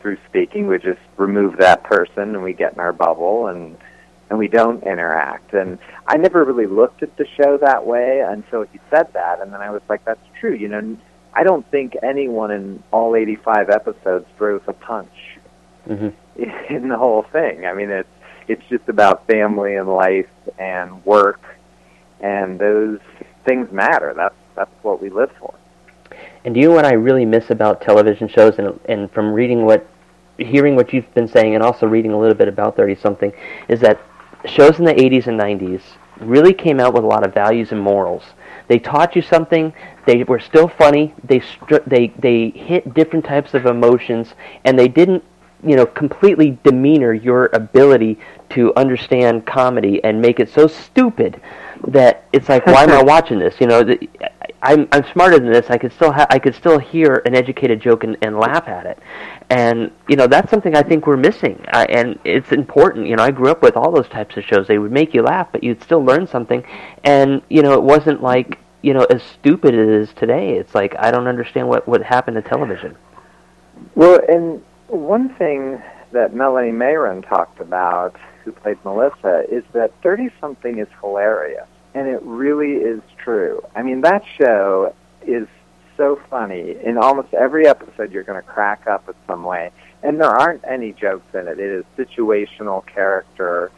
through 0.00 0.16
speaking. 0.28 0.66
We 0.66 0.78
just 0.78 1.00
remove 1.16 1.58
that 1.58 1.84
person 1.84 2.34
and 2.34 2.42
we 2.42 2.54
get 2.54 2.72
in 2.72 2.80
our 2.80 2.92
bubble 2.92 3.48
and 3.48 3.76
and 4.30 4.38
we 4.38 4.48
don't 4.48 4.82
interact. 4.84 5.52
And 5.52 5.78
I 6.06 6.16
never 6.16 6.42
really 6.42 6.66
looked 6.66 7.02
at 7.02 7.14
the 7.18 7.26
show 7.36 7.58
that 7.58 7.84
way 7.86 8.24
until 8.26 8.62
he 8.62 8.80
said 8.88 9.12
that, 9.12 9.42
and 9.42 9.52
then 9.52 9.60
I 9.60 9.68
was 9.68 9.82
like, 9.90 10.06
that's 10.06 10.26
true. 10.40 10.54
You 10.54 10.68
know, 10.68 10.96
I 11.34 11.44
don't 11.44 11.68
think 11.70 11.96
anyone 12.02 12.50
in 12.50 12.82
all 12.90 13.16
85 13.16 13.70
episodes 13.70 14.26
throws 14.36 14.62
a 14.66 14.72
punch 14.72 15.38
mm-hmm. 15.88 16.08
in 16.74 16.88
the 16.88 16.96
whole 16.96 17.22
thing. 17.22 17.66
I 17.66 17.74
mean, 17.74 17.90
it's 17.90 18.08
it's 18.48 18.62
just 18.68 18.88
about 18.88 19.26
family 19.26 19.76
and 19.76 19.88
life 19.88 20.28
and 20.58 21.04
work, 21.04 21.40
and 22.20 22.58
those 22.58 22.98
things 23.44 23.70
matter. 23.72 24.12
That's 24.16 24.34
that's 24.54 24.70
what 24.82 25.00
we 25.00 25.10
live 25.10 25.30
for. 25.38 25.54
And 26.44 26.54
do 26.54 26.60
you 26.60 26.68
know 26.68 26.74
what 26.74 26.84
I 26.84 26.94
really 26.94 27.24
miss 27.24 27.50
about 27.50 27.80
television 27.80 28.28
shows, 28.28 28.58
and 28.58 28.78
and 28.86 29.10
from 29.12 29.32
reading 29.32 29.64
what, 29.64 29.86
hearing 30.38 30.76
what 30.76 30.92
you've 30.92 31.12
been 31.14 31.28
saying, 31.28 31.54
and 31.54 31.62
also 31.62 31.86
reading 31.86 32.12
a 32.12 32.18
little 32.18 32.34
bit 32.34 32.48
about 32.48 32.76
Thirtysomething, 32.76 33.32
is 33.68 33.80
that 33.80 34.00
shows 34.44 34.78
in 34.78 34.84
the 34.84 34.94
80s 34.94 35.28
and 35.28 35.38
90s 35.38 35.82
really 36.20 36.52
came 36.52 36.80
out 36.80 36.94
with 36.94 37.04
a 37.04 37.06
lot 37.06 37.26
of 37.26 37.34
values 37.34 37.72
and 37.72 37.80
morals. 37.80 38.22
They 38.68 38.78
taught 38.78 39.16
you 39.16 39.22
something. 39.22 39.72
They 40.06 40.24
were 40.24 40.40
still 40.40 40.68
funny. 40.68 41.14
They 41.24 41.40
str- 41.40 41.84
they 41.86 42.08
they 42.18 42.50
hit 42.50 42.94
different 42.94 43.24
types 43.24 43.54
of 43.54 43.66
emotions, 43.66 44.34
and 44.64 44.78
they 44.78 44.88
didn't, 44.88 45.24
you 45.62 45.76
know, 45.76 45.86
completely 45.86 46.58
demeanor 46.62 47.12
your 47.12 47.50
ability 47.52 48.18
to 48.50 48.74
understand 48.76 49.46
comedy 49.46 50.02
and 50.04 50.20
make 50.20 50.40
it 50.40 50.48
so 50.48 50.66
stupid 50.66 51.40
that 51.88 52.24
it's 52.32 52.48
like, 52.48 52.66
why 52.66 52.84
am 52.84 52.90
I 52.90 53.02
watching 53.14 53.38
this? 53.38 53.60
You 53.60 53.66
know, 53.66 53.96
I'm 54.62 54.86
I'm 54.92 55.04
smarter 55.12 55.40
than 55.40 55.52
this. 55.52 55.70
I 55.70 55.76
could 55.76 55.92
still 55.92 56.12
ha- 56.12 56.28
I 56.30 56.38
could 56.38 56.54
still 56.54 56.78
hear 56.78 57.20
an 57.26 57.34
educated 57.34 57.80
joke 57.80 58.04
and, 58.04 58.16
and 58.22 58.38
laugh 58.38 58.68
at 58.68 58.86
it, 58.86 58.98
and 59.50 59.90
you 60.08 60.14
know 60.14 60.28
that's 60.28 60.50
something 60.50 60.76
I 60.76 60.82
think 60.82 61.06
we're 61.06 61.16
missing. 61.16 61.64
Uh, 61.72 61.84
and 61.88 62.18
it's 62.24 62.52
important. 62.52 63.08
You 63.08 63.16
know, 63.16 63.24
I 63.24 63.32
grew 63.32 63.50
up 63.50 63.60
with 63.60 63.76
all 63.76 63.90
those 63.90 64.08
types 64.08 64.36
of 64.36 64.44
shows. 64.44 64.68
They 64.68 64.78
would 64.78 64.92
make 64.92 65.14
you 65.14 65.22
laugh, 65.22 65.48
but 65.50 65.64
you'd 65.64 65.82
still 65.82 66.04
learn 66.04 66.28
something. 66.28 66.64
And 67.02 67.42
you 67.48 67.62
know, 67.62 67.72
it 67.72 67.82
wasn't 67.82 68.22
like 68.22 68.58
you 68.82 68.94
know 68.94 69.04
as 69.10 69.20
stupid 69.22 69.74
as 69.74 69.80
it 69.80 69.94
is 69.94 70.12
today. 70.14 70.56
It's 70.56 70.76
like 70.76 70.94
I 70.96 71.10
don't 71.10 71.26
understand 71.26 71.68
what 71.68 71.88
what 71.88 72.00
happened 72.00 72.36
to 72.36 72.42
television. 72.42 72.96
Well, 73.96 74.20
and 74.28 74.62
one 74.86 75.34
thing 75.34 75.82
that 76.12 76.34
Melanie 76.34 76.70
Mayron 76.70 77.28
talked 77.28 77.58
about, 77.58 78.14
who 78.44 78.52
played 78.52 78.78
Melissa, 78.84 79.44
is 79.50 79.64
that 79.72 79.92
thirty 80.02 80.30
something 80.40 80.78
is 80.78 80.88
hilarious 81.00 81.66
and 81.94 82.08
it 82.08 82.22
really 82.22 82.72
is 82.72 83.00
true. 83.22 83.62
I 83.74 83.82
mean, 83.82 84.02
that 84.02 84.24
show 84.38 84.94
is 85.26 85.46
so 85.96 86.20
funny. 86.28 86.76
In 86.82 86.98
almost 86.98 87.32
every 87.34 87.66
episode, 87.66 88.12
you're 88.12 88.22
going 88.22 88.40
to 88.40 88.48
crack 88.48 88.86
up 88.86 89.08
in 89.08 89.14
some 89.26 89.44
way. 89.44 89.70
And 90.02 90.20
there 90.20 90.30
aren't 90.30 90.64
any 90.66 90.92
jokes 90.92 91.34
in 91.34 91.46
it. 91.48 91.60
It 91.60 91.70
is 91.70 91.84
situational 91.96 92.84
character. 92.86 93.70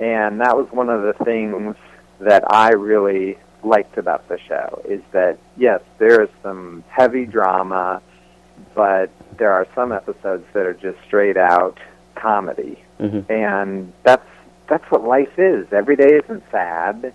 And 0.00 0.40
that 0.40 0.56
was 0.56 0.66
one 0.72 0.88
of 0.88 1.02
the 1.02 1.24
things 1.24 1.76
that 2.20 2.50
I 2.52 2.72
really 2.72 3.38
liked 3.62 3.96
about 3.96 4.28
the 4.28 4.38
show 4.38 4.82
is 4.84 5.00
that, 5.12 5.38
yes, 5.56 5.80
there 5.98 6.22
is 6.22 6.28
some 6.42 6.84
heavy 6.88 7.24
drama, 7.24 8.02
but 8.74 9.10
there 9.36 9.52
are 9.52 9.66
some 9.74 9.92
episodes 9.92 10.44
that 10.52 10.66
are 10.66 10.74
just 10.74 10.98
straight 11.06 11.36
out 11.36 11.78
comedy. 12.14 12.82
Mm-hmm. 13.00 13.30
And 13.30 13.92
that's 14.02 14.26
that's 14.66 14.84
what 14.90 15.04
life 15.04 15.38
is. 15.38 15.66
Every 15.72 15.96
day 15.96 16.20
isn't 16.24 16.42
sad 16.50 17.12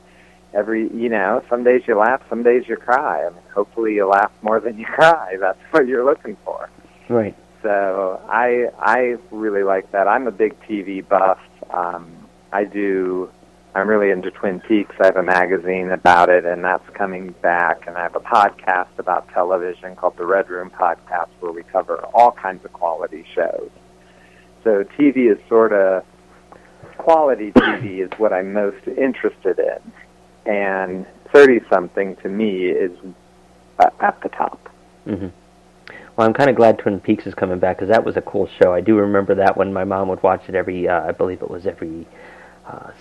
every 0.53 0.89
you 0.93 1.09
know 1.09 1.43
some 1.49 1.63
days 1.63 1.81
you 1.87 1.97
laugh 1.97 2.21
some 2.29 2.43
days 2.43 2.63
you 2.67 2.77
cry. 2.77 3.25
I 3.25 3.29
mean 3.29 3.43
hopefully 3.53 3.93
you 3.95 4.07
laugh 4.07 4.31
more 4.41 4.59
than 4.59 4.77
you 4.77 4.85
cry. 4.95 5.37
That's 5.39 5.59
what 5.71 5.87
you're 5.87 6.05
looking 6.05 6.37
for. 6.43 6.69
Right. 7.07 7.35
So 7.61 8.21
i 8.29 8.67
i 8.79 9.17
really 9.31 9.63
like 9.63 9.91
that. 9.91 10.07
I'm 10.07 10.27
a 10.27 10.31
big 10.31 10.59
tv 10.61 11.07
buff. 11.07 11.39
Um 11.71 12.27
i 12.51 12.63
do 12.63 13.29
i'm 13.75 13.87
really 13.87 14.09
into 14.09 14.31
twin 14.31 14.59
peaks. 14.61 14.95
I 14.99 15.07
have 15.07 15.17
a 15.17 15.23
magazine 15.23 15.91
about 15.91 16.29
it 16.29 16.45
and 16.45 16.63
that's 16.63 16.87
coming 16.95 17.35
back. 17.41 17.85
And 17.87 17.97
i 17.97 18.01
have 18.01 18.15
a 18.15 18.21
podcast 18.21 18.97
about 18.97 19.29
television 19.29 19.95
called 19.95 20.17
the 20.17 20.25
red 20.25 20.49
room 20.49 20.71
podcast 20.71 21.29
where 21.39 21.51
we 21.51 21.63
cover 21.63 21.97
all 22.13 22.31
kinds 22.31 22.65
of 22.65 22.73
quality 22.73 23.25
shows. 23.35 23.69
So 24.63 24.83
tv 24.97 25.31
is 25.31 25.37
sort 25.47 25.73
of 25.73 26.03
quality 26.97 27.51
tv 27.51 27.99
is 28.05 28.19
what 28.19 28.33
i'm 28.33 28.51
most 28.51 28.85
interested 28.87 29.57
in 29.57 29.91
and 30.45 31.05
30 31.33 31.61
something 31.69 32.15
to 32.17 32.29
me 32.29 32.67
is 32.67 32.91
uh, 33.79 33.89
at 33.99 34.19
the 34.21 34.29
top. 34.29 34.69
Mm-hmm. 35.05 35.27
Well, 36.15 36.27
I'm 36.27 36.33
kind 36.33 36.49
of 36.49 36.55
glad 36.55 36.79
Twin 36.79 36.99
Peaks 36.99 37.25
is 37.25 37.33
coming 37.33 37.59
back 37.59 37.77
because 37.77 37.89
that 37.89 38.03
was 38.03 38.17
a 38.17 38.21
cool 38.21 38.49
show. 38.61 38.73
I 38.73 38.81
do 38.81 38.97
remember 38.97 39.35
that 39.35 39.55
when 39.55 39.71
my 39.71 39.85
mom 39.85 40.09
would 40.09 40.21
watch 40.21 40.41
it 40.49 40.55
every, 40.55 40.87
uh, 40.87 41.07
I 41.07 41.11
believe 41.11 41.41
it 41.41 41.49
was 41.49 41.65
every 41.65 42.05
uh, 42.67 42.91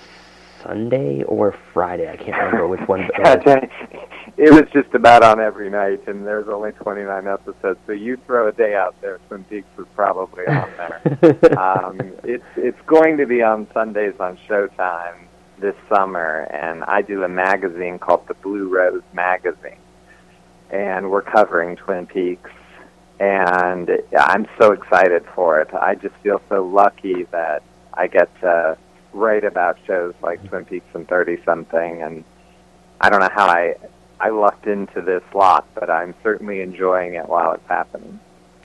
Sunday 0.62 1.24
or 1.24 1.55
Friday. 1.72 2.09
I 2.09 2.16
can't 2.16 2.36
remember 2.36 2.68
which 2.68 2.86
one. 2.86 3.09
But, 3.16 3.45
it 4.36 4.53
was 4.53 4.64
just 4.72 4.95
about 4.95 5.22
on 5.22 5.41
every 5.41 5.68
night, 5.68 6.07
and 6.07 6.26
there's 6.26 6.49
only 6.49 6.72
29 6.72 7.26
episodes. 7.26 7.80
So 7.86 7.93
you 7.93 8.18
throw 8.26 8.49
a 8.49 8.53
day 8.53 8.74
out 8.74 8.95
there, 9.01 9.18
Twin 9.28 9.45
Peaks 9.45 9.68
was 9.76 9.86
probably 9.97 10.47
on 10.47 10.70
there. 10.76 11.59
um, 11.59 12.01
it's 12.22 12.45
it's 12.57 12.80
going 12.86 13.16
to 13.16 13.26
be 13.26 13.43
on 13.43 13.66
Sundays 13.72 14.14
on 14.20 14.39
Showtime 14.49 15.28
this 15.61 15.74
summer, 15.88 16.48
and 16.50 16.84
I 16.84 17.02
do 17.02 17.22
a 17.24 17.28
magazine 17.28 17.98
called 17.98 18.26
the 18.28 18.34
Blue 18.34 18.68
Rose 18.68 19.02
Magazine, 19.12 19.78
and 20.70 21.11
we're 21.11 21.22
covering 21.22 21.76
Twin 21.76 22.06
Peaks, 22.06 22.50
and 23.20 23.90
I'm 24.18 24.46
so 24.61 24.72
excited 24.72 25.24
for 25.34 25.61
it. 25.61 25.72
I 25.74 25.94
just 25.94 26.14
feel 26.22 26.40
so 26.48 26.64
lucky 26.64 27.24
that 27.24 27.62
I 27.94 28.06
get 28.06 28.28
to 28.40 28.76
write 29.12 29.44
about 29.44 29.78
shows 29.86 30.14
like 30.22 30.46
Twin 30.48 30.64
Peaks 30.64 30.86
and 30.94 31.06
Thirtysomething, 31.09 32.06
and 32.06 32.24
I 33.00 33.11
don't 33.11 33.20
know 33.20 33.30
how 33.32 33.46
I 33.46 33.74
I 34.20 34.30
lucked 34.30 34.66
into 34.66 35.00
this 35.00 35.22
lot, 35.32 35.66
but 35.74 35.88
I'm 35.90 36.14
certainly 36.22 36.61
enjoying 36.61 37.14
it 37.14 37.28
while 37.28 37.52
it's 37.52 37.68
happening. 37.68 38.18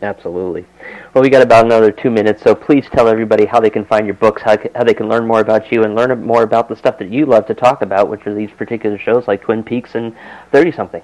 Absolutely. 0.03 0.65
Well, 1.13 1.23
we 1.23 1.29
got 1.29 1.41
about 1.41 1.63
another 1.63 1.89
two 1.89 2.11
minutes, 2.11 2.43
so 2.43 2.53
please 2.53 2.85
tell 2.91 3.07
everybody 3.07 3.45
how 3.45 3.61
they 3.61 3.69
can 3.69 3.85
find 3.85 4.05
your 4.05 4.15
books, 4.15 4.41
how, 4.41 4.57
how 4.75 4.83
they 4.83 4.93
can 4.93 5.07
learn 5.07 5.25
more 5.25 5.39
about 5.39 5.71
you, 5.71 5.83
and 5.83 5.95
learn 5.95 6.21
more 6.21 6.43
about 6.43 6.67
the 6.67 6.75
stuff 6.75 6.99
that 6.99 7.09
you 7.09 7.25
love 7.25 7.45
to 7.45 7.53
talk 7.53 7.81
about, 7.81 8.09
which 8.09 8.27
are 8.27 8.35
these 8.35 8.51
particular 8.51 8.97
shows 8.97 9.29
like 9.29 9.41
Twin 9.41 9.63
Peaks 9.63 9.95
and 9.95 10.13
30 10.51 10.73
something. 10.73 11.01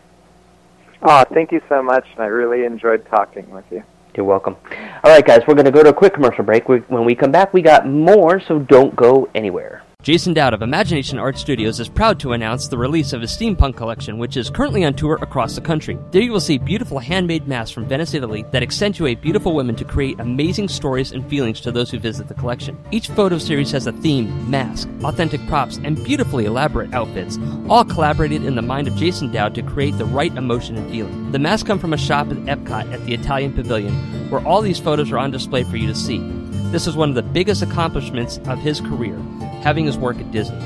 Oh, 1.02 1.24
thank 1.34 1.54
you 1.54 1.62
so 1.70 1.82
much, 1.82 2.08
and 2.12 2.20
I 2.20 2.28
really 2.28 2.66
enjoyed 2.66 3.06
talking 3.10 3.50
with 3.50 3.66
you. 3.72 3.84
You're 4.18 4.26
welcome. 4.26 4.58
All 5.04 5.12
right, 5.12 5.26
guys, 5.26 5.44
we're 5.48 5.56
going 5.56 5.66
to 5.66 5.72
go 5.72 5.82
to 5.82 5.90
a 5.90 5.94
quick 5.94 6.14
commercial 6.14 6.44
break. 6.44 6.68
We, 6.68 6.80
when 6.80 7.06
we 7.06 7.16
come 7.16 7.32
back, 7.32 7.54
we 7.54 7.62
got 7.62 7.88
more, 7.88 8.42
so 8.42 8.60
don't 8.60 8.96
go 8.98 9.30
anywhere. 9.34 9.84
Jason 10.04 10.34
Dowd 10.34 10.54
of 10.54 10.62
Imagination 10.62 11.18
Art 11.18 11.38
Studios 11.38 11.80
is 11.80 11.88
proud 11.88 12.20
to 12.20 12.34
announce 12.34 12.68
the 12.68 12.78
release 12.78 13.14
of 13.14 13.22
his 13.22 13.32
steampunk 13.32 13.78
collection, 13.78 14.18
which 14.18 14.36
is 14.36 14.50
currently 14.50 14.84
on 14.84 14.94
tour 14.94 15.18
across 15.22 15.56
the 15.56 15.62
country. 15.62 15.98
There 16.12 16.22
you 16.22 16.34
will 16.34 16.42
see 16.42 16.58
beautiful 16.58 17.00
handmade 17.00 17.48
masks 17.48 17.72
from 17.72 17.86
Venice, 17.86 18.14
Italy 18.14 18.44
that 18.52 18.62
accentuate 18.62 19.22
beautiful 19.22 19.56
women 19.56 19.78
to 19.78 19.86
create 19.86 20.20
amazing 20.20 20.68
stories 20.68 21.14
and 21.14 21.26
feelings 21.30 21.62
to 21.62 21.72
those 21.72 21.90
who 21.90 22.00
visit 22.00 22.28
the 22.28 22.34
collection. 22.34 22.78
Each 22.92 23.08
photo 23.08 23.38
series 23.38 23.72
has 23.72 23.88
a 23.88 23.94
theme, 23.94 24.52
mask, 24.52 24.90
authentic 25.06 25.40
props, 25.48 25.80
and 25.86 25.96
beautifully 26.04 26.48
elaborate 26.48 26.94
outfits, 26.94 27.40
all 27.70 27.86
collaborated 27.86 28.44
in 28.44 28.56
the 28.56 28.62
mind 28.62 28.90
of 28.90 28.98
Jason 28.98 29.32
Dowd 29.32 29.56
to 29.56 29.64
create 29.64 29.98
the 29.98 30.04
right 30.04 30.36
emotion 30.36 30.76
and 30.76 30.92
feeling. 30.92 31.32
The 31.32 31.40
masks 31.40 31.66
come 31.66 31.80
from 31.80 31.94
a 31.94 31.98
shop 31.98 32.28
at 32.28 32.36
Epcot 32.40 32.92
at 32.92 33.06
the 33.06 33.14
Italian 33.14 33.54
Pavilion, 33.54 33.94
where 34.30 34.46
all 34.46 34.62
these 34.62 34.82
photos 34.82 35.14
are 35.14 35.18
on 35.18 35.32
display 35.32 35.64
for 35.64 35.78
you 35.78 35.88
to 35.88 35.96
see. 35.96 36.43
This 36.74 36.88
is 36.88 36.96
one 36.96 37.10
of 37.10 37.16
the 37.16 37.22
biggest 37.22 37.62
accomplishments 37.62 38.40
of 38.48 38.58
his 38.58 38.82
career, 38.82 39.16
having 39.62 39.86
his 39.86 39.96
work 39.96 40.18
at 40.18 40.32
Disney. 40.32 40.58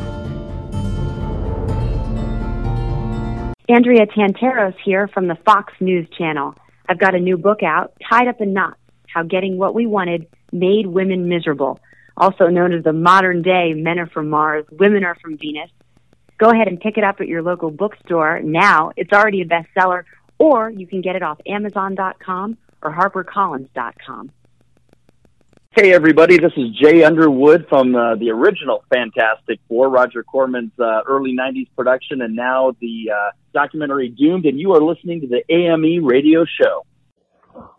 Andrea 3.70 4.06
Tantaros 4.06 4.76
here 4.84 5.08
from 5.08 5.30
the 5.30 5.38
Fox 5.46 5.72
News 5.80 6.06
Channel. 6.18 6.54
I've 6.90 7.00
got 7.00 7.16
a 7.16 7.20
new 7.20 7.38
book 7.38 7.64
out, 7.64 7.94
Tied 8.10 8.28
Up 8.28 8.42
in 8.42 8.52
Knots 8.52 8.76
How 9.08 9.24
Getting 9.24 9.58
What 9.58 9.74
We 9.74 9.86
Wanted 9.86 10.28
Made 10.52 10.88
Women 10.88 11.30
Miserable, 11.30 11.80
also 12.18 12.48
known 12.48 12.74
as 12.74 12.84
the 12.84 12.92
modern 12.92 13.42
day 13.42 13.74
Men 13.74 14.00
Are 14.00 14.08
From 14.08 14.30
Mars, 14.30 14.66
Women 14.70 15.06
Are 15.06 15.16
From 15.16 15.38
Venus. 15.38 15.72
Go 16.38 16.50
ahead 16.50 16.68
and 16.68 16.80
pick 16.80 16.98
it 16.98 17.04
up 17.04 17.22
at 17.22 17.28
your 17.28 17.42
local 17.42 17.72
bookstore 17.72 18.42
now. 18.42 18.92
It's 18.98 19.14
already 19.14 19.42
a 19.42 19.46
bestseller, 19.46 20.04
or 20.38 20.70
you 20.70 20.86
can 20.86 21.02
get 21.02 21.16
it 21.16 21.24
off 21.24 21.40
Amazon.com 21.48 22.58
or 22.82 22.94
HarperCollins.com. 22.94 24.32
Hey, 25.72 25.94
everybody, 25.94 26.38
this 26.38 26.54
is 26.56 26.70
Jay 26.82 27.04
Underwood 27.04 27.68
from 27.68 27.96
uh, 27.96 28.16
the 28.16 28.30
original 28.32 28.86
Fantastic 28.94 29.60
Four, 29.68 29.90
Roger 29.90 30.24
Corman's 30.24 30.72
uh, 30.80 31.02
early 31.06 31.36
90s 31.36 31.68
production, 31.76 32.22
and 32.22 32.34
now 32.34 32.74
the 32.80 33.12
uh, 33.14 33.32
documentary 33.54 34.08
Doomed, 34.08 34.46
and 34.46 34.58
you 34.58 34.74
are 34.74 34.82
listening 34.82 35.20
to 35.22 35.28
the 35.28 35.44
AME 35.54 36.06
radio 36.06 36.46
show. 36.46 36.86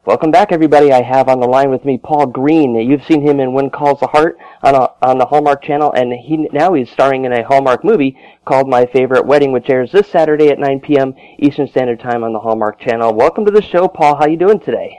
Welcome 0.07 0.31
back, 0.31 0.53
everybody. 0.53 0.93
I 0.93 1.03
have 1.03 1.29
on 1.29 1.41
the 1.41 1.49
line 1.49 1.69
with 1.69 1.85
me 1.85 1.99
Paul 1.99 2.27
Greene. 2.27 2.77
You've 2.77 3.05
seen 3.05 3.23
him 3.23 3.41
in 3.41 3.53
When 3.53 3.71
Calls 3.71 3.99
the 3.99 4.07
Heart 4.07 4.39
on, 4.63 4.77
a, 4.77 4.89
on 5.03 5.19
the 5.19 5.27
Hallmark 5.27 5.63
Channel, 5.63 5.93
and 5.95 6.13
he 6.13 6.49
now 6.53 6.75
he's 6.75 6.89
starring 6.89 7.25
in 7.25 7.33
a 7.33 7.45
Hallmark 7.45 7.85
movie 7.85 8.17
called 8.45 8.69
My 8.69 8.87
Favorite 8.87 9.27
Wedding, 9.27 9.51
which 9.51 9.69
airs 9.69 9.91
this 9.91 10.09
Saturday 10.09 10.49
at 10.49 10.61
9 10.61 10.79
p.m. 10.79 11.13
Eastern 11.41 11.67
Standard 11.67 11.99
Time 11.99 12.23
on 12.23 12.33
the 12.33 12.39
Hallmark 12.39 12.79
Channel. 12.79 13.15
Welcome 13.15 13.45
to 13.47 13.51
the 13.51 13.61
show, 13.61 13.89
Paul. 13.89 14.15
How 14.15 14.27
you 14.27 14.37
doing 14.37 14.61
today? 14.61 14.97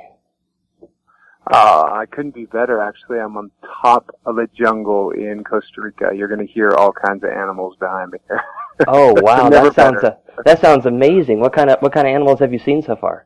Uh, 1.49 1.89
I 1.93 2.05
couldn't 2.11 2.35
be 2.35 2.45
better, 2.45 2.81
actually. 2.81 3.19
I'm 3.19 3.37
on 3.37 3.49
top 3.81 4.13
of 4.25 4.37
a 4.39 4.47
jungle 4.47 5.11
in 5.11 5.45
Costa 5.45 5.81
Rica. 5.81 6.11
You're 6.13 6.27
going 6.27 6.45
to 6.45 6.53
hear 6.53 6.71
all 6.71 6.91
kinds 6.91 7.23
of 7.23 7.29
animals 7.29 7.77
behind 7.79 8.11
me 8.11 8.19
here. 8.27 8.41
oh 8.87 9.13
wow, 9.21 9.49
that 9.49 9.73
sounds 9.73 10.03
a, 10.03 10.17
that 10.43 10.59
sounds 10.59 10.85
amazing. 10.85 11.39
What 11.39 11.53
kind 11.53 11.69
of 11.69 11.79
what 11.79 11.93
kind 11.93 12.05
of 12.05 12.13
animals 12.13 12.41
have 12.41 12.51
you 12.51 12.59
seen 12.59 12.83
so 12.83 12.97
far? 12.97 13.25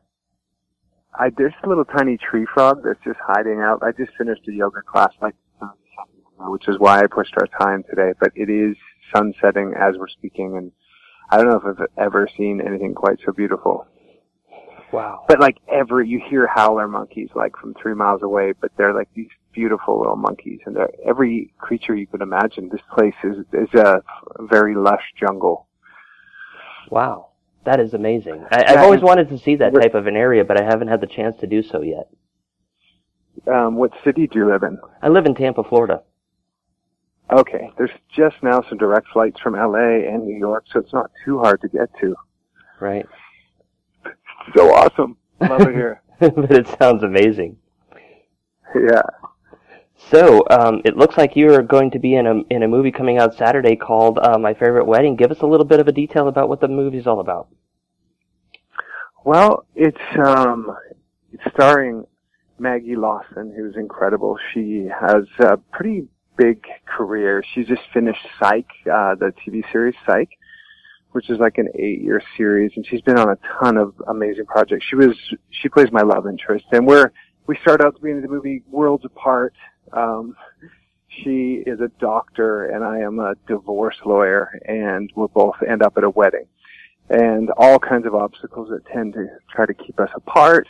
I 1.14 1.30
there's 1.36 1.52
a 1.62 1.68
little 1.68 1.84
tiny 1.84 2.16
tree 2.16 2.46
frog 2.52 2.82
that's 2.84 3.02
just 3.04 3.18
hiding 3.24 3.60
out. 3.60 3.82
I 3.82 3.92
just 3.92 4.16
finished 4.16 4.42
a 4.48 4.52
yoga 4.52 4.82
class 4.82 5.12
like 5.20 5.34
which 6.48 6.68
is 6.68 6.78
why 6.78 7.00
I 7.00 7.06
pushed 7.06 7.34
our 7.38 7.46
time 7.60 7.84
today. 7.88 8.12
But 8.18 8.32
it 8.34 8.50
is 8.50 8.76
sunsetting 9.14 9.74
as 9.78 9.94
we're 9.98 10.08
speaking, 10.08 10.56
and 10.56 10.72
I 11.30 11.36
don't 11.36 11.48
know 11.48 11.70
if 11.70 11.78
I've 11.80 11.86
ever 11.98 12.28
seen 12.36 12.60
anything 12.60 12.94
quite 12.94 13.18
so 13.24 13.32
beautiful. 13.32 13.86
Wow. 14.92 15.24
But 15.26 15.40
like 15.40 15.56
every, 15.72 16.06
you 16.06 16.20
hear 16.28 16.46
howler 16.46 16.86
monkeys 16.86 17.30
like 17.34 17.56
from 17.56 17.74
three 17.80 17.94
miles 17.94 18.22
away, 18.22 18.52
but 18.60 18.72
they're 18.76 18.92
like 18.92 19.08
these 19.14 19.30
beautiful 19.52 19.98
little 19.98 20.16
monkeys 20.16 20.60
and 20.66 20.76
they're 20.76 20.90
every 21.06 21.54
creature 21.58 21.96
you 21.96 22.06
could 22.06 22.20
imagine. 22.20 22.68
This 22.68 22.82
place 22.94 23.14
is, 23.24 23.38
is 23.54 23.72
a 23.74 24.02
very 24.38 24.74
lush 24.74 25.02
jungle. 25.18 25.66
Wow. 26.90 27.30
That 27.64 27.80
is 27.80 27.94
amazing. 27.94 28.44
I, 28.50 28.72
have 28.72 28.78
always 28.80 29.00
wanted 29.00 29.28
to 29.28 29.38
see 29.38 29.56
that 29.56 29.72
type 29.72 29.94
of 29.94 30.06
an 30.06 30.16
area, 30.16 30.44
but 30.44 30.60
I 30.60 30.64
haven't 30.64 30.88
had 30.88 31.00
the 31.00 31.06
chance 31.06 31.36
to 31.40 31.46
do 31.46 31.62
so 31.62 31.82
yet. 31.82 32.08
Um, 33.46 33.76
what 33.76 33.92
city 34.04 34.26
do 34.26 34.38
you 34.38 34.48
live 34.48 34.62
in? 34.62 34.78
I 35.00 35.08
live 35.08 35.26
in 35.26 35.34
Tampa, 35.34 35.62
Florida. 35.62 36.02
Okay. 37.30 37.70
There's 37.78 37.90
just 38.14 38.36
now 38.42 38.62
some 38.68 38.78
direct 38.78 39.08
flights 39.12 39.40
from 39.40 39.54
LA 39.54 40.08
and 40.08 40.26
New 40.26 40.36
York, 40.36 40.64
so 40.72 40.80
it's 40.80 40.92
not 40.92 41.10
too 41.24 41.38
hard 41.38 41.60
to 41.62 41.68
get 41.68 41.88
to. 42.00 42.14
Right 42.80 43.06
so 44.54 44.74
awesome. 44.74 45.16
Love 45.40 45.62
it 45.62 45.74
here. 45.74 46.02
but 46.18 46.50
it 46.50 46.68
sounds 46.80 47.02
amazing. 47.02 47.56
Yeah. 48.74 49.02
So 50.10 50.44
um, 50.50 50.82
it 50.84 50.96
looks 50.96 51.16
like 51.16 51.36
you 51.36 51.52
are 51.54 51.62
going 51.62 51.90
to 51.92 51.98
be 51.98 52.14
in 52.14 52.26
a 52.26 52.42
in 52.50 52.62
a 52.62 52.68
movie 52.68 52.92
coming 52.92 53.18
out 53.18 53.34
Saturday 53.36 53.76
called 53.76 54.18
uh, 54.18 54.38
My 54.38 54.52
Favorite 54.52 54.86
Wedding. 54.86 55.16
Give 55.16 55.30
us 55.30 55.40
a 55.40 55.46
little 55.46 55.64
bit 55.64 55.80
of 55.80 55.88
a 55.88 55.92
detail 55.92 56.28
about 56.28 56.48
what 56.48 56.60
the 56.60 56.68
movie's 56.68 57.06
all 57.06 57.20
about. 57.20 57.48
Well, 59.24 59.66
it's 59.74 59.96
um, 60.18 60.76
it's 61.32 61.42
starring 61.54 62.04
Maggie 62.58 62.96
Lawson, 62.96 63.54
who's 63.56 63.76
incredible. 63.76 64.38
She 64.52 64.88
has 65.00 65.24
a 65.38 65.56
pretty 65.56 66.08
big 66.36 66.64
career. 66.86 67.42
She's 67.54 67.66
just 67.66 67.82
finished 67.92 68.20
Psych, 68.38 68.66
uh, 68.86 69.14
the 69.14 69.32
TV 69.46 69.62
series 69.72 69.94
Psych, 70.06 70.30
which 71.12 71.30
is 71.30 71.38
like 71.38 71.58
an 71.58 71.68
eight-year 71.74 72.22
series, 72.36 72.72
and 72.76 72.86
she's 72.86 73.00
been 73.02 73.18
on 73.18 73.30
a 73.30 73.38
ton 73.60 73.76
of 73.76 73.94
amazing 74.08 74.46
projects. 74.46 74.84
She 74.88 74.96
was 74.96 75.16
she 75.50 75.68
plays 75.68 75.88
my 75.92 76.02
love 76.02 76.26
interest, 76.26 76.66
and 76.72 76.86
we're 76.86 77.12
we 77.46 77.56
start 77.62 77.80
out 77.80 77.94
the 77.94 78.00
beginning 78.00 78.24
of 78.24 78.30
the 78.30 78.34
movie 78.34 78.62
worlds 78.70 79.04
apart. 79.04 79.54
Um, 79.92 80.36
she 81.08 81.62
is 81.66 81.80
a 81.80 81.88
doctor, 82.00 82.64
and 82.64 82.84
I 82.84 83.00
am 83.00 83.18
a 83.18 83.34
divorce 83.46 83.96
lawyer, 84.04 84.58
and 84.66 85.10
we'll 85.14 85.28
both 85.28 85.56
end 85.68 85.82
up 85.82 85.94
at 85.96 86.04
a 86.04 86.10
wedding, 86.10 86.46
and 87.10 87.50
all 87.58 87.78
kinds 87.78 88.06
of 88.06 88.14
obstacles 88.14 88.70
that 88.70 88.86
tend 88.86 89.12
to 89.14 89.26
try 89.54 89.66
to 89.66 89.74
keep 89.74 90.00
us 90.00 90.10
apart. 90.14 90.66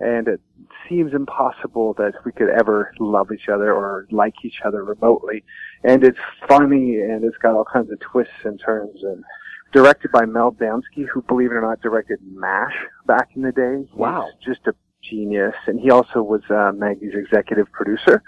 and 0.00 0.28
it 0.28 0.40
seems 0.88 1.14
impossible 1.14 1.94
that 1.94 2.12
we 2.24 2.32
could 2.32 2.50
ever 2.50 2.92
love 2.98 3.30
each 3.32 3.48
other 3.48 3.72
or 3.72 4.06
like 4.10 4.34
each 4.44 4.60
other 4.64 4.84
remotely. 4.84 5.44
And 5.82 6.04
it's 6.04 6.18
funny 6.48 7.00
and 7.00 7.24
it's 7.24 7.38
got 7.38 7.54
all 7.54 7.64
kinds 7.64 7.90
of 7.90 8.00
twists 8.00 8.44
and 8.44 8.60
turns 8.60 9.02
and 9.02 9.24
directed 9.72 10.10
by 10.12 10.24
Mel 10.26 10.52
Damski, 10.52 11.06
who 11.06 11.22
believe 11.22 11.50
it 11.50 11.54
or 11.54 11.62
not 11.62 11.80
directed 11.80 12.18
MASH 12.22 12.74
back 13.06 13.30
in 13.34 13.42
the 13.42 13.52
day. 13.52 13.88
Wow. 13.94 14.28
He's 14.38 14.54
just 14.54 14.66
a 14.66 14.74
genius. 15.08 15.54
And 15.66 15.80
he 15.80 15.90
also 15.90 16.22
was 16.22 16.42
uh, 16.50 16.72
Maggie's 16.74 17.14
executive 17.14 17.70
producer 17.72 18.22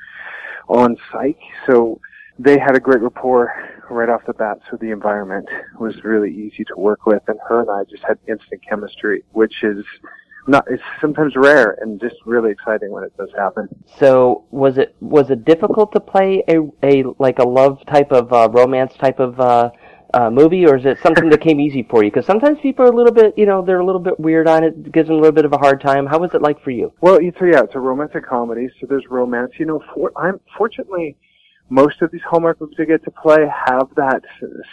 on 0.68 0.96
Psych. 1.10 1.38
So 1.66 2.00
they 2.38 2.58
had 2.58 2.76
a 2.76 2.80
great 2.80 3.00
rapport 3.00 3.52
right 3.90 4.08
off 4.08 4.22
the 4.26 4.34
bat. 4.34 4.58
So 4.70 4.76
the 4.76 4.90
environment 4.90 5.48
was 5.78 6.02
really 6.04 6.32
easy 6.32 6.64
to 6.64 6.74
work 6.76 7.06
with. 7.06 7.22
And 7.28 7.38
her 7.48 7.60
and 7.60 7.70
I 7.70 7.84
just 7.90 8.04
had 8.04 8.18
instant 8.28 8.62
chemistry, 8.68 9.24
which 9.32 9.62
is 9.62 9.84
not 10.48 10.64
it's 10.68 10.82
sometimes 11.00 11.34
rare 11.36 11.76
and 11.80 12.00
just 12.00 12.16
really 12.24 12.50
exciting 12.50 12.90
when 12.90 13.04
it 13.04 13.16
does 13.16 13.30
happen. 13.36 13.68
So 13.98 14.44
was 14.50 14.78
it 14.78 14.94
was 15.00 15.30
it 15.30 15.44
difficult 15.44 15.92
to 15.92 16.00
play 16.00 16.44
a 16.48 16.60
a 16.82 17.04
like 17.18 17.38
a 17.38 17.46
love 17.46 17.84
type 17.86 18.12
of 18.12 18.32
uh, 18.32 18.48
romance 18.50 18.94
type 18.94 19.18
of 19.18 19.40
uh, 19.40 19.70
uh, 20.16 20.30
movie, 20.30 20.64
or 20.66 20.76
is 20.78 20.86
it 20.86 20.96
something 21.02 21.28
that 21.28 21.42
came 21.42 21.60
easy 21.60 21.82
for 21.82 22.02
you? 22.02 22.10
Because 22.10 22.24
sometimes 22.24 22.58
people 22.62 22.86
are 22.86 22.88
a 22.88 22.96
little 22.96 23.12
bit, 23.12 23.34
you 23.36 23.44
know, 23.44 23.62
they're 23.62 23.80
a 23.80 23.84
little 23.84 24.00
bit 24.00 24.18
weird 24.18 24.48
on 24.48 24.64
it, 24.64 24.90
gives 24.90 25.08
them 25.08 25.16
a 25.16 25.20
little 25.20 25.38
bit 25.40 25.44
of 25.44 25.52
a 25.52 25.58
hard 25.58 25.78
time. 25.80 26.06
How 26.06 26.18
was 26.18 26.30
it 26.32 26.40
like 26.40 26.62
for 26.64 26.70
you? 26.70 26.92
Well, 27.02 27.18
so 27.38 27.44
yeah, 27.44 27.62
it's 27.62 27.74
a 27.74 27.80
romantic 27.80 28.26
comedy, 28.26 28.68
so 28.80 28.86
there's 28.88 29.04
romance. 29.10 29.52
You 29.58 29.66
know, 29.66 29.82
for, 29.92 30.12
I'm 30.16 30.40
fortunately 30.56 31.18
most 31.68 32.00
of 32.00 32.10
these 32.12 32.22
Hallmark 32.28 32.60
movies 32.60 32.76
I 32.78 32.84
get 32.84 33.04
to 33.04 33.10
play 33.10 33.44
have 33.66 33.88
that 33.96 34.22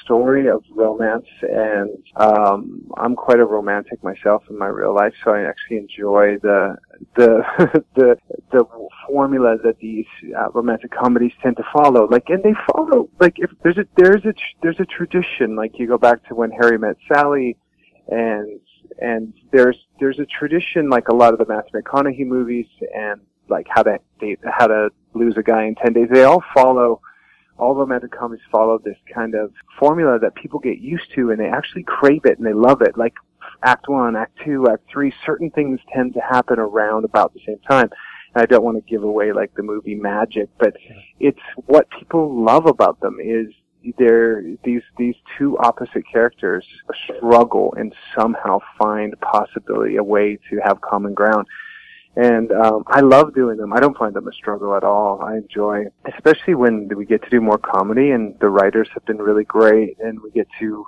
story 0.04 0.48
of 0.48 0.64
romance, 0.70 1.26
and 1.42 1.90
um, 2.18 2.88
I'm 2.98 3.16
quite 3.16 3.40
a 3.40 3.46
romantic 3.46 4.04
myself 4.04 4.44
in 4.50 4.58
my 4.58 4.68
real 4.68 4.94
life, 4.94 5.14
so 5.24 5.32
I 5.32 5.42
actually 5.42 5.78
enjoy 5.78 6.38
the 6.42 6.78
the 7.16 7.44
the 7.96 8.18
the 8.52 8.66
formula 9.08 9.58
that 9.64 9.80
these 9.80 10.06
uh, 10.38 10.52
romantic 10.52 10.92
comedies 10.92 11.32
tend 11.42 11.58
to 11.58 11.64
follow. 11.74 12.08
Like, 12.08 12.30
and 12.30 12.44
they 12.44 12.54
follow 12.72 13.10
like 13.20 13.38
if 13.38 13.50
there's 13.64 13.78
a 13.78 13.86
there's 13.98 14.26
a 14.26 14.34
there's 14.62 14.80
a 14.80 14.86
tradition. 14.86 15.56
Like 15.56 15.80
you 15.80 15.88
go 15.88 15.98
back 15.98 16.28
to 16.28 16.36
when 16.36 16.52
Harry 16.52 16.78
met 16.78 16.98
Sally, 17.12 17.58
and 18.08 18.60
and 19.02 19.34
there's 19.52 19.78
there's 20.00 20.20
a 20.20 20.26
tradition 20.26 20.90
like 20.90 21.08
a 21.08 21.16
lot 21.16 21.34
of 21.34 21.40
the 21.40 21.46
Matthew 21.48 21.82
McConaughey 21.82 22.28
movies 22.28 22.68
and 22.96 23.20
like 23.54 23.68
how 23.70 23.84
to 23.84 24.00
date, 24.20 24.40
how 24.44 24.68
to 24.68 24.90
lose 25.14 25.36
a 25.38 25.44
guy 25.44 25.66
in 25.66 25.76
10 25.76 25.94
days. 25.94 26.08
They 26.12 26.24
all 26.24 26.44
follow, 26.54 27.02
all 27.58 27.76
romantic 27.76 28.12
comedies 28.12 28.44
follow 28.52 28.80
this 28.80 28.98
kind 29.14 29.36
of 29.36 29.54
formula 29.80 30.18
that 30.20 30.36
people 30.36 30.60
get 30.60 30.80
used 30.80 31.06
to 31.16 31.30
and 31.30 31.40
they 31.40 31.48
actually 31.48 31.84
crave 31.84 32.26
it 32.26 32.38
and 32.40 32.48
they 32.48 32.54
love 32.54 32.82
it. 32.82 32.98
Like 32.98 33.14
act 33.64 33.88
one, 33.88 34.16
act 34.16 34.40
two, 34.44 34.68
act 34.70 34.84
three, 34.92 35.14
certain 35.26 35.52
things 35.52 35.80
tend 35.94 36.16
to 36.16 36.20
happen 36.20 36.60
around 36.60 37.06
about 37.06 37.34
the 37.34 37.42
same 37.46 37.60
time. 37.70 37.90
And 38.34 38.42
I 38.42 38.46
don't 38.48 38.64
want 38.64 38.78
to 38.78 38.92
give 38.92 39.04
away 39.04 39.32
like 39.32 39.54
the 39.54 39.64
movie 39.64 39.96
magic, 39.96 40.50
but 40.58 40.74
it's 41.20 41.40
what 41.68 41.88
people 41.92 42.44
love 42.44 42.66
about 42.66 43.00
them 43.00 43.18
is 43.24 43.48
they're 43.98 44.42
these 44.64 44.82
these 44.98 45.16
two 45.38 45.58
opposite 45.58 46.04
characters 46.10 46.66
struggle 47.06 47.74
and 47.78 47.94
somehow 48.18 48.58
find 48.80 49.14
possibility 49.20 49.98
a 49.98 50.04
way 50.04 50.40
to 50.50 50.60
have 50.64 50.80
common 50.80 51.14
ground 51.14 51.46
and 52.16 52.52
um, 52.52 52.84
I 52.88 53.02
love 53.02 53.34
doing 53.34 53.58
them. 53.58 53.74
I 53.74 53.80
don't 53.80 53.98
find 53.98 54.14
them 54.14 54.28
a 54.28 54.34
struggle 54.34 54.76
at 54.76 54.84
all. 54.84 55.22
I 55.22 55.38
enjoy, 55.38 55.86
especially 56.14 56.56
when 56.56 56.88
we 56.96 57.06
get 57.06 57.24
to 57.24 57.30
do 57.30 57.42
more 57.42 57.58
comedy, 57.58 58.12
and 58.12 58.38
the 58.40 58.50
writers 58.50 58.88
have 58.94 59.06
been 59.06 59.18
really 59.18 59.44
great, 59.44 59.98
and 60.00 60.22
we 60.22 60.30
get 60.32 60.48
to 60.60 60.86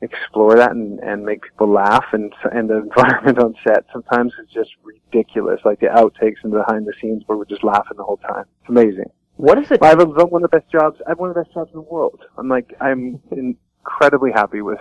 explore 0.00 0.56
that 0.56 0.72
and, 0.72 0.98
and 1.00 1.24
make 1.24 1.42
people 1.42 1.70
laugh. 1.70 2.06
And 2.12 2.32
and 2.52 2.70
the 2.70 2.78
environment 2.88 3.38
on 3.38 3.54
set 3.66 3.84
sometimes 3.92 4.32
is 4.42 4.48
just 4.52 4.70
ridiculous, 4.82 5.60
like 5.64 5.80
the 5.80 5.86
outtakes 5.86 6.42
and 6.42 6.52
the 6.52 6.64
behind 6.66 6.86
the 6.86 6.94
scenes 7.00 7.22
where 7.26 7.36
we're 7.36 7.44
just 7.44 7.64
laughing 7.64 7.96
the 7.96 8.04
whole 8.04 8.18
time. 8.18 8.44
It's 8.60 8.70
amazing. 8.70 9.10
What 9.36 9.58
is 9.58 9.70
it? 9.70 9.82
I 9.82 9.88
have 9.88 9.98
one 9.98 10.44
of 10.44 10.50
the 10.50 10.56
best 10.56 10.70
jobs. 10.70 11.00
I 11.06 11.10
have 11.10 11.18
one 11.18 11.28
of 11.28 11.34
the 11.34 11.42
best 11.42 11.54
jobs 11.54 11.70
in 11.74 11.80
the 11.80 11.82
world. 11.82 12.20
I'm 12.38 12.48
like 12.48 12.74
I'm 12.80 13.20
incredibly 13.30 14.30
happy 14.32 14.62
with 14.62 14.80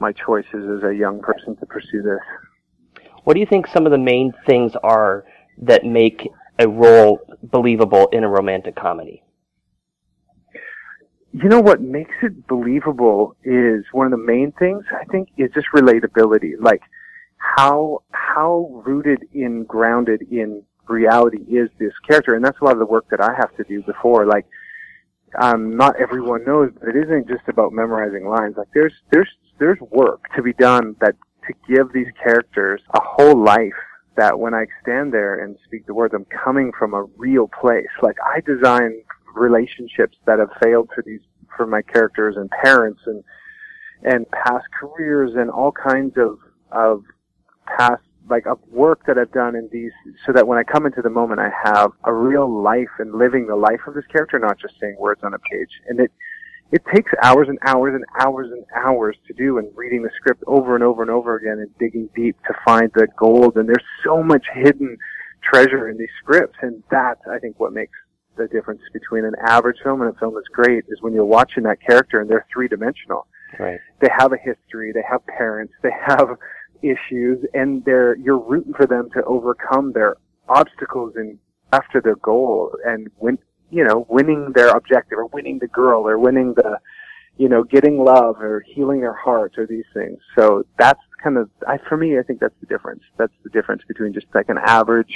my 0.00 0.12
choices 0.12 0.68
as 0.78 0.82
a 0.82 0.94
young 0.94 1.20
person 1.20 1.56
to 1.56 1.66
pursue 1.66 2.02
this. 2.02 2.20
What 3.24 3.34
do 3.34 3.40
you 3.40 3.46
think 3.46 3.66
some 3.66 3.86
of 3.86 3.92
the 3.92 3.98
main 3.98 4.32
things 4.46 4.72
are 4.82 5.24
that 5.58 5.84
make 5.84 6.28
a 6.58 6.68
role 6.68 7.20
believable 7.42 8.08
in 8.12 8.22
a 8.22 8.28
romantic 8.28 8.76
comedy? 8.76 9.22
You 11.32 11.48
know 11.48 11.60
what 11.60 11.80
makes 11.80 12.14
it 12.22 12.46
believable 12.46 13.34
is 13.42 13.84
one 13.92 14.06
of 14.06 14.12
the 14.12 14.24
main 14.24 14.52
things 14.52 14.84
I 14.92 15.04
think 15.06 15.30
is 15.36 15.50
just 15.52 15.66
relatability. 15.74 16.52
Like 16.60 16.82
how 17.56 18.02
how 18.12 18.82
rooted 18.86 19.24
in 19.32 19.64
grounded 19.64 20.22
in 20.30 20.62
reality 20.88 21.42
is 21.48 21.70
this 21.78 21.92
character 22.06 22.34
and 22.34 22.44
that's 22.44 22.60
a 22.60 22.64
lot 22.64 22.72
of 22.72 22.78
the 22.78 22.86
work 22.86 23.06
that 23.10 23.20
I 23.20 23.34
have 23.34 23.54
to 23.56 23.64
do 23.64 23.82
before 23.82 24.26
like 24.26 24.46
um 25.40 25.76
not 25.76 25.96
everyone 25.98 26.44
knows 26.44 26.70
but 26.78 26.90
it 26.90 26.96
isn't 26.96 27.28
just 27.28 27.48
about 27.48 27.72
memorizing 27.72 28.28
lines 28.28 28.56
like 28.56 28.68
there's 28.74 28.92
there's 29.10 29.28
there's 29.58 29.78
work 29.80 30.22
to 30.36 30.42
be 30.42 30.52
done 30.54 30.94
that 31.00 31.14
to 31.46 31.54
give 31.68 31.92
these 31.92 32.08
characters 32.22 32.80
a 32.94 33.00
whole 33.02 33.42
life 33.42 33.72
that 34.16 34.38
when 34.38 34.54
I 34.54 34.66
stand 34.82 35.12
there 35.12 35.42
and 35.42 35.56
speak 35.64 35.86
the 35.86 35.94
words, 35.94 36.14
I'm 36.14 36.26
coming 36.26 36.72
from 36.78 36.94
a 36.94 37.04
real 37.16 37.48
place. 37.48 37.88
Like 38.02 38.16
I 38.24 38.40
design 38.40 39.02
relationships 39.34 40.16
that 40.26 40.38
have 40.38 40.50
failed 40.62 40.90
for 40.94 41.02
these, 41.02 41.20
for 41.56 41.66
my 41.66 41.82
characters 41.82 42.36
and 42.36 42.50
parents 42.50 43.00
and, 43.06 43.24
and 44.02 44.30
past 44.30 44.66
careers 44.78 45.32
and 45.34 45.50
all 45.50 45.72
kinds 45.72 46.16
of, 46.16 46.38
of 46.70 47.02
past, 47.66 48.02
like 48.30 48.46
of 48.46 48.58
work 48.70 49.04
that 49.06 49.18
I've 49.18 49.32
done 49.32 49.54
in 49.54 49.68
these, 49.70 49.92
so 50.24 50.32
that 50.32 50.46
when 50.46 50.58
I 50.58 50.62
come 50.62 50.86
into 50.86 51.02
the 51.02 51.10
moment, 51.10 51.40
I 51.40 51.50
have 51.64 51.90
a 52.04 52.12
real 52.12 52.48
life 52.48 52.88
and 52.98 53.14
living 53.14 53.46
the 53.46 53.56
life 53.56 53.80
of 53.86 53.94
this 53.94 54.06
character, 54.06 54.38
not 54.38 54.58
just 54.58 54.74
saying 54.80 54.96
words 54.98 55.20
on 55.22 55.34
a 55.34 55.38
page. 55.38 55.80
And 55.88 56.00
it, 56.00 56.10
it 56.74 56.82
takes 56.92 57.12
hours 57.22 57.46
and 57.48 57.56
hours 57.64 57.94
and 57.94 58.04
hours 58.20 58.50
and 58.50 58.64
hours 58.74 59.16
to 59.28 59.32
do 59.34 59.58
and 59.58 59.68
reading 59.76 60.02
the 60.02 60.10
script 60.16 60.42
over 60.48 60.74
and 60.74 60.82
over 60.82 61.02
and 61.02 61.10
over 61.10 61.36
again 61.36 61.60
and 61.60 61.70
digging 61.78 62.10
deep 62.16 62.36
to 62.48 62.54
find 62.64 62.90
the 62.96 63.06
gold 63.16 63.56
and 63.56 63.68
there's 63.68 63.86
so 64.04 64.24
much 64.24 64.44
hidden 64.52 64.98
treasure 65.40 65.88
in 65.88 65.96
these 65.96 66.08
scripts 66.20 66.58
and 66.62 66.82
that's 66.90 67.20
I 67.30 67.38
think 67.38 67.60
what 67.60 67.72
makes 67.72 67.96
the 68.36 68.48
difference 68.48 68.80
between 68.92 69.24
an 69.24 69.34
average 69.46 69.76
film 69.84 70.02
and 70.02 70.12
a 70.12 70.18
film 70.18 70.34
that's 70.34 70.48
great 70.48 70.84
is 70.88 71.00
when 71.00 71.12
you're 71.12 71.24
watching 71.24 71.62
that 71.62 71.80
character 71.80 72.20
and 72.20 72.28
they're 72.28 72.44
three 72.52 72.66
dimensional. 72.66 73.28
Right. 73.56 73.78
They 74.00 74.08
have 74.18 74.32
a 74.32 74.36
history, 74.36 74.90
they 74.92 75.04
have 75.08 75.24
parents, 75.28 75.74
they 75.80 75.92
have 76.08 76.30
issues 76.82 77.38
and 77.54 77.84
they're 77.84 78.16
you're 78.16 78.40
rooting 78.40 78.74
for 78.74 78.86
them 78.86 79.10
to 79.14 79.22
overcome 79.26 79.92
their 79.92 80.16
obstacles 80.48 81.12
and 81.14 81.38
after 81.72 82.00
their 82.00 82.16
goal 82.16 82.72
and 82.84 83.06
when 83.18 83.38
you 83.70 83.84
know, 83.84 84.06
winning 84.08 84.52
their 84.52 84.68
objective 84.68 85.18
or 85.18 85.26
winning 85.26 85.58
the 85.58 85.68
girl 85.68 86.06
or 86.06 86.18
winning 86.18 86.54
the, 86.54 86.78
you 87.36 87.48
know, 87.48 87.64
getting 87.64 88.04
love 88.04 88.40
or 88.40 88.60
healing 88.60 89.00
their 89.00 89.14
heart 89.14 89.54
or 89.58 89.66
these 89.66 89.84
things. 89.92 90.18
So 90.36 90.64
that's 90.78 91.00
kind 91.22 91.36
of, 91.36 91.50
I, 91.66 91.78
for 91.88 91.96
me, 91.96 92.18
I 92.18 92.22
think 92.22 92.40
that's 92.40 92.54
the 92.60 92.66
difference. 92.66 93.02
That's 93.16 93.32
the 93.42 93.50
difference 93.50 93.82
between 93.86 94.12
just 94.12 94.26
like 94.34 94.48
an 94.48 94.58
average 94.58 95.14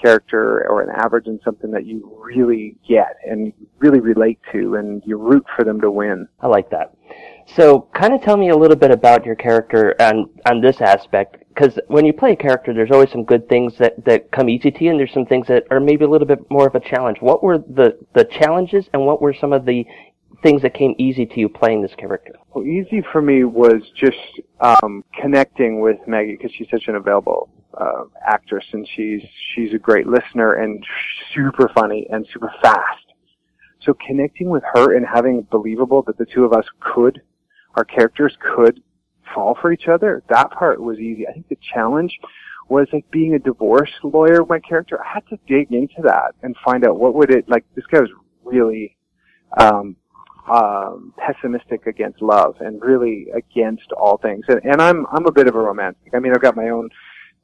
character 0.00 0.68
or 0.68 0.82
an 0.82 0.90
average 0.94 1.26
and 1.26 1.40
something 1.44 1.70
that 1.70 1.86
you 1.86 2.18
really 2.22 2.76
get 2.86 3.16
and 3.26 3.52
really 3.78 4.00
relate 4.00 4.38
to 4.52 4.74
and 4.74 5.02
you 5.06 5.16
root 5.16 5.44
for 5.56 5.64
them 5.64 5.80
to 5.80 5.90
win. 5.90 6.28
I 6.40 6.48
like 6.48 6.70
that. 6.70 6.94
So, 7.46 7.88
kind 7.94 8.12
of 8.12 8.20
tell 8.20 8.36
me 8.36 8.50
a 8.50 8.56
little 8.56 8.76
bit 8.76 8.90
about 8.90 9.24
your 9.24 9.36
character 9.36 9.94
and 10.00 10.26
on 10.46 10.60
this 10.60 10.80
aspect, 10.80 11.44
because 11.56 11.78
when 11.86 12.04
you 12.04 12.12
play 12.12 12.32
a 12.32 12.36
character, 12.36 12.74
there's 12.74 12.90
always 12.90 13.10
some 13.10 13.24
good 13.24 13.48
things 13.48 13.72
that 13.78 14.04
that 14.04 14.30
come 14.30 14.48
easy 14.48 14.70
to 14.70 14.84
you, 14.84 14.90
and 14.90 15.00
there's 15.00 15.12
some 15.12 15.26
things 15.26 15.46
that 15.46 15.64
are 15.70 15.80
maybe 15.80 16.04
a 16.04 16.08
little 16.08 16.26
bit 16.26 16.48
more 16.50 16.66
of 16.66 16.74
a 16.74 16.80
challenge. 16.80 17.18
What 17.20 17.42
were 17.42 17.58
the 17.58 17.98
the 18.14 18.24
challenges, 18.24 18.86
and 18.92 19.06
what 19.06 19.22
were 19.22 19.34
some 19.34 19.52
of 19.52 19.64
the 19.64 19.86
things 20.42 20.60
that 20.62 20.74
came 20.74 20.94
easy 20.98 21.24
to 21.24 21.40
you 21.40 21.48
playing 21.48 21.80
this 21.80 21.94
character? 21.96 22.34
Well, 22.52 22.66
easy 22.66 23.02
for 23.10 23.22
me 23.22 23.44
was 23.44 23.82
just 23.94 24.18
um, 24.60 25.02
connecting 25.18 25.80
with 25.80 25.96
Maggie 26.06 26.36
because 26.36 26.52
she's 26.56 26.68
such 26.70 26.88
an 26.88 26.96
available 26.96 27.48
uh, 27.74 28.04
actress, 28.26 28.64
and 28.72 28.86
she's 28.94 29.22
she's 29.54 29.72
a 29.72 29.78
great 29.78 30.06
listener 30.06 30.54
and 30.54 30.84
super 31.34 31.70
funny 31.74 32.06
and 32.10 32.26
super 32.32 32.52
fast. 32.60 33.02
So 33.80 33.94
connecting 34.06 34.50
with 34.50 34.64
her 34.74 34.94
and 34.94 35.06
having 35.06 35.42
believable 35.50 36.02
that 36.02 36.18
the 36.18 36.26
two 36.26 36.44
of 36.44 36.52
us 36.52 36.66
could 36.80 37.22
our 37.76 37.84
characters 37.84 38.36
could 38.40 38.82
fall 39.34 39.56
for 39.60 39.72
each 39.72 39.88
other. 39.88 40.22
That 40.28 40.50
part 40.50 40.80
was 40.80 40.98
easy. 40.98 41.26
I 41.26 41.32
think 41.32 41.48
the 41.48 41.58
challenge 41.74 42.18
was 42.68 42.88
like 42.92 43.08
being 43.10 43.34
a 43.34 43.38
divorce 43.38 43.92
lawyer. 44.02 44.44
My 44.44 44.58
character, 44.58 44.98
I 45.02 45.14
had 45.14 45.26
to 45.28 45.38
dig 45.46 45.72
into 45.72 46.02
that 46.02 46.34
and 46.42 46.56
find 46.64 46.84
out 46.86 46.98
what 46.98 47.14
would 47.14 47.30
it 47.30 47.48
like. 47.48 47.64
This 47.74 47.86
guy 47.86 48.00
was 48.00 48.10
really 48.44 48.96
um, 49.58 49.96
um, 50.52 51.12
pessimistic 51.16 51.86
against 51.86 52.22
love 52.22 52.56
and 52.60 52.80
really 52.82 53.28
against 53.34 53.92
all 53.92 54.18
things. 54.18 54.44
And, 54.48 54.60
and 54.64 54.80
I'm 54.80 55.06
I'm 55.12 55.26
a 55.26 55.32
bit 55.32 55.48
of 55.48 55.54
a 55.54 55.60
romantic. 55.60 56.12
I 56.14 56.18
mean, 56.18 56.32
I've 56.32 56.42
got 56.42 56.56
my 56.56 56.70
own 56.70 56.90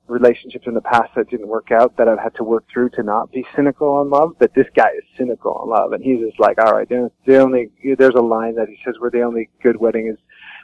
relationships 0.08 0.66
in 0.66 0.74
the 0.74 0.80
past 0.80 1.10
that 1.16 1.30
didn't 1.30 1.48
work 1.48 1.70
out 1.70 1.96
that 1.96 2.08
I've 2.08 2.18
had 2.18 2.34
to 2.34 2.44
work 2.44 2.64
through 2.72 2.90
to 2.90 3.02
not 3.02 3.30
be 3.30 3.46
cynical 3.54 3.88
on 3.88 4.10
love. 4.10 4.32
But 4.38 4.54
this 4.54 4.66
guy 4.74 4.90
is 4.96 5.04
cynical 5.16 5.52
on 5.52 5.68
love, 5.68 5.92
and 5.92 6.02
he's 6.02 6.20
just 6.20 6.40
like, 6.40 6.58
all 6.58 6.72
right, 6.72 6.88
the 6.88 7.38
only 7.38 7.70
there's 7.98 8.14
a 8.14 8.20
line 8.20 8.56
that 8.56 8.68
he 8.68 8.78
says 8.84 8.96
where 8.98 9.10
the 9.10 9.22
only 9.22 9.48
good 9.62 9.76
wedding 9.76 10.08
is. 10.08 10.18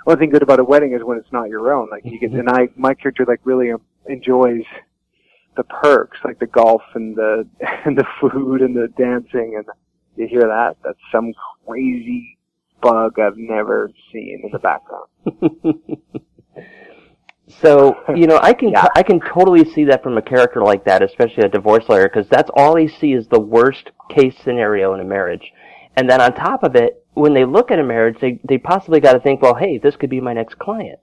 One 0.08 0.18
thing 0.18 0.30
good 0.30 0.40
about 0.40 0.58
a 0.58 0.64
wedding 0.64 0.94
is 0.94 1.04
when 1.04 1.18
it's 1.18 1.30
not 1.32 1.50
your 1.50 1.70
own. 1.70 1.90
Like 1.90 2.02
you 2.06 2.18
get, 2.18 2.30
mm-hmm. 2.30 2.38
and 2.38 2.48
I, 2.48 2.68
my 2.76 2.94
character 2.94 3.26
like 3.28 3.40
really 3.44 3.72
um, 3.72 3.82
enjoys 4.06 4.62
the 5.54 5.64
perks, 5.64 6.16
like 6.24 6.38
the 6.38 6.46
golf 6.46 6.80
and 6.94 7.14
the 7.14 7.46
and 7.84 7.94
the 7.94 8.06
food 8.18 8.62
and 8.62 8.74
the 8.74 8.88
dancing, 8.96 9.56
and 9.58 9.66
you 10.16 10.26
hear 10.26 10.48
that. 10.48 10.78
That's 10.82 10.98
some 11.12 11.34
crazy 11.66 12.38
bug 12.80 13.18
I've 13.18 13.36
never 13.36 13.90
seen 14.10 14.40
in 14.44 14.50
the 14.50 14.58
background. 14.58 15.08
So 17.62 17.96
you 18.14 18.26
know, 18.26 18.38
I 18.42 18.52
can 18.52 18.74
I 18.94 19.02
can 19.02 19.20
totally 19.20 19.64
see 19.64 19.84
that 19.84 20.02
from 20.02 20.18
a 20.18 20.22
character 20.22 20.62
like 20.62 20.84
that, 20.84 21.02
especially 21.02 21.44
a 21.44 21.48
divorce 21.48 21.84
lawyer, 21.88 22.06
because 22.06 22.28
that's 22.28 22.50
all 22.54 22.74
they 22.74 22.88
see 22.88 23.14
is 23.14 23.26
the 23.28 23.40
worst 23.40 23.90
case 24.10 24.36
scenario 24.44 24.92
in 24.92 25.00
a 25.00 25.04
marriage, 25.04 25.50
and 25.96 26.10
then 26.10 26.20
on 26.20 26.34
top 26.34 26.62
of 26.62 26.76
it, 26.76 27.06
when 27.18 27.34
they 27.34 27.44
look 27.44 27.70
at 27.70 27.78
a 27.78 27.84
marriage, 27.84 28.18
they 28.20 28.40
they 28.44 28.58
possibly 28.58 29.00
got 29.00 29.14
to 29.14 29.20
think, 29.20 29.42
well, 29.42 29.54
hey, 29.54 29.78
this 29.78 29.96
could 29.96 30.10
be 30.10 30.20
my 30.20 30.32
next 30.32 30.58
client, 30.58 30.98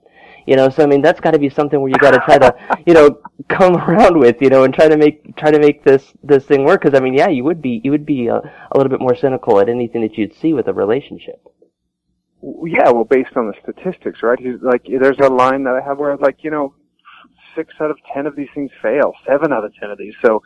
you 0.46 0.56
know. 0.56 0.68
So 0.68 0.82
I 0.82 0.86
mean, 0.86 1.02
that's 1.02 1.20
got 1.20 1.32
to 1.32 1.38
be 1.38 1.48
something 1.48 1.80
where 1.80 1.90
you 1.90 1.98
got 1.98 2.12
to 2.12 2.20
try 2.20 2.38
to 2.38 2.54
you 2.86 2.94
know 2.94 3.20
come 3.48 3.76
around 3.76 4.18
with, 4.18 4.36
you 4.40 4.48
know, 4.48 4.64
and 4.64 4.74
try 4.74 4.88
to 4.88 4.96
make 4.96 5.36
try 5.36 5.50
to 5.50 5.58
make 5.58 5.84
this 5.84 6.12
this 6.22 6.44
thing 6.44 6.64
work. 6.64 6.82
Because 6.82 6.98
I 6.98 7.02
mean, 7.02 7.14
yeah, 7.14 7.28
you 7.28 7.44
would 7.44 7.62
be 7.62 7.80
you 7.84 7.90
would 7.90 8.06
be 8.06 8.28
a, 8.28 8.36
a 8.36 8.76
little 8.76 8.90
bit 8.90 9.00
more 9.00 9.14
cynical 9.14 9.60
at 9.60 9.68
anything 9.68 10.02
that 10.02 10.16
you'd 10.18 10.34
see 10.34 10.52
with 10.52 10.68
a 10.68 10.72
relationship. 10.72 11.40
Yeah, 12.42 12.90
well, 12.90 13.04
based 13.04 13.36
on 13.36 13.48
the 13.48 13.54
statistics, 13.62 14.22
right? 14.22 14.38
Like, 14.62 14.84
there's 14.86 15.18
a 15.18 15.28
line 15.28 15.64
that 15.64 15.74
I 15.74 15.80
have 15.80 15.98
where 15.98 16.16
like, 16.16 16.44
you 16.44 16.50
know, 16.50 16.74
six 17.56 17.74
out 17.80 17.90
of 17.90 17.98
ten 18.14 18.26
of 18.26 18.36
these 18.36 18.48
things 18.54 18.70
fail, 18.82 19.14
seven 19.26 19.52
out 19.52 19.64
of 19.64 19.74
ten 19.74 19.90
of 19.90 19.98
these. 19.98 20.14
So, 20.24 20.42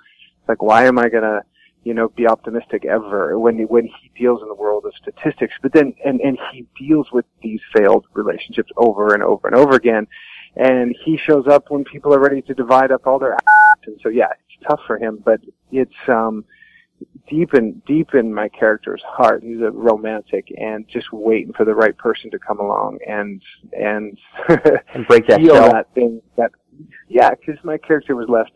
like, 0.49 0.63
why 0.63 0.87
am 0.87 0.99
I 0.99 1.09
gonna, 1.09 1.43
you 1.85 1.95
know, 1.95 2.09
be 2.09 2.27
optimistic 2.27 2.85
ever 2.85 3.39
when 3.39 3.59
he, 3.59 3.65
when 3.65 3.87
he 3.87 4.11
deals 4.19 4.43
in 4.43 4.49
the 4.49 4.55
world 4.55 4.85
of 4.85 4.93
statistics? 5.01 5.55
But 5.63 5.73
then, 5.73 5.95
and 6.05 6.21
and 6.21 6.39
he 6.53 6.67
deals 6.79 7.09
with 7.13 7.25
these 7.43 7.61
failed 7.75 8.07
relationships 8.13 8.71
over 8.77 9.15
and 9.15 9.23
over 9.23 9.49
and 9.49 9.57
over 9.57 9.77
again, 9.77 10.07
and 10.57 10.95
he 11.05 11.19
shows 11.19 11.47
up 11.49 11.71
when 11.71 11.85
people 11.85 12.15
are 12.15 12.21
ready 12.21 12.43
to 12.43 12.55
divide 12.55 12.91
up 12.91 13.07
all 13.07 13.19
their. 13.19 13.35
Assets. 13.35 13.87
And 13.87 13.99
so, 14.03 14.09
yeah, 14.09 14.29
it's 14.31 14.69
tough 14.69 14.81
for 14.87 14.99
him, 14.99 15.23
but 15.25 15.41
it's 15.73 15.93
um 16.09 16.45
deep 17.29 17.55
in 17.55 17.81
deep 17.87 18.15
in 18.15 18.33
my 18.35 18.49
character's 18.49 19.03
heart. 19.07 19.43
He's 19.43 19.61
a 19.61 19.71
romantic 19.71 20.53
and 20.57 20.87
just 20.89 21.13
waiting 21.13 21.53
for 21.53 21.65
the 21.65 21.75
right 21.75 21.97
person 21.97 22.31
to 22.31 22.39
come 22.39 22.61
along 22.61 22.99
and 23.07 23.41
and 23.73 24.19
and 24.49 25.07
break 25.07 25.27
that 25.29 25.41
feel 25.41 25.55
that 25.55 25.93
thing 25.95 26.21
that 26.37 26.51
yeah, 27.09 27.31
because 27.31 27.63
my 27.65 27.79
character 27.79 28.17
was 28.17 28.29
left 28.29 28.53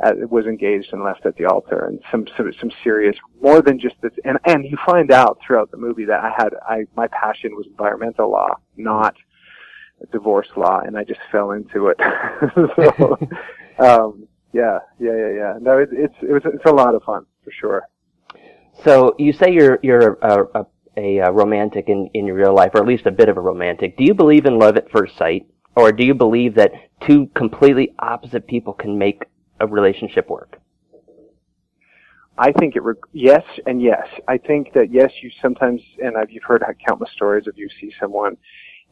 at, 0.00 0.30
was 0.30 0.46
engaged 0.46 0.92
and 0.92 1.02
left 1.02 1.24
at 1.26 1.36
the 1.36 1.46
altar 1.46 1.86
and 1.86 2.00
some 2.10 2.26
some 2.36 2.52
some 2.60 2.70
serious 2.84 3.16
more 3.40 3.62
than 3.62 3.78
just 3.78 3.94
this 4.02 4.12
and 4.24 4.38
and 4.44 4.64
you 4.64 4.76
find 4.84 5.10
out 5.10 5.38
throughout 5.44 5.70
the 5.70 5.76
movie 5.76 6.04
that 6.04 6.20
I 6.20 6.30
had 6.36 6.50
I 6.68 6.84
my 6.96 7.08
passion 7.08 7.54
was 7.54 7.66
environmental 7.66 8.30
law, 8.30 8.56
not 8.76 9.14
divorce 10.12 10.48
law, 10.56 10.80
and 10.80 10.96
I 10.96 11.04
just 11.04 11.20
fell 11.32 11.52
into 11.52 11.88
it. 11.88 11.98
so, 12.98 13.18
um, 13.84 14.28
yeah, 14.52 14.78
yeah, 14.98 15.16
yeah, 15.16 15.30
yeah. 15.30 15.54
No, 15.60 15.78
it, 15.78 15.88
it's 15.92 16.14
it 16.22 16.32
was 16.32 16.42
it's 16.44 16.64
a 16.66 16.72
lot 16.72 16.94
of 16.94 17.02
fun 17.02 17.26
for 17.44 17.50
sure. 17.50 17.82
So 18.84 19.14
you 19.18 19.32
say 19.32 19.52
you're 19.52 19.78
you're 19.82 20.14
a, 20.14 20.44
a, 20.54 20.66
a, 20.96 21.18
a 21.18 21.32
romantic 21.32 21.88
in 21.88 22.10
in 22.14 22.26
your 22.26 22.36
real 22.36 22.54
life, 22.54 22.72
or 22.74 22.80
at 22.80 22.86
least 22.86 23.06
a 23.06 23.10
bit 23.10 23.28
of 23.28 23.36
a 23.36 23.40
romantic. 23.40 23.96
Do 23.96 24.04
you 24.04 24.14
believe 24.14 24.46
in 24.46 24.58
love 24.58 24.76
at 24.76 24.90
first 24.90 25.16
sight, 25.16 25.46
or 25.74 25.92
do 25.92 26.04
you 26.04 26.14
believe 26.14 26.54
that 26.56 26.72
two 27.06 27.28
completely 27.34 27.94
opposite 27.98 28.46
people 28.46 28.72
can 28.72 28.98
make 28.98 29.24
a 29.60 29.66
relationship 29.66 30.28
work? 30.28 30.58
I 32.38 32.52
think 32.52 32.76
it, 32.76 32.82
re- 32.82 32.94
yes 33.12 33.42
and 33.66 33.80
yes. 33.80 34.06
I 34.28 34.36
think 34.38 34.72
that 34.74 34.92
yes, 34.92 35.10
you 35.22 35.30
sometimes, 35.40 35.80
and 36.02 36.16
I've, 36.16 36.30
you've 36.30 36.42
heard 36.42 36.62
countless 36.86 37.10
stories 37.12 37.46
of 37.46 37.56
you 37.56 37.68
see 37.80 37.92
someone 37.98 38.36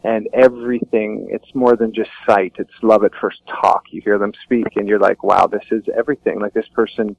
and 0.03 0.29
everything, 0.33 1.29
it's 1.31 1.55
more 1.55 1.77
than 1.77 1.93
just 1.93 2.11
sight. 2.27 2.53
It's 2.59 2.73
love 2.83 3.05
at 3.05 3.13
first 3.21 3.41
talk. 3.47 3.85
You 3.91 4.01
hear 4.03 4.19
them 4.19 4.33
speak 4.45 4.67
and 4.77 4.89
you're 4.89 4.99
like, 4.99 5.23
wow, 5.23 5.47
this 5.47 5.65
is 5.71 5.83
everything. 5.97 6.41
Like 6.41 6.55
this 6.55 6.69
person, 6.75 7.17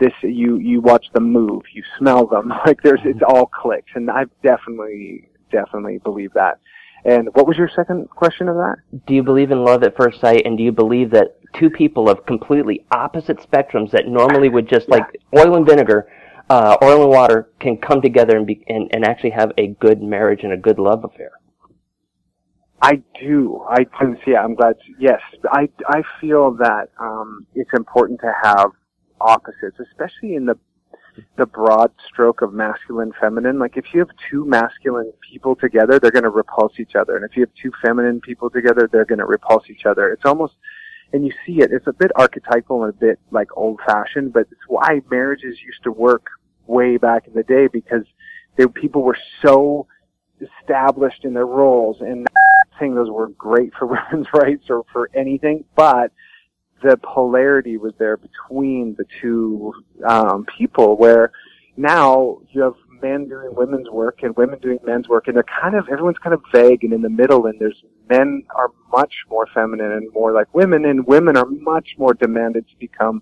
this, 0.00 0.12
you, 0.22 0.58
you 0.58 0.80
watch 0.80 1.06
them 1.12 1.32
move, 1.32 1.62
you 1.72 1.82
smell 1.98 2.26
them. 2.26 2.52
Like 2.66 2.82
there's, 2.82 3.00
it's 3.04 3.22
all 3.26 3.46
clicks. 3.46 3.92
And 3.94 4.10
I 4.10 4.24
definitely, 4.42 5.28
definitely 5.50 5.98
believe 5.98 6.32
that. 6.34 6.60
And 7.04 7.28
what 7.34 7.46
was 7.46 7.56
your 7.56 7.70
second 7.74 8.10
question 8.10 8.48
of 8.48 8.56
that? 8.56 8.76
Do 9.06 9.14
you 9.14 9.22
believe 9.22 9.50
in 9.50 9.64
love 9.64 9.82
at 9.82 9.96
first 9.96 10.20
sight, 10.20 10.42
and 10.44 10.58
do 10.58 10.64
you 10.64 10.72
believe 10.72 11.10
that 11.12 11.37
two 11.54 11.70
people 11.70 12.08
of 12.08 12.26
completely 12.26 12.84
opposite 12.90 13.38
spectrums 13.38 13.90
that 13.92 14.06
normally 14.06 14.48
would 14.48 14.68
just 14.68 14.88
like 14.88 15.04
oil 15.36 15.56
and 15.56 15.66
vinegar, 15.66 16.10
uh, 16.50 16.76
oil 16.82 17.02
and 17.02 17.10
water, 17.10 17.50
can 17.60 17.76
come 17.76 18.00
together 18.00 18.36
and, 18.36 18.46
be, 18.46 18.64
and 18.68 18.90
and 18.92 19.04
actually 19.04 19.30
have 19.30 19.52
a 19.58 19.68
good 19.68 20.02
marriage 20.02 20.40
and 20.42 20.52
a 20.52 20.56
good 20.56 20.78
love 20.78 21.04
affair? 21.04 21.32
I 22.80 23.02
do. 23.20 23.64
I 23.68 23.84
do. 23.84 24.16
Yeah, 24.26 24.42
I'm 24.42 24.54
glad. 24.54 24.76
Yes, 24.98 25.20
I 25.50 25.68
I 25.86 26.02
feel 26.20 26.52
that 26.54 26.90
um, 26.98 27.46
it's 27.54 27.72
important 27.74 28.20
to 28.20 28.32
have 28.42 28.70
opposites, 29.20 29.78
especially 29.80 30.36
in 30.36 30.46
the 30.46 30.56
the 31.36 31.46
broad 31.46 31.90
stroke 32.06 32.42
of 32.42 32.52
masculine 32.52 33.12
feminine. 33.20 33.58
Like 33.58 33.76
if 33.76 33.86
you 33.92 33.98
have 33.98 34.10
two 34.30 34.44
masculine 34.44 35.12
people 35.28 35.56
together, 35.56 35.98
they're 35.98 36.12
going 36.12 36.22
to 36.22 36.30
repulse 36.30 36.78
each 36.78 36.94
other, 36.94 37.16
and 37.16 37.24
if 37.24 37.36
you 37.36 37.42
have 37.42 37.54
two 37.60 37.72
feminine 37.82 38.20
people 38.20 38.48
together, 38.48 38.88
they're 38.90 39.04
going 39.04 39.18
to 39.18 39.26
repulse 39.26 39.64
each 39.68 39.84
other. 39.84 40.12
It's 40.12 40.24
almost 40.24 40.54
and 41.12 41.24
you 41.24 41.32
see 41.46 41.60
it. 41.60 41.70
It's 41.72 41.86
a 41.86 41.92
bit 41.92 42.10
archetypal 42.14 42.84
and 42.84 42.92
a 42.92 42.96
bit 42.96 43.18
like 43.30 43.48
old 43.56 43.80
fashioned, 43.86 44.32
but 44.32 44.42
it's 44.42 44.60
why 44.66 45.00
marriages 45.10 45.58
used 45.64 45.82
to 45.84 45.92
work 45.92 46.26
way 46.66 46.96
back 46.96 47.26
in 47.26 47.32
the 47.32 47.42
day 47.42 47.66
because 47.66 48.04
they, 48.56 48.66
people 48.66 49.02
were 49.02 49.18
so 49.42 49.86
established 50.40 51.24
in 51.24 51.34
their 51.34 51.46
roles 51.46 52.00
and 52.00 52.20
not 52.22 52.78
saying 52.78 52.94
those 52.94 53.10
were 53.10 53.28
great 53.28 53.72
for 53.74 53.86
women's 54.12 54.28
rights 54.32 54.64
or 54.68 54.84
for 54.92 55.10
anything, 55.14 55.64
but 55.74 56.12
the 56.82 56.96
polarity 56.98 57.76
was 57.76 57.92
there 57.98 58.16
between 58.16 58.94
the 58.96 59.04
two 59.20 59.72
um, 60.06 60.46
people 60.56 60.96
where 60.96 61.32
now 61.76 62.38
you 62.50 62.62
have 62.62 62.74
men 63.02 63.28
doing 63.28 63.50
women's 63.54 63.88
work 63.90 64.20
and 64.22 64.36
women 64.36 64.58
doing 64.60 64.78
men's 64.84 65.08
work 65.08 65.26
and 65.26 65.36
they're 65.36 65.44
kind 65.60 65.74
of 65.74 65.88
everyone's 65.88 66.18
kind 66.18 66.34
of 66.34 66.42
vague 66.52 66.84
and 66.84 66.92
in 66.92 67.02
the 67.02 67.08
middle 67.08 67.46
and 67.46 67.58
there's 67.60 67.82
men 68.08 68.42
are 68.54 68.70
much 68.92 69.12
more 69.28 69.46
feminine 69.52 69.92
and 69.92 70.12
more 70.12 70.32
like 70.32 70.52
women 70.54 70.84
and 70.84 71.06
women 71.06 71.36
are 71.36 71.46
much 71.46 71.90
more 71.98 72.14
demanded 72.14 72.66
to 72.68 72.76
become 72.78 73.20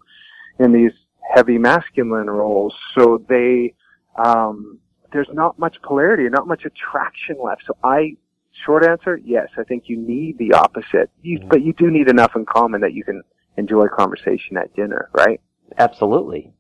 in 0.59 0.73
these 0.73 0.93
heavy 1.35 1.59
masculine 1.59 2.31
roles. 2.31 2.75
So 2.95 3.25
they 3.29 3.75
um 4.23 4.79
there's 5.13 5.29
not 5.33 5.59
much 5.59 5.77
polarity 5.83 6.29
not 6.29 6.47
much 6.47 6.65
attraction 6.65 7.37
left. 7.43 7.63
So 7.67 7.77
i 7.83 8.17
short 8.65 8.87
answer 8.87 9.21
yes 9.23 9.49
i 9.59 9.65
think 9.65 9.85
you 9.87 9.97
need 9.97 10.39
the 10.39 10.53
opposite. 10.55 11.11
You, 11.23 11.41
but 11.49 11.63
you 11.63 11.73
do 11.73 11.91
need 11.91 12.09
enough 12.09 12.37
in 12.37 12.47
common 12.47 12.81
that 12.81 12.95
you 12.95 13.05
can 13.05 13.23
enjoy 13.57 13.87
conversation 13.89 14.57
at 14.57 14.75
dinner 14.75 15.11
right? 15.13 15.41
Absolutely. 15.79 16.53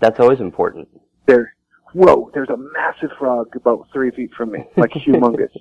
That's 0.00 0.18
always 0.18 0.40
important. 0.40 0.88
there 1.26 1.54
whoa 1.92 2.30
there's 2.34 2.48
a 2.50 2.56
massive 2.56 3.10
frog 3.18 3.54
about 3.56 3.86
three 3.92 4.10
feet 4.10 4.30
from 4.36 4.52
me 4.52 4.64
like 4.76 4.90
humongous 4.90 5.54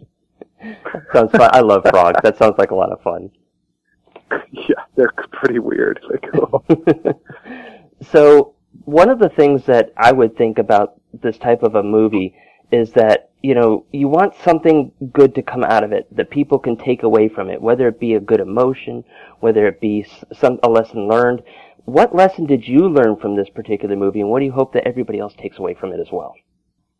Sounds 1.14 1.32
fun. 1.32 1.50
I 1.54 1.62
love 1.62 1.84
frogs. 1.90 2.20
That 2.22 2.38
sounds 2.38 2.56
like 2.58 2.72
a 2.72 2.76
lot 2.76 2.92
of 2.92 3.02
fun. 3.02 3.32
yeah 4.52 4.84
they're 4.96 5.12
pretty 5.32 5.60
weird 5.60 6.00
like 6.10 6.26
oh. 6.36 6.64
So 8.12 8.56
one 8.86 9.10
of 9.10 9.20
the 9.20 9.30
things 9.30 9.66
that 9.66 9.92
I 9.98 10.12
would 10.12 10.38
think 10.38 10.58
about 10.58 11.00
this 11.14 11.38
type 11.38 11.64
of 11.64 11.76
a 11.76 11.84
movie 11.84 12.36
is 12.72 12.92
that 12.92 13.32
you 13.42 13.56
know 13.56 13.86
you 13.92 14.08
want 14.08 14.36
something 14.44 14.92
good 15.14 15.34
to 15.36 15.42
come 15.42 15.64
out 15.64 15.84
of 15.84 15.92
it 15.92 16.14
that 16.16 16.30
people 16.30 16.60
can 16.60 16.76
take 16.78 17.04
away 17.04 17.30
from 17.30 17.50
it, 17.50 17.62
whether 17.62 17.88
it 17.88 18.00
be 18.00 18.14
a 18.14 18.20
good 18.20 18.40
emotion, 18.40 19.04
whether 19.40 19.68
it 19.68 19.80
be 19.82 20.06
some 20.34 20.60
a 20.64 20.70
lesson 20.70 21.08
learned. 21.08 21.42
What 21.90 22.14
lesson 22.14 22.46
did 22.46 22.68
you 22.68 22.88
learn 22.88 23.16
from 23.16 23.36
this 23.36 23.50
particular 23.50 23.96
movie, 23.96 24.22
and 24.22 24.30
what 24.30 24.42
do 24.42 24.46
you 24.46 24.52
hope 24.52 24.74
that 24.74 24.88
everybody 24.88 25.18
else 25.18 25.34
takes 25.34 25.58
away 25.58 25.74
from 25.74 25.92
it 25.92 26.00
as 26.00 26.12
well? 26.12 26.36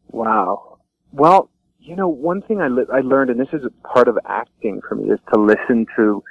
Wow. 0.10 0.80
Well, 1.12 1.52
you 1.80 1.96
know, 1.96 2.08
one 2.08 2.42
thing 2.42 2.60
I, 2.60 2.70
li- 2.70 2.88
I 2.92 3.02
learned, 3.02 3.30
and 3.30 3.40
this 3.40 3.54
is 3.54 3.62
part 3.84 4.08
of 4.08 4.18
acting 4.26 4.82
for 4.82 4.96
me, 4.96 5.12
is 5.12 5.20
to 5.32 5.40
listen 5.40 5.86
to 5.96 6.24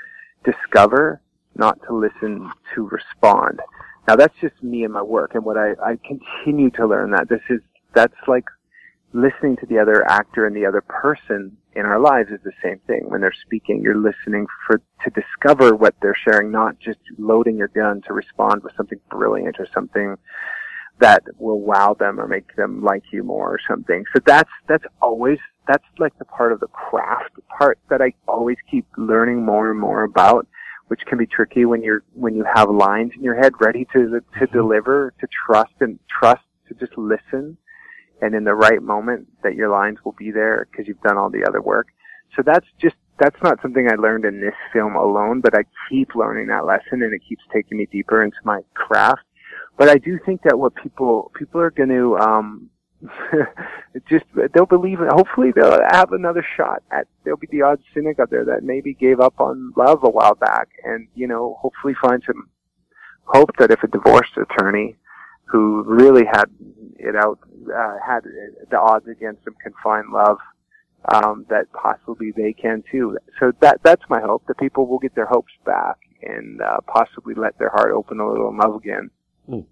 discover, 0.44 1.20
not 1.54 1.78
to 1.86 1.94
listen 1.94 2.50
to 2.74 2.88
respond. 2.88 3.60
Now 4.08 4.16
that's 4.16 4.34
just 4.40 4.60
me 4.60 4.82
and 4.82 4.92
my 4.92 5.02
work, 5.02 5.36
and 5.36 5.44
what 5.44 5.56
I, 5.56 5.74
I 5.80 5.96
continue 6.04 6.70
to 6.70 6.86
learn 6.86 7.12
that 7.12 7.28
this 7.28 7.42
is, 7.48 7.60
that's 7.94 8.12
like 8.26 8.46
listening 9.12 9.56
to 9.58 9.66
the 9.66 9.78
other 9.78 10.04
actor 10.10 10.48
and 10.48 10.56
the 10.56 10.66
other 10.66 10.80
person 10.80 11.56
in 11.78 11.86
our 11.86 12.00
lives 12.00 12.30
is 12.30 12.40
the 12.42 12.52
same 12.62 12.80
thing. 12.86 13.08
When 13.08 13.20
they're 13.20 13.34
speaking, 13.46 13.80
you're 13.80 13.96
listening 13.96 14.46
for, 14.66 14.80
to 15.04 15.10
discover 15.10 15.76
what 15.76 15.94
they're 16.02 16.16
sharing, 16.24 16.50
not 16.50 16.78
just 16.80 16.98
loading 17.18 17.56
your 17.56 17.68
gun 17.68 18.02
to 18.06 18.12
respond 18.12 18.64
with 18.64 18.72
something 18.76 18.98
brilliant 19.08 19.56
or 19.60 19.68
something 19.72 20.16
that 20.98 21.22
will 21.38 21.60
wow 21.60 21.94
them 21.94 22.18
or 22.18 22.26
make 22.26 22.56
them 22.56 22.82
like 22.82 23.04
you 23.12 23.22
more 23.22 23.54
or 23.54 23.60
something. 23.68 24.04
So 24.12 24.20
that's, 24.26 24.50
that's 24.68 24.84
always, 25.00 25.38
that's 25.68 25.84
like 25.98 26.18
the 26.18 26.24
part 26.24 26.52
of 26.52 26.58
the 26.58 26.66
craft 26.66 27.34
part 27.56 27.78
that 27.90 28.02
I 28.02 28.12
always 28.26 28.56
keep 28.68 28.84
learning 28.96 29.44
more 29.44 29.70
and 29.70 29.78
more 29.78 30.02
about, 30.02 30.48
which 30.88 31.02
can 31.06 31.16
be 31.16 31.26
tricky 31.26 31.64
when 31.64 31.84
you're, 31.84 32.02
when 32.14 32.34
you 32.34 32.44
have 32.52 32.68
lines 32.68 33.12
in 33.14 33.22
your 33.22 33.36
head 33.36 33.52
ready 33.60 33.84
to, 33.92 34.10
to 34.10 34.20
mm-hmm. 34.20 34.44
deliver, 34.52 35.14
to 35.20 35.28
trust 35.46 35.74
and 35.78 36.00
trust 36.10 36.42
to 36.66 36.74
just 36.74 36.98
listen 36.98 37.56
and 38.20 38.34
in 38.34 38.44
the 38.44 38.54
right 38.54 38.82
moment 38.82 39.28
that 39.42 39.54
your 39.54 39.68
lines 39.68 39.98
will 40.04 40.14
be 40.18 40.30
there 40.30 40.66
because 40.70 40.86
you've 40.86 41.00
done 41.02 41.16
all 41.16 41.30
the 41.30 41.44
other 41.46 41.62
work. 41.62 41.88
So 42.36 42.42
that's 42.44 42.66
just 42.80 42.96
that's 43.18 43.40
not 43.42 43.60
something 43.62 43.88
I 43.90 43.96
learned 43.96 44.24
in 44.24 44.40
this 44.40 44.54
film 44.72 44.94
alone, 44.94 45.40
but 45.40 45.54
I 45.54 45.64
keep 45.88 46.14
learning 46.14 46.48
that 46.48 46.64
lesson 46.64 47.02
and 47.02 47.12
it 47.12 47.22
keeps 47.28 47.42
taking 47.52 47.78
me 47.78 47.88
deeper 47.90 48.22
into 48.22 48.36
my 48.44 48.60
craft. 48.74 49.22
But 49.76 49.88
I 49.88 49.96
do 49.96 50.18
think 50.24 50.42
that 50.42 50.58
what 50.58 50.74
people, 50.76 51.32
people 51.36 51.60
are 51.60 51.70
going 51.70 51.88
to, 51.88 52.16
um, 52.16 52.70
just, 54.08 54.24
they'll 54.54 54.66
believe 54.66 55.00
it. 55.00 55.12
Hopefully 55.12 55.52
they'll 55.54 55.80
have 55.90 56.12
another 56.12 56.44
shot 56.56 56.82
at, 56.92 57.06
there'll 57.24 57.38
be 57.38 57.48
the 57.50 57.62
odd 57.62 57.80
cynic 57.92 58.18
out 58.20 58.30
there 58.30 58.44
that 58.44 58.62
maybe 58.62 58.94
gave 58.94 59.20
up 59.20 59.40
on 59.40 59.72
love 59.76 60.00
a 60.04 60.10
while 60.10 60.34
back 60.34 60.68
and, 60.84 61.08
you 61.14 61.26
know, 61.26 61.56
hopefully 61.60 61.94
find 62.00 62.22
some 62.24 62.48
hope 63.24 63.50
that 63.58 63.70
if 63.70 63.82
a 63.82 63.88
divorced 63.88 64.36
attorney 64.36 64.96
who 65.50 65.82
really 65.84 66.24
had 66.24 66.46
it 66.98 67.16
out, 67.16 67.38
uh, 67.74 67.96
had 68.04 68.24
the 68.70 68.78
odds 68.78 69.06
against 69.08 69.46
him 69.46 69.54
can 69.62 69.72
find 69.82 70.10
love, 70.12 70.38
um, 71.12 71.46
that 71.48 71.66
possibly 71.72 72.32
they 72.36 72.52
can 72.52 72.82
too. 72.90 73.18
So 73.40 73.52
that 73.60 73.80
that's 73.82 74.02
my 74.08 74.20
hope 74.20 74.46
that 74.46 74.58
people 74.58 74.86
will 74.86 74.98
get 74.98 75.14
their 75.14 75.26
hopes 75.26 75.52
back 75.64 75.96
and 76.22 76.60
uh, 76.60 76.80
possibly 76.86 77.34
let 77.34 77.58
their 77.58 77.70
heart 77.70 77.92
open 77.92 78.20
a 78.20 78.28
little 78.28 78.48
and 78.48 78.58
love 78.58 78.74
again. 78.74 79.10
Mm. 79.48 79.64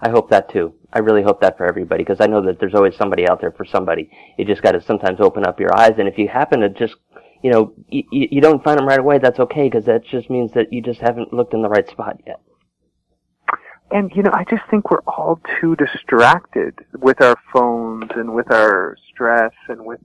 I 0.00 0.10
hope 0.10 0.30
that 0.30 0.50
too. 0.50 0.74
I 0.92 0.98
really 1.00 1.22
hope 1.22 1.40
that 1.40 1.56
for 1.56 1.66
everybody 1.66 2.04
because 2.04 2.20
I 2.20 2.26
know 2.26 2.42
that 2.42 2.60
there's 2.60 2.74
always 2.74 2.96
somebody 2.96 3.26
out 3.28 3.40
there 3.40 3.50
for 3.50 3.64
somebody. 3.64 4.10
You 4.38 4.44
just 4.44 4.62
got 4.62 4.72
to 4.72 4.80
sometimes 4.80 5.20
open 5.20 5.44
up 5.44 5.58
your 5.58 5.76
eyes, 5.76 5.94
and 5.98 6.06
if 6.06 6.18
you 6.18 6.28
happen 6.28 6.60
to 6.60 6.68
just 6.68 6.94
you 7.42 7.50
know 7.50 7.72
you, 7.88 8.04
you 8.10 8.40
don't 8.40 8.62
find 8.62 8.78
them 8.78 8.86
right 8.86 8.98
away, 8.98 9.18
that's 9.18 9.40
okay 9.40 9.68
because 9.68 9.86
that 9.86 10.04
just 10.04 10.30
means 10.30 10.52
that 10.52 10.72
you 10.72 10.82
just 10.82 11.00
haven't 11.00 11.32
looked 11.32 11.54
in 11.54 11.62
the 11.62 11.68
right 11.68 11.88
spot 11.88 12.20
yet. 12.26 12.40
And 13.90 14.10
you 14.14 14.22
know, 14.22 14.32
I 14.32 14.44
just 14.44 14.62
think 14.70 14.90
we're 14.90 15.02
all 15.06 15.40
too 15.60 15.76
distracted 15.76 16.74
with 16.94 17.20
our 17.20 17.36
phones 17.52 18.10
and 18.16 18.34
with 18.34 18.50
our 18.50 18.96
stress 19.10 19.52
and 19.68 19.84
with 19.84 20.00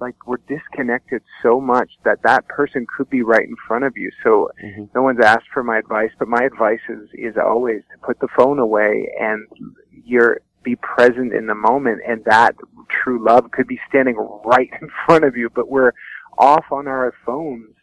like 0.00 0.26
we're 0.26 0.38
disconnected 0.48 1.22
so 1.42 1.60
much 1.60 1.92
that 2.04 2.22
that 2.24 2.46
person 2.48 2.86
could 2.94 3.08
be 3.08 3.22
right 3.22 3.46
in 3.46 3.54
front 3.68 3.84
of 3.84 3.96
you. 3.96 4.10
So 4.24 4.50
mm-hmm. 4.62 4.84
no 4.94 5.02
one's 5.02 5.20
asked 5.20 5.46
for 5.54 5.62
my 5.62 5.78
advice, 5.78 6.10
but 6.18 6.28
my 6.28 6.42
advice 6.42 6.80
is 6.88 7.08
is 7.14 7.36
always 7.36 7.82
to 7.92 7.98
put 8.04 8.18
the 8.20 8.28
phone 8.36 8.58
away 8.58 9.12
and 9.18 9.46
you're 10.04 10.40
be 10.64 10.76
present 10.76 11.32
in 11.32 11.46
the 11.46 11.54
moment 11.54 12.00
and 12.06 12.24
that 12.24 12.54
true 12.88 13.24
love 13.24 13.50
could 13.50 13.66
be 13.66 13.80
standing 13.88 14.16
right 14.44 14.70
in 14.82 14.90
front 15.06 15.24
of 15.24 15.36
you, 15.36 15.48
but 15.54 15.68
we're 15.68 15.92
off 16.38 16.64
on 16.70 16.88
our 16.88 17.14
phones 17.24 17.74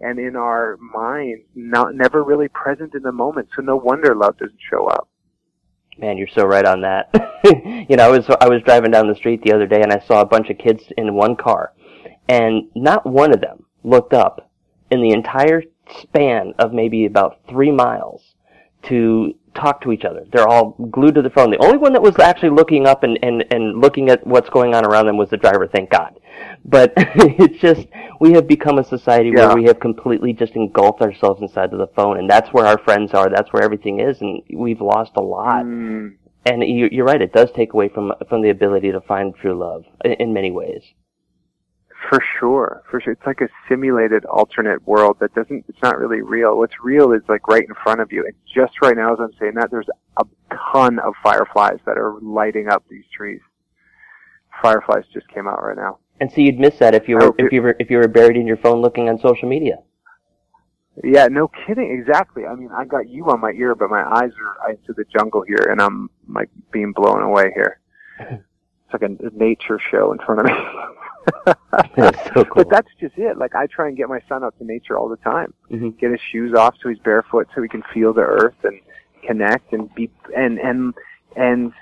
and 0.00 0.18
in 0.18 0.36
our 0.36 0.76
minds, 0.78 1.42
not 1.54 1.94
never 1.94 2.22
really 2.22 2.48
present 2.48 2.94
in 2.94 3.02
the 3.02 3.12
moment. 3.12 3.48
So 3.54 3.62
no 3.62 3.76
wonder 3.76 4.14
love 4.14 4.38
doesn't 4.38 4.58
show 4.70 4.86
up. 4.86 5.08
Man, 5.98 6.16
you're 6.16 6.28
so 6.28 6.44
right 6.44 6.64
on 6.64 6.80
that. 6.80 7.10
you 7.88 7.96
know, 7.96 8.06
I 8.06 8.08
was 8.08 8.28
I 8.40 8.48
was 8.48 8.62
driving 8.62 8.90
down 8.90 9.08
the 9.08 9.14
street 9.14 9.42
the 9.42 9.52
other 9.52 9.66
day 9.66 9.82
and 9.82 9.92
I 9.92 10.00
saw 10.00 10.20
a 10.20 10.26
bunch 10.26 10.48
of 10.50 10.58
kids 10.58 10.84
in 10.96 11.14
one 11.14 11.36
car, 11.36 11.72
and 12.28 12.70
not 12.74 13.04
one 13.04 13.32
of 13.34 13.40
them 13.40 13.66
looked 13.84 14.14
up 14.14 14.50
in 14.90 15.02
the 15.02 15.10
entire 15.10 15.62
span 16.00 16.54
of 16.58 16.72
maybe 16.72 17.04
about 17.06 17.40
three 17.48 17.70
miles 17.70 18.34
to 18.84 19.34
talk 19.54 19.82
to 19.82 19.92
each 19.92 20.04
other. 20.04 20.24
They're 20.32 20.48
all 20.48 20.70
glued 20.90 21.16
to 21.16 21.22
the 21.22 21.30
phone. 21.30 21.50
The 21.50 21.58
only 21.58 21.76
one 21.76 21.92
that 21.92 22.02
was 22.02 22.18
actually 22.18 22.50
looking 22.50 22.86
up 22.86 23.02
and, 23.02 23.18
and, 23.22 23.44
and 23.50 23.80
looking 23.80 24.08
at 24.08 24.26
what's 24.26 24.48
going 24.48 24.74
on 24.74 24.86
around 24.86 25.06
them 25.06 25.16
was 25.16 25.30
the 25.30 25.36
driver, 25.36 25.66
thank 25.66 25.90
God. 25.90 26.18
But 26.64 26.92
it's 26.96 27.58
just, 27.58 27.86
we 28.20 28.32
have 28.32 28.46
become 28.46 28.78
a 28.78 28.84
society 28.84 29.32
yeah. 29.34 29.46
where 29.46 29.56
we 29.56 29.64
have 29.64 29.80
completely 29.80 30.32
just 30.32 30.54
engulfed 30.54 31.00
ourselves 31.00 31.40
inside 31.40 31.72
of 31.72 31.78
the 31.78 31.88
phone, 31.88 32.18
and 32.18 32.28
that's 32.28 32.50
where 32.50 32.66
our 32.66 32.78
friends 32.78 33.12
are, 33.14 33.28
that's 33.30 33.52
where 33.52 33.62
everything 33.62 34.00
is, 34.00 34.20
and 34.20 34.42
we've 34.54 34.80
lost 34.80 35.12
a 35.16 35.22
lot. 35.22 35.64
Mm. 35.64 36.16
And 36.46 36.62
you, 36.62 36.88
you're 36.90 37.04
right, 37.04 37.20
it 37.20 37.32
does 37.32 37.50
take 37.52 37.74
away 37.74 37.88
from, 37.88 38.12
from 38.28 38.42
the 38.42 38.50
ability 38.50 38.92
to 38.92 39.00
find 39.00 39.34
true 39.34 39.58
love 39.58 39.84
in, 40.04 40.12
in 40.12 40.32
many 40.32 40.50
ways. 40.50 40.82
For 42.08 42.18
sure, 42.38 42.82
for 42.90 43.00
sure. 43.00 43.12
It's 43.12 43.26
like 43.26 43.42
a 43.42 43.48
simulated 43.68 44.24
alternate 44.24 44.86
world 44.86 45.18
that 45.20 45.34
doesn't, 45.34 45.66
it's 45.68 45.82
not 45.82 45.98
really 45.98 46.22
real. 46.22 46.56
What's 46.56 46.74
real 46.82 47.12
is 47.12 47.20
like 47.28 47.46
right 47.46 47.62
in 47.62 47.74
front 47.82 48.00
of 48.00 48.10
you. 48.10 48.24
And 48.24 48.34
just 48.52 48.72
right 48.80 48.96
now 48.96 49.12
as 49.12 49.18
I'm 49.20 49.32
saying 49.38 49.52
that, 49.56 49.70
there's 49.70 49.88
a 50.16 50.24
ton 50.72 50.98
of 50.98 51.12
fireflies 51.22 51.78
that 51.84 51.98
are 51.98 52.18
lighting 52.22 52.68
up 52.68 52.84
these 52.88 53.04
trees. 53.14 53.40
Fireflies 54.62 55.04
just 55.12 55.28
came 55.28 55.46
out 55.46 55.62
right 55.62 55.76
now. 55.76 55.98
And 56.20 56.30
so 56.30 56.40
you'd 56.40 56.58
miss 56.58 56.78
that 56.78 56.94
if 56.94 57.08
you 57.08 57.16
were, 57.16 57.34
if 57.38 57.52
you 57.52 57.62
were, 57.62 57.76
if 57.78 57.90
you 57.90 57.96
were 57.98 58.08
buried 58.08 58.36
in 58.36 58.46
your 58.46 58.58
phone 58.58 58.80
looking 58.80 59.08
on 59.08 59.18
social 59.18 59.48
media. 59.48 59.78
Yeah, 61.02 61.28
no 61.28 61.48
kidding. 61.48 61.90
Exactly. 61.90 62.44
I 62.44 62.54
mean, 62.54 62.70
I 62.76 62.84
got 62.84 63.08
you 63.08 63.30
on 63.30 63.40
my 63.40 63.52
ear, 63.52 63.74
but 63.74 63.88
my 63.88 64.02
eyes 64.02 64.32
are 64.38 64.70
into 64.70 64.92
the 64.92 65.04
jungle 65.04 65.42
here, 65.42 65.68
and 65.70 65.80
I'm 65.80 66.10
like 66.28 66.50
being 66.70 66.92
blown 66.92 67.22
away 67.22 67.52
here. 67.54 67.80
It's 68.92 69.00
like 69.00 69.08
a 69.08 69.38
nature 69.38 69.78
show 69.92 70.10
in 70.10 70.18
front 70.18 70.40
of 70.40 70.46
me. 70.46 70.52
that's 71.96 72.24
so 72.34 72.44
cool. 72.44 72.54
But 72.56 72.70
that's 72.70 72.88
just 73.00 73.16
it. 73.16 73.38
Like 73.38 73.54
I 73.54 73.66
try 73.66 73.88
and 73.88 73.96
get 73.96 74.08
my 74.08 74.20
son 74.28 74.42
out 74.42 74.58
to 74.58 74.64
nature 74.64 74.98
all 74.98 75.08
the 75.08 75.16
time. 75.18 75.54
Mm-hmm. 75.70 75.90
Get 75.90 76.10
his 76.10 76.20
shoes 76.32 76.54
off 76.54 76.74
so 76.82 76.88
he's 76.88 76.98
barefoot 76.98 77.48
so 77.54 77.62
he 77.62 77.68
can 77.68 77.82
feel 77.94 78.12
the 78.12 78.22
earth 78.22 78.56
and 78.64 78.80
connect 79.24 79.72
and 79.72 79.94
be 79.94 80.10
and 80.36 80.58
and 80.58 80.94
and 81.36 81.72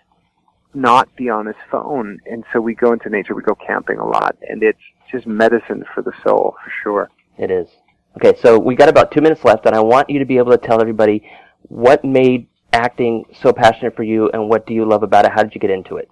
not 0.75 1.15
be 1.17 1.29
on 1.29 1.47
his 1.47 1.57
phone. 1.71 2.21
And 2.27 2.45
so 2.53 2.61
we 2.61 2.75
go 2.75 2.93
into 2.93 3.09
nature. 3.09 3.35
We 3.35 3.43
go 3.43 3.55
camping 3.55 3.99
a 3.99 4.07
lot, 4.07 4.37
and 4.49 4.63
it's 4.63 4.79
just 5.11 5.27
medicine 5.27 5.85
for 5.95 6.03
the 6.03 6.13
soul 6.23 6.55
for 6.63 6.73
sure. 6.83 7.11
It 7.39 7.51
is. 7.51 7.69
Okay, 8.17 8.39
so 8.41 8.59
we 8.59 8.75
got 8.75 8.89
about 8.89 9.13
two 9.13 9.21
minutes 9.21 9.45
left, 9.45 9.67
and 9.67 9.75
I 9.75 9.81
want 9.81 10.11
you 10.11 10.19
to 10.19 10.25
be 10.25 10.39
able 10.39 10.53
to 10.53 10.59
tell 10.59 10.81
everybody 10.81 11.29
what 11.63 12.05
made 12.05 12.49
acting 12.73 13.25
so 13.41 13.53
passionate 13.53 13.95
for 13.95 14.03
you, 14.03 14.29
and 14.33 14.49
what 14.49 14.67
do 14.67 14.75
you 14.75 14.85
love 14.85 15.03
about 15.03 15.25
it? 15.25 15.33
How 15.33 15.43
did 15.43 15.55
you 15.55 15.61
get 15.61 15.71
into 15.71 15.97
it? 15.97 16.09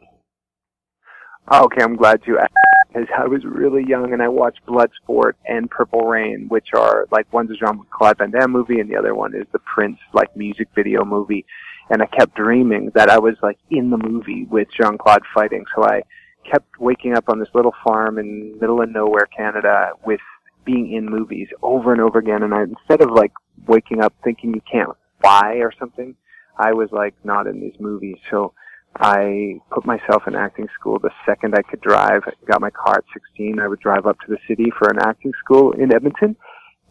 Okay, 1.52 1.82
I'm 1.82 1.96
glad 1.96 2.22
you 2.26 2.38
asked. 2.38 2.52
Because 2.96 3.10
I 3.18 3.26
was 3.26 3.44
really 3.44 3.84
young 3.86 4.14
and 4.14 4.22
I 4.22 4.28
watched 4.28 4.64
Bloodsport 4.66 5.32
and 5.44 5.70
Purple 5.70 6.06
Rain, 6.06 6.46
which 6.48 6.68
are 6.74 7.06
like 7.10 7.30
one's 7.30 7.50
a 7.50 7.54
Jean 7.54 7.84
Claude 7.90 8.16
Van 8.16 8.30
Damme 8.30 8.50
movie 8.50 8.80
and 8.80 8.90
the 8.90 8.96
other 8.96 9.14
one 9.14 9.34
is 9.34 9.46
the 9.52 9.58
Prince 9.58 9.98
like 10.14 10.34
music 10.34 10.68
video 10.74 11.04
movie. 11.04 11.44
And 11.90 12.00
I 12.00 12.06
kept 12.06 12.34
dreaming 12.36 12.90
that 12.94 13.10
I 13.10 13.18
was 13.18 13.34
like 13.42 13.58
in 13.70 13.90
the 13.90 13.98
movie 13.98 14.46
with 14.50 14.68
Jean 14.74 14.96
Claude 14.96 15.24
fighting. 15.34 15.66
So 15.74 15.84
I 15.84 16.04
kept 16.50 16.80
waking 16.80 17.14
up 17.14 17.28
on 17.28 17.38
this 17.38 17.50
little 17.52 17.74
farm 17.84 18.18
in 18.18 18.58
middle 18.58 18.80
of 18.80 18.88
nowhere, 18.88 19.28
Canada, 19.36 19.90
with 20.06 20.20
being 20.64 20.92
in 20.94 21.04
movies 21.04 21.48
over 21.62 21.92
and 21.92 22.00
over 22.00 22.18
again. 22.18 22.42
And 22.42 22.54
I 22.54 22.62
instead 22.62 23.02
of 23.02 23.10
like 23.10 23.32
waking 23.66 24.00
up 24.00 24.14
thinking 24.24 24.54
you 24.54 24.62
can't 24.70 24.96
fly 25.20 25.56
or 25.56 25.72
something, 25.78 26.16
I 26.58 26.72
was 26.72 26.88
like 26.92 27.14
not 27.24 27.46
in 27.46 27.60
these 27.60 27.78
movies. 27.78 28.16
So 28.30 28.54
I 29.00 29.60
put 29.70 29.84
myself 29.84 30.24
in 30.26 30.34
acting 30.34 30.68
school 30.78 30.98
the 30.98 31.10
second 31.24 31.54
I 31.54 31.62
could 31.62 31.80
drive. 31.80 32.22
I 32.26 32.32
got 32.46 32.60
my 32.60 32.70
car 32.70 32.96
at 32.98 33.04
16. 33.12 33.58
I 33.58 33.68
would 33.68 33.80
drive 33.80 34.06
up 34.06 34.18
to 34.20 34.26
the 34.28 34.38
city 34.48 34.72
for 34.78 34.88
an 34.88 34.98
acting 35.00 35.32
school 35.44 35.72
in 35.72 35.94
Edmonton 35.94 36.36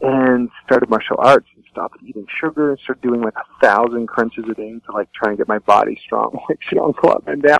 and 0.00 0.50
started 0.64 0.90
martial 0.90 1.16
arts 1.18 1.46
and 1.54 1.64
stopped 1.70 1.96
eating 2.06 2.26
sugar 2.40 2.70
and 2.70 2.78
started 2.80 3.00
doing 3.02 3.22
like 3.22 3.34
a 3.36 3.66
thousand 3.66 4.06
crunches 4.08 4.44
a 4.50 4.54
day 4.54 4.72
to 4.84 4.92
like 4.92 5.10
try 5.12 5.30
and 5.30 5.38
get 5.38 5.48
my 5.48 5.58
body 5.60 5.98
strong 6.04 6.38
like 6.48 6.58
Jean 6.70 6.92
Claude 6.92 7.24
Van 7.24 7.40
Damme. 7.40 7.58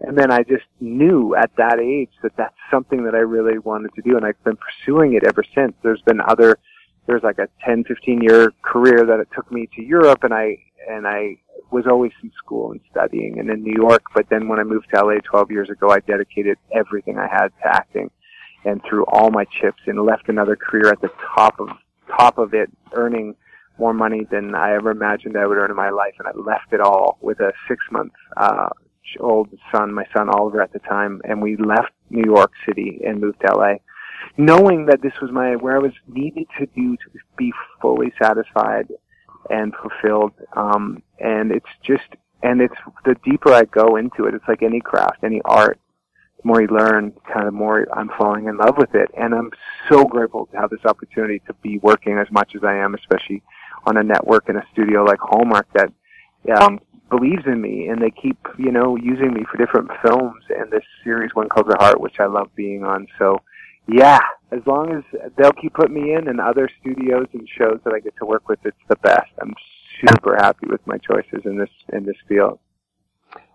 And 0.00 0.16
then 0.16 0.30
I 0.30 0.42
just 0.42 0.64
knew 0.80 1.34
at 1.34 1.50
that 1.56 1.78
age 1.80 2.10
that 2.22 2.32
that's 2.36 2.54
something 2.70 3.04
that 3.04 3.14
I 3.14 3.18
really 3.18 3.58
wanted 3.58 3.94
to 3.94 4.02
do 4.02 4.16
and 4.16 4.24
I've 4.24 4.42
been 4.44 4.56
pursuing 4.56 5.14
it 5.14 5.24
ever 5.26 5.44
since. 5.54 5.74
There's 5.82 6.02
been 6.02 6.20
other, 6.20 6.58
there's 7.06 7.22
like 7.22 7.38
a 7.38 7.48
10, 7.64 7.84
15 7.84 8.22
year 8.22 8.52
career 8.62 9.04
that 9.04 9.20
it 9.20 9.28
took 9.34 9.50
me 9.50 9.68
to 9.74 9.82
Europe 9.82 10.22
and 10.22 10.32
I, 10.32 10.58
and 10.88 11.06
I 11.06 11.38
was 11.70 11.84
always 11.90 12.12
in 12.22 12.30
school 12.36 12.72
and 12.72 12.80
studying 12.90 13.38
and 13.38 13.50
in 13.50 13.62
New 13.62 13.74
York. 13.74 14.02
But 14.14 14.26
then 14.30 14.48
when 14.48 14.58
I 14.58 14.64
moved 14.64 14.88
to 14.94 15.04
LA 15.04 15.16
12 15.24 15.50
years 15.50 15.70
ago, 15.70 15.90
I 15.90 16.00
dedicated 16.00 16.58
everything 16.74 17.18
I 17.18 17.28
had 17.28 17.48
to 17.48 17.68
acting 17.68 18.10
and 18.64 18.80
threw 18.88 19.04
all 19.04 19.30
my 19.30 19.44
chips 19.60 19.82
and 19.86 20.00
left 20.04 20.28
another 20.28 20.56
career 20.56 20.90
at 20.90 21.00
the 21.00 21.10
top 21.34 21.58
of, 21.58 21.68
top 22.08 22.38
of 22.38 22.54
it, 22.54 22.70
earning 22.92 23.34
more 23.78 23.94
money 23.94 24.26
than 24.30 24.54
I 24.54 24.74
ever 24.74 24.90
imagined 24.90 25.36
I 25.36 25.46
would 25.46 25.56
earn 25.56 25.70
in 25.70 25.76
my 25.76 25.90
life. 25.90 26.14
And 26.18 26.28
I 26.28 26.32
left 26.32 26.72
it 26.72 26.80
all 26.80 27.18
with 27.20 27.40
a 27.40 27.52
six 27.68 27.84
month, 27.90 28.12
uh, 28.36 28.68
old 29.18 29.48
son, 29.74 29.92
my 29.92 30.04
son 30.16 30.28
Oliver 30.30 30.62
at 30.62 30.72
the 30.72 30.78
time, 30.78 31.20
and 31.24 31.42
we 31.42 31.56
left 31.56 31.92
New 32.10 32.24
York 32.24 32.52
City 32.66 33.00
and 33.04 33.20
moved 33.20 33.40
to 33.40 33.52
LA 33.54 33.74
knowing 34.36 34.86
that 34.86 35.02
this 35.02 35.12
was 35.20 35.30
my 35.30 35.56
where 35.56 35.76
I 35.76 35.80
was 35.80 35.92
needed 36.08 36.46
to 36.58 36.66
do 36.66 36.96
to 36.96 37.20
be 37.36 37.52
fully 37.80 38.12
satisfied 38.20 38.88
and 39.50 39.72
fulfilled. 39.74 40.32
Um, 40.56 41.02
and 41.18 41.52
it's 41.52 41.66
just, 41.82 42.16
and 42.42 42.60
it's 42.60 42.74
the 43.04 43.16
deeper 43.24 43.52
I 43.52 43.64
go 43.64 43.96
into 43.96 44.24
it, 44.26 44.34
it's 44.34 44.48
like 44.48 44.62
any 44.62 44.80
craft, 44.80 45.24
any 45.24 45.40
art. 45.44 45.78
The 46.42 46.48
more 46.48 46.60
you 46.60 46.68
learn, 46.68 47.12
kind 47.32 47.46
of 47.46 47.54
more 47.54 47.86
I'm 47.94 48.10
falling 48.18 48.46
in 48.46 48.56
love 48.56 48.76
with 48.76 48.94
it. 48.94 49.10
And 49.16 49.34
I'm 49.34 49.50
so 49.88 50.04
grateful 50.04 50.46
to 50.46 50.56
have 50.56 50.70
this 50.70 50.84
opportunity 50.84 51.40
to 51.46 51.54
be 51.62 51.78
working 51.78 52.18
as 52.18 52.26
much 52.30 52.52
as 52.56 52.64
I 52.64 52.76
am, 52.76 52.94
especially 52.94 53.42
on 53.86 53.96
a 53.96 54.02
network 54.02 54.48
in 54.48 54.56
a 54.56 54.66
studio 54.72 55.04
like 55.04 55.18
Hallmark 55.20 55.66
that 55.74 55.92
um, 56.60 56.80
believes 57.10 57.42
in 57.46 57.60
me 57.60 57.88
and 57.88 58.00
they 58.00 58.10
keep, 58.10 58.38
you 58.58 58.72
know, 58.72 58.96
using 58.96 59.32
me 59.32 59.44
for 59.50 59.58
different 59.58 59.90
films 60.04 60.42
and 60.48 60.70
this 60.70 60.84
series, 61.04 61.30
When 61.34 61.48
Calls 61.48 61.66
the 61.68 61.76
Heart, 61.78 62.00
which 62.00 62.18
I 62.18 62.26
love 62.26 62.48
being 62.56 62.84
on. 62.84 63.06
So, 63.18 63.40
yeah, 63.88 64.20
as 64.50 64.60
long 64.66 64.92
as 64.92 65.30
they'll 65.36 65.52
keep 65.52 65.74
putting 65.74 65.94
me 65.94 66.14
in 66.14 66.28
and 66.28 66.40
other 66.40 66.68
studios 66.80 67.26
and 67.32 67.48
shows 67.58 67.80
that 67.84 67.94
I 67.94 68.00
get 68.00 68.14
to 68.18 68.26
work 68.26 68.48
with, 68.48 68.58
it's 68.64 68.76
the 68.88 68.96
best. 68.96 69.30
I'm 69.40 69.54
super 70.06 70.36
happy 70.36 70.66
with 70.68 70.86
my 70.86 70.98
choices 70.98 71.44
in 71.44 71.58
this 71.58 71.70
in 71.92 72.04
this 72.04 72.16
field. 72.28 72.58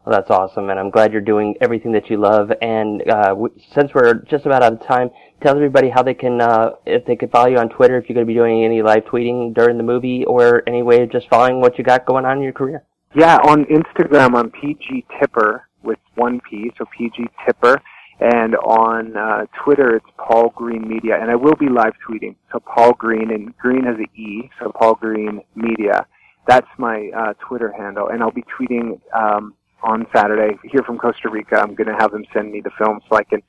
Well, 0.06 0.16
that's 0.18 0.32
awesome, 0.32 0.70
and 0.70 0.80
I'm 0.80 0.90
glad 0.90 1.12
you're 1.12 1.22
doing 1.22 1.56
everything 1.60 1.92
that 1.92 2.10
you 2.10 2.16
love. 2.16 2.50
And 2.62 3.02
uh, 3.10 3.30
w- 3.30 3.54
since 3.76 3.94
we're 3.94 4.14
just 4.14 4.46
about 4.46 4.64
out 4.64 4.72
of 4.72 4.88
time, 4.88 5.10
tell 5.42 5.54
everybody 5.54 5.90
how 5.90 6.02
they 6.02 6.14
can, 6.14 6.40
uh, 6.40 6.72
if 6.86 7.06
they 7.06 7.18
could 7.18 7.30
follow 7.30 7.50
you 7.50 7.58
on 7.58 7.68
Twitter, 7.68 7.98
if 7.98 8.08
you're 8.08 8.14
going 8.14 8.26
to 8.26 8.28
be 8.28 8.34
doing 8.34 8.64
any 8.64 8.82
live 8.82 9.04
tweeting 9.04 9.54
during 9.54 9.76
the 9.76 9.84
movie, 9.84 10.24
or 10.24 10.64
any 10.66 10.82
way 10.82 11.04
of 11.04 11.12
just 11.12 11.28
following 11.28 11.60
what 11.60 11.78
you 11.78 11.84
got 11.84 12.06
going 12.06 12.24
on 12.24 12.38
in 12.38 12.44
your 12.44 12.54
career. 12.54 12.84
Yeah, 13.16 13.36
on 13.40 13.66
Instagram, 13.66 14.34
I'm 14.38 14.50
PG 14.50 15.06
Tipper 15.20 15.68
with 15.84 16.00
one 16.16 16.40
P, 16.50 16.72
so 16.78 16.86
PG 16.98 17.28
Tipper. 17.46 17.82
And 18.20 18.56
on 18.56 19.16
uh, 19.16 19.46
Twitter, 19.64 19.96
it's 19.96 20.06
Paul 20.18 20.52
Greene 20.56 20.88
Media, 20.88 21.20
and 21.22 21.30
I 21.30 21.36
will 21.36 21.56
be 21.56 21.70
live 21.70 21.94
tweeting. 22.08 22.36
So 22.52 22.60
Paul 22.60 22.94
Greene, 22.94 23.32
and 23.32 23.56
Greene 23.58 23.84
has 23.84 23.96
an 23.98 24.08
E, 24.16 24.50
so 24.60 24.72
Paul 24.72 24.96
Greene 24.96 25.42
Media. 25.56 26.06
That's 26.48 26.68
my 26.78 27.12
uh, 27.16 27.34
Twitter 27.48 27.72
handle, 27.78 28.08
and 28.08 28.24
I'll 28.24 28.32
be 28.32 28.46
tweeting 28.60 29.00
um, 29.16 29.54
on 29.84 30.08
Saturday 30.16 30.58
here 30.64 30.82
from 30.84 30.98
Costa 30.98 31.30
Rica. 31.30 31.58
I'm 31.60 31.76
going 31.76 31.90
to 31.90 31.96
have 32.00 32.12
them 32.12 32.26
send 32.34 32.52
me 32.52 32.62
the 32.62 32.72
film 32.78 33.02
so 33.08 33.18
I 33.18 33.24
can 33.24 33.44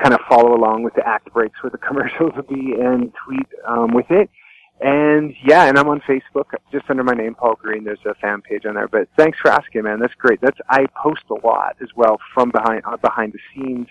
kind 0.00 0.14
of 0.14 0.20
follow 0.28 0.54
along 0.54 0.84
with 0.84 0.94
the 0.94 1.06
act 1.06 1.32
breaks 1.32 1.62
where 1.62 1.70
the 1.70 1.78
commercials 1.86 2.32
will 2.36 2.42
be 2.42 2.74
and 2.80 3.12
tweet 3.26 3.48
um, 3.66 3.92
with 3.92 4.06
it. 4.10 4.30
And 4.80 5.34
yeah, 5.44 5.68
and 5.68 5.78
I'm 5.78 5.88
on 5.88 6.00
Facebook 6.00 6.46
just 6.72 6.86
under 6.88 7.04
my 7.04 7.12
name, 7.12 7.36
Paul 7.36 7.54
Greene. 7.54 7.84
There's 7.84 8.00
a 8.04 8.14
fan 8.14 8.42
page 8.42 8.66
on 8.66 8.74
there. 8.74 8.88
But 8.88 9.08
thanks 9.16 9.38
for 9.40 9.50
asking, 9.50 9.84
man. 9.84 10.00
That's 10.00 10.14
great. 10.14 10.40
That's 10.40 10.58
I 10.68 10.86
post 11.00 11.22
a 11.30 11.46
lot 11.46 11.76
as 11.80 11.88
well 11.94 12.18
from 12.34 12.50
behind 12.50 12.82
uh, 12.84 12.96
behind 12.96 13.32
the 13.32 13.38
scenes, 13.54 13.86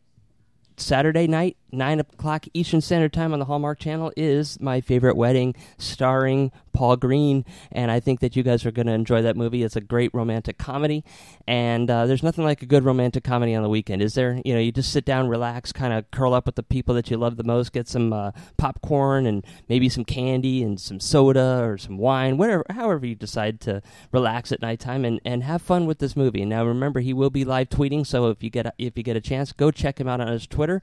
Saturday 0.76 1.26
night, 1.26 1.57
9 1.72 2.00
o'clock 2.00 2.46
Eastern 2.54 2.80
Standard 2.80 3.12
Time 3.12 3.32
on 3.32 3.38
the 3.38 3.44
Hallmark 3.44 3.78
Channel 3.78 4.12
is 4.16 4.60
My 4.60 4.80
Favorite 4.80 5.16
Wedding, 5.16 5.54
starring 5.76 6.50
Paul 6.72 6.96
Greene. 6.96 7.44
And 7.72 7.90
I 7.90 7.98
think 7.98 8.20
that 8.20 8.36
you 8.36 8.44
guys 8.44 8.64
are 8.64 8.70
going 8.70 8.86
to 8.86 8.92
enjoy 8.92 9.22
that 9.22 9.36
movie. 9.36 9.64
It's 9.64 9.74
a 9.74 9.80
great 9.80 10.14
romantic 10.14 10.58
comedy. 10.58 11.04
And 11.46 11.90
uh, 11.90 12.06
there's 12.06 12.22
nothing 12.22 12.44
like 12.44 12.62
a 12.62 12.66
good 12.66 12.84
romantic 12.84 13.24
comedy 13.24 13.54
on 13.54 13.64
the 13.64 13.68
weekend, 13.68 14.00
is 14.00 14.14
there? 14.14 14.40
You 14.44 14.54
know, 14.54 14.60
you 14.60 14.70
just 14.70 14.92
sit 14.92 15.04
down, 15.04 15.28
relax, 15.28 15.72
kind 15.72 15.92
of 15.92 16.08
curl 16.12 16.34
up 16.34 16.46
with 16.46 16.54
the 16.54 16.62
people 16.62 16.94
that 16.94 17.10
you 17.10 17.16
love 17.16 17.36
the 17.36 17.42
most, 17.42 17.72
get 17.72 17.88
some 17.88 18.12
uh, 18.12 18.30
popcorn 18.56 19.26
and 19.26 19.44
maybe 19.68 19.88
some 19.88 20.04
candy 20.04 20.62
and 20.62 20.80
some 20.80 21.00
soda 21.00 21.60
or 21.64 21.78
some 21.78 21.98
wine, 21.98 22.36
whatever, 22.36 22.64
however 22.70 23.06
you 23.06 23.16
decide 23.16 23.60
to 23.62 23.82
relax 24.12 24.52
at 24.52 24.62
nighttime 24.62 25.04
and, 25.04 25.20
and 25.24 25.42
have 25.42 25.60
fun 25.60 25.84
with 25.84 25.98
this 25.98 26.14
movie. 26.14 26.44
Now, 26.44 26.64
remember, 26.64 27.00
he 27.00 27.12
will 27.12 27.30
be 27.30 27.44
live 27.44 27.70
tweeting, 27.70 28.06
so 28.06 28.30
if 28.30 28.42
you 28.42 28.50
get 28.50 28.66
a, 28.66 28.72
if 28.78 28.96
you 28.96 29.02
get 29.02 29.16
a 29.16 29.20
chance, 29.20 29.52
go 29.52 29.72
check 29.72 30.00
him 30.00 30.06
out 30.06 30.20
on 30.20 30.28
his 30.28 30.46
Twitter, 30.46 30.80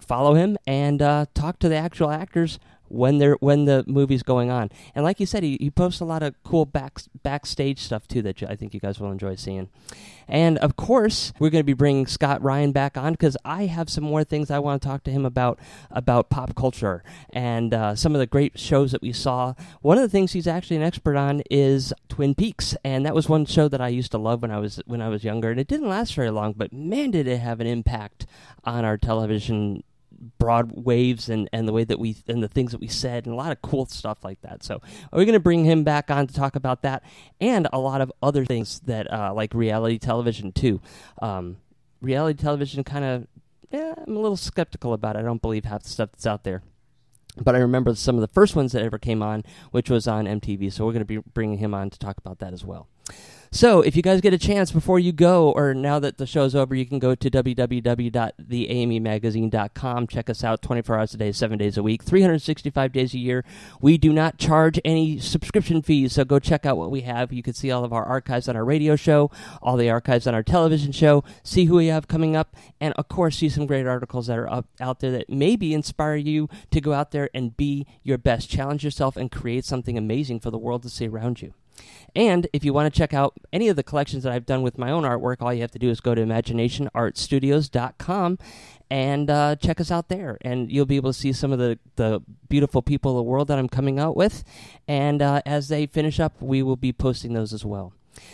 follow 0.00 0.25
him, 0.34 0.56
and 0.66 1.00
uh, 1.02 1.26
talk 1.34 1.58
to 1.60 1.68
the 1.68 1.76
actual 1.76 2.10
actors 2.10 2.58
when 2.88 3.18
they're 3.18 3.36
when 3.40 3.64
the 3.64 3.84
movie's 3.86 4.22
going 4.22 4.50
on. 4.50 4.70
And 4.94 5.04
like 5.04 5.20
you 5.20 5.26
said, 5.26 5.42
he, 5.42 5.56
he 5.60 5.70
posts 5.70 6.00
a 6.00 6.04
lot 6.04 6.22
of 6.22 6.34
cool 6.44 6.64
back 6.64 7.00
backstage 7.22 7.80
stuff 7.80 8.06
too 8.06 8.22
that 8.22 8.42
I 8.42 8.56
think 8.56 8.74
you 8.74 8.80
guys 8.80 9.00
will 9.00 9.10
enjoy 9.10 9.34
seeing. 9.36 9.68
And 10.28 10.58
of 10.58 10.76
course, 10.76 11.32
we're 11.38 11.50
going 11.50 11.60
to 11.60 11.66
be 11.66 11.72
bringing 11.72 12.06
Scott 12.06 12.42
Ryan 12.42 12.72
back 12.72 12.96
on 12.96 13.12
because 13.12 13.36
I 13.44 13.66
have 13.66 13.88
some 13.88 14.04
more 14.04 14.24
things 14.24 14.50
I 14.50 14.58
want 14.58 14.82
to 14.82 14.88
talk 14.88 15.04
to 15.04 15.10
him 15.10 15.24
about 15.24 15.58
about 15.90 16.30
pop 16.30 16.54
culture 16.56 17.04
and 17.30 17.72
uh, 17.72 17.94
some 17.94 18.14
of 18.14 18.18
the 18.18 18.26
great 18.26 18.58
shows 18.58 18.92
that 18.92 19.02
we 19.02 19.12
saw. 19.12 19.54
One 19.82 19.98
of 19.98 20.02
the 20.02 20.08
things 20.08 20.32
he's 20.32 20.48
actually 20.48 20.76
an 20.76 20.82
expert 20.82 21.16
on 21.16 21.42
is 21.50 21.92
Twin 22.08 22.34
Peaks, 22.34 22.76
and 22.84 23.06
that 23.06 23.14
was 23.14 23.28
one 23.28 23.46
show 23.46 23.68
that 23.68 23.80
I 23.80 23.88
used 23.88 24.12
to 24.12 24.18
love 24.18 24.42
when 24.42 24.50
I 24.50 24.58
was 24.58 24.80
when 24.86 25.00
I 25.00 25.08
was 25.08 25.24
younger. 25.24 25.50
And 25.50 25.60
it 25.60 25.68
didn't 25.68 25.88
last 25.88 26.14
very 26.14 26.30
long, 26.30 26.54
but 26.56 26.72
man, 26.72 27.10
did 27.12 27.28
it 27.28 27.38
have 27.38 27.60
an 27.60 27.66
impact 27.66 28.26
on 28.64 28.84
our 28.84 28.96
television 28.96 29.84
broad 30.38 30.72
waves 30.74 31.28
and, 31.28 31.48
and 31.52 31.68
the 31.68 31.72
way 31.72 31.84
that 31.84 31.98
we 31.98 32.16
and 32.26 32.42
the 32.42 32.48
things 32.48 32.72
that 32.72 32.80
we 32.80 32.88
said 32.88 33.26
and 33.26 33.32
a 33.32 33.36
lot 33.36 33.52
of 33.52 33.62
cool 33.62 33.86
stuff 33.86 34.24
like 34.24 34.40
that. 34.42 34.62
So 34.62 34.76
are 34.76 35.18
we're 35.18 35.24
going 35.24 35.32
to 35.34 35.40
bring 35.40 35.64
him 35.64 35.84
back 35.84 36.10
on 36.10 36.26
to 36.26 36.34
talk 36.34 36.56
about 36.56 36.82
that 36.82 37.02
and 37.40 37.68
a 37.72 37.78
lot 37.78 38.00
of 38.00 38.12
other 38.22 38.44
things 38.44 38.80
that 38.80 39.12
uh, 39.12 39.32
like 39.34 39.54
reality 39.54 39.98
television 39.98 40.52
too. 40.52 40.80
Um, 41.20 41.58
reality 42.00 42.40
television 42.40 42.84
kind 42.84 43.04
of 43.04 43.26
I'm 43.72 44.16
a 44.16 44.20
little 44.20 44.36
skeptical 44.36 44.92
about 44.92 45.16
it. 45.16 45.20
I 45.20 45.22
don't 45.22 45.42
believe 45.42 45.64
half 45.64 45.82
the 45.82 45.88
stuff 45.88 46.12
that's 46.12 46.26
out 46.26 46.44
there. 46.44 46.62
But 47.38 47.54
I 47.54 47.58
remember 47.58 47.94
some 47.94 48.14
of 48.14 48.22
the 48.22 48.28
first 48.28 48.56
ones 48.56 48.72
that 48.72 48.82
ever 48.82 48.98
came 48.98 49.22
on, 49.22 49.44
which 49.70 49.90
was 49.90 50.08
on 50.08 50.24
MTV. 50.26 50.72
So 50.72 50.86
we're 50.86 50.92
going 50.92 51.00
to 51.00 51.04
be 51.04 51.18
bringing 51.18 51.58
him 51.58 51.74
on 51.74 51.90
to 51.90 51.98
talk 51.98 52.16
about 52.16 52.38
that 52.38 52.52
as 52.52 52.64
well. 52.64 52.88
So, 53.52 53.80
if 53.80 53.94
you 53.96 54.02
guys 54.02 54.20
get 54.20 54.34
a 54.34 54.38
chance 54.38 54.70
before 54.70 54.98
you 54.98 55.12
go, 55.12 55.50
or 55.52 55.72
now 55.72 55.98
that 56.00 56.18
the 56.18 56.26
show's 56.26 56.54
over, 56.54 56.74
you 56.74 56.84
can 56.84 56.98
go 56.98 57.14
to 57.14 57.30
www.theamemagazine.com. 57.30 60.06
Check 60.08 60.28
us 60.28 60.44
out 60.44 60.60
24 60.60 60.98
hours 60.98 61.14
a 61.14 61.16
day, 61.16 61.32
7 61.32 61.56
days 61.56 61.78
a 61.78 61.82
week, 61.82 62.02
365 62.02 62.92
days 62.92 63.14
a 63.14 63.18
year. 63.18 63.46
We 63.80 63.96
do 63.96 64.12
not 64.12 64.36
charge 64.36 64.78
any 64.84 65.18
subscription 65.18 65.80
fees, 65.80 66.12
so 66.12 66.26
go 66.26 66.38
check 66.38 66.66
out 66.66 66.76
what 66.76 66.90
we 66.90 67.00
have. 67.02 67.32
You 67.32 67.42
can 67.42 67.54
see 67.54 67.70
all 67.70 67.82
of 67.82 67.94
our 67.94 68.04
archives 68.04 68.46
on 68.46 68.56
our 68.56 68.64
radio 68.64 68.94
show, 68.94 69.30
all 69.62 69.78
the 69.78 69.88
archives 69.88 70.26
on 70.26 70.34
our 70.34 70.42
television 70.42 70.92
show, 70.92 71.24
see 71.42 71.64
who 71.64 71.76
we 71.76 71.86
have 71.86 72.08
coming 72.08 72.36
up, 72.36 72.54
and 72.78 72.92
of 72.94 73.08
course, 73.08 73.38
see 73.38 73.48
some 73.48 73.64
great 73.64 73.86
articles 73.86 74.26
that 74.26 74.38
are 74.38 74.52
up, 74.52 74.66
out 74.80 75.00
there 75.00 75.12
that 75.12 75.30
maybe 75.30 75.72
inspire 75.72 76.16
you 76.16 76.50
to 76.72 76.80
go 76.80 76.92
out 76.92 77.12
there 77.12 77.30
and 77.32 77.56
be 77.56 77.86
your 78.02 78.18
best. 78.18 78.50
Challenge 78.50 78.84
yourself 78.84 79.16
and 79.16 79.30
create 79.30 79.64
something 79.64 79.96
amazing 79.96 80.40
for 80.40 80.50
the 80.50 80.58
world 80.58 80.82
to 80.82 80.90
see 80.90 81.06
around 81.06 81.40
you. 81.40 81.54
And 82.14 82.46
if 82.52 82.64
you 82.64 82.72
want 82.72 82.92
to 82.92 82.98
check 82.98 83.12
out 83.12 83.34
any 83.52 83.68
of 83.68 83.76
the 83.76 83.82
collections 83.82 84.22
that 84.24 84.32
I've 84.32 84.46
done 84.46 84.62
with 84.62 84.78
my 84.78 84.90
own 84.90 85.04
artwork, 85.04 85.42
all 85.42 85.52
you 85.52 85.60
have 85.60 85.72
to 85.72 85.78
do 85.78 85.90
is 85.90 86.00
go 86.00 86.14
to 86.14 86.22
imaginationartstudios.com 86.22 88.38
and 88.88 89.30
uh, 89.30 89.56
check 89.56 89.80
us 89.80 89.90
out 89.90 90.08
there. 90.08 90.38
And 90.40 90.70
you'll 90.70 90.86
be 90.86 90.96
able 90.96 91.12
to 91.12 91.18
see 91.18 91.32
some 91.32 91.52
of 91.52 91.58
the, 91.58 91.78
the 91.96 92.22
beautiful 92.48 92.82
people 92.82 93.12
of 93.12 93.16
the 93.16 93.22
world 93.22 93.48
that 93.48 93.58
I'm 93.58 93.68
coming 93.68 93.98
out 93.98 94.16
with. 94.16 94.44
And 94.88 95.20
uh, 95.20 95.42
as 95.44 95.68
they 95.68 95.86
finish 95.86 96.20
up, 96.20 96.40
we 96.40 96.62
will 96.62 96.76
be 96.76 96.92
posting 96.92 97.34
those 97.34 97.52
as 97.52 97.64
well. 97.64 97.92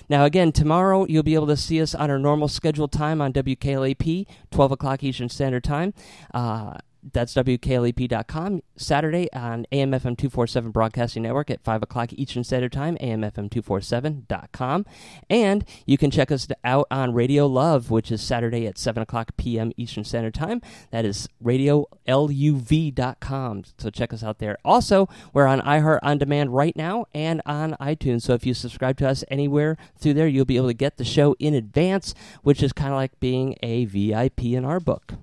Now, 0.08 0.24
again, 0.24 0.52
tomorrow 0.52 1.06
you'll 1.06 1.22
be 1.22 1.34
able 1.34 1.48
to 1.48 1.56
see 1.56 1.82
us 1.82 1.94
on 1.94 2.10
our 2.10 2.18
normal 2.18 2.48
scheduled 2.48 2.92
time 2.92 3.20
on 3.20 3.32
WKLAP, 3.32 4.26
12 4.50 4.72
o'clock 4.72 5.02
Eastern 5.02 5.28
Standard 5.28 5.64
Time. 5.64 5.92
Uh, 6.32 6.74
that's 7.02 7.34
WKLEP.com. 7.34 8.62
Saturday 8.76 9.28
on 9.32 9.66
AMFM 9.72 10.16
247 10.16 10.70
Broadcasting 10.70 11.24
Network 11.24 11.50
at 11.50 11.64
5 11.64 11.82
o'clock 11.82 12.12
Eastern 12.12 12.44
Standard 12.44 12.72
Time, 12.72 12.96
AMFM247.com. 12.98 14.86
And 15.28 15.64
you 15.86 15.98
can 15.98 16.10
check 16.10 16.30
us 16.30 16.46
out 16.64 16.86
on 16.90 17.12
Radio 17.12 17.46
Love, 17.46 17.90
which 17.90 18.10
is 18.12 18.22
Saturday 18.22 18.66
at 18.66 18.78
7 18.78 19.02
o'clock 19.02 19.32
p.m. 19.36 19.72
Eastern 19.76 20.04
Standard 20.04 20.32
Time. 20.34 20.62
That 20.90 21.04
is 21.04 21.28
RadioLUV.com. 21.42 23.64
So 23.78 23.90
check 23.90 24.12
us 24.12 24.22
out 24.22 24.38
there. 24.38 24.56
Also, 24.64 25.08
we're 25.32 25.46
on 25.46 25.60
iHeart 25.60 25.98
On 26.02 26.18
Demand 26.18 26.54
right 26.54 26.76
now 26.76 27.06
and 27.14 27.42
on 27.44 27.76
iTunes. 27.80 28.22
So 28.22 28.34
if 28.34 28.46
you 28.46 28.54
subscribe 28.54 28.96
to 28.98 29.08
us 29.08 29.24
anywhere 29.28 29.76
through 29.98 30.14
there, 30.14 30.28
you'll 30.28 30.44
be 30.44 30.56
able 30.56 30.68
to 30.68 30.74
get 30.74 30.96
the 30.96 31.04
show 31.04 31.34
in 31.38 31.54
advance, 31.54 32.14
which 32.42 32.62
is 32.62 32.72
kind 32.72 32.90
of 32.90 32.96
like 32.96 33.18
being 33.20 33.56
a 33.62 33.84
VIP 33.86 34.44
in 34.44 34.64
our 34.64 34.80
book. 34.80 35.14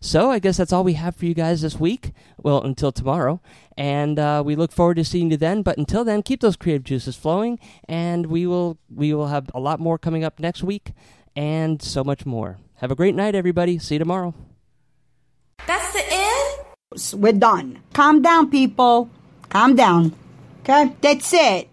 So 0.00 0.30
I 0.30 0.38
guess 0.38 0.56
that's 0.56 0.72
all 0.72 0.84
we 0.84 0.94
have 0.94 1.16
for 1.16 1.26
you 1.26 1.34
guys 1.34 1.62
this 1.62 1.78
week. 1.78 2.12
Well, 2.36 2.62
until 2.62 2.92
tomorrow. 2.92 3.40
And 3.76 4.18
uh, 4.18 4.42
we 4.44 4.54
look 4.54 4.72
forward 4.72 4.96
to 4.96 5.04
seeing 5.04 5.30
you 5.30 5.36
then. 5.36 5.62
But 5.62 5.78
until 5.78 6.04
then, 6.04 6.22
keep 6.22 6.40
those 6.40 6.56
creative 6.56 6.84
juices 6.84 7.16
flowing, 7.16 7.58
and 7.88 8.26
we 8.26 8.46
will 8.46 8.78
we 8.94 9.12
will 9.12 9.28
have 9.28 9.50
a 9.54 9.60
lot 9.60 9.80
more 9.80 9.98
coming 9.98 10.22
up 10.22 10.38
next 10.38 10.62
week, 10.62 10.92
and 11.34 11.82
so 11.82 12.04
much 12.04 12.26
more. 12.26 12.58
Have 12.76 12.90
a 12.90 12.94
great 12.94 13.14
night, 13.14 13.34
everybody. 13.34 13.78
See 13.78 13.96
you 13.96 13.98
tomorrow. 13.98 14.34
That's 15.66 15.92
the 15.92 16.04
end. 16.08 17.20
We're 17.20 17.32
done. 17.32 17.80
Calm 17.92 18.22
down, 18.22 18.50
people. 18.50 19.10
Calm 19.48 19.74
down. 19.74 20.14
Okay, 20.60 20.94
that's 21.00 21.32
it. 21.32 21.66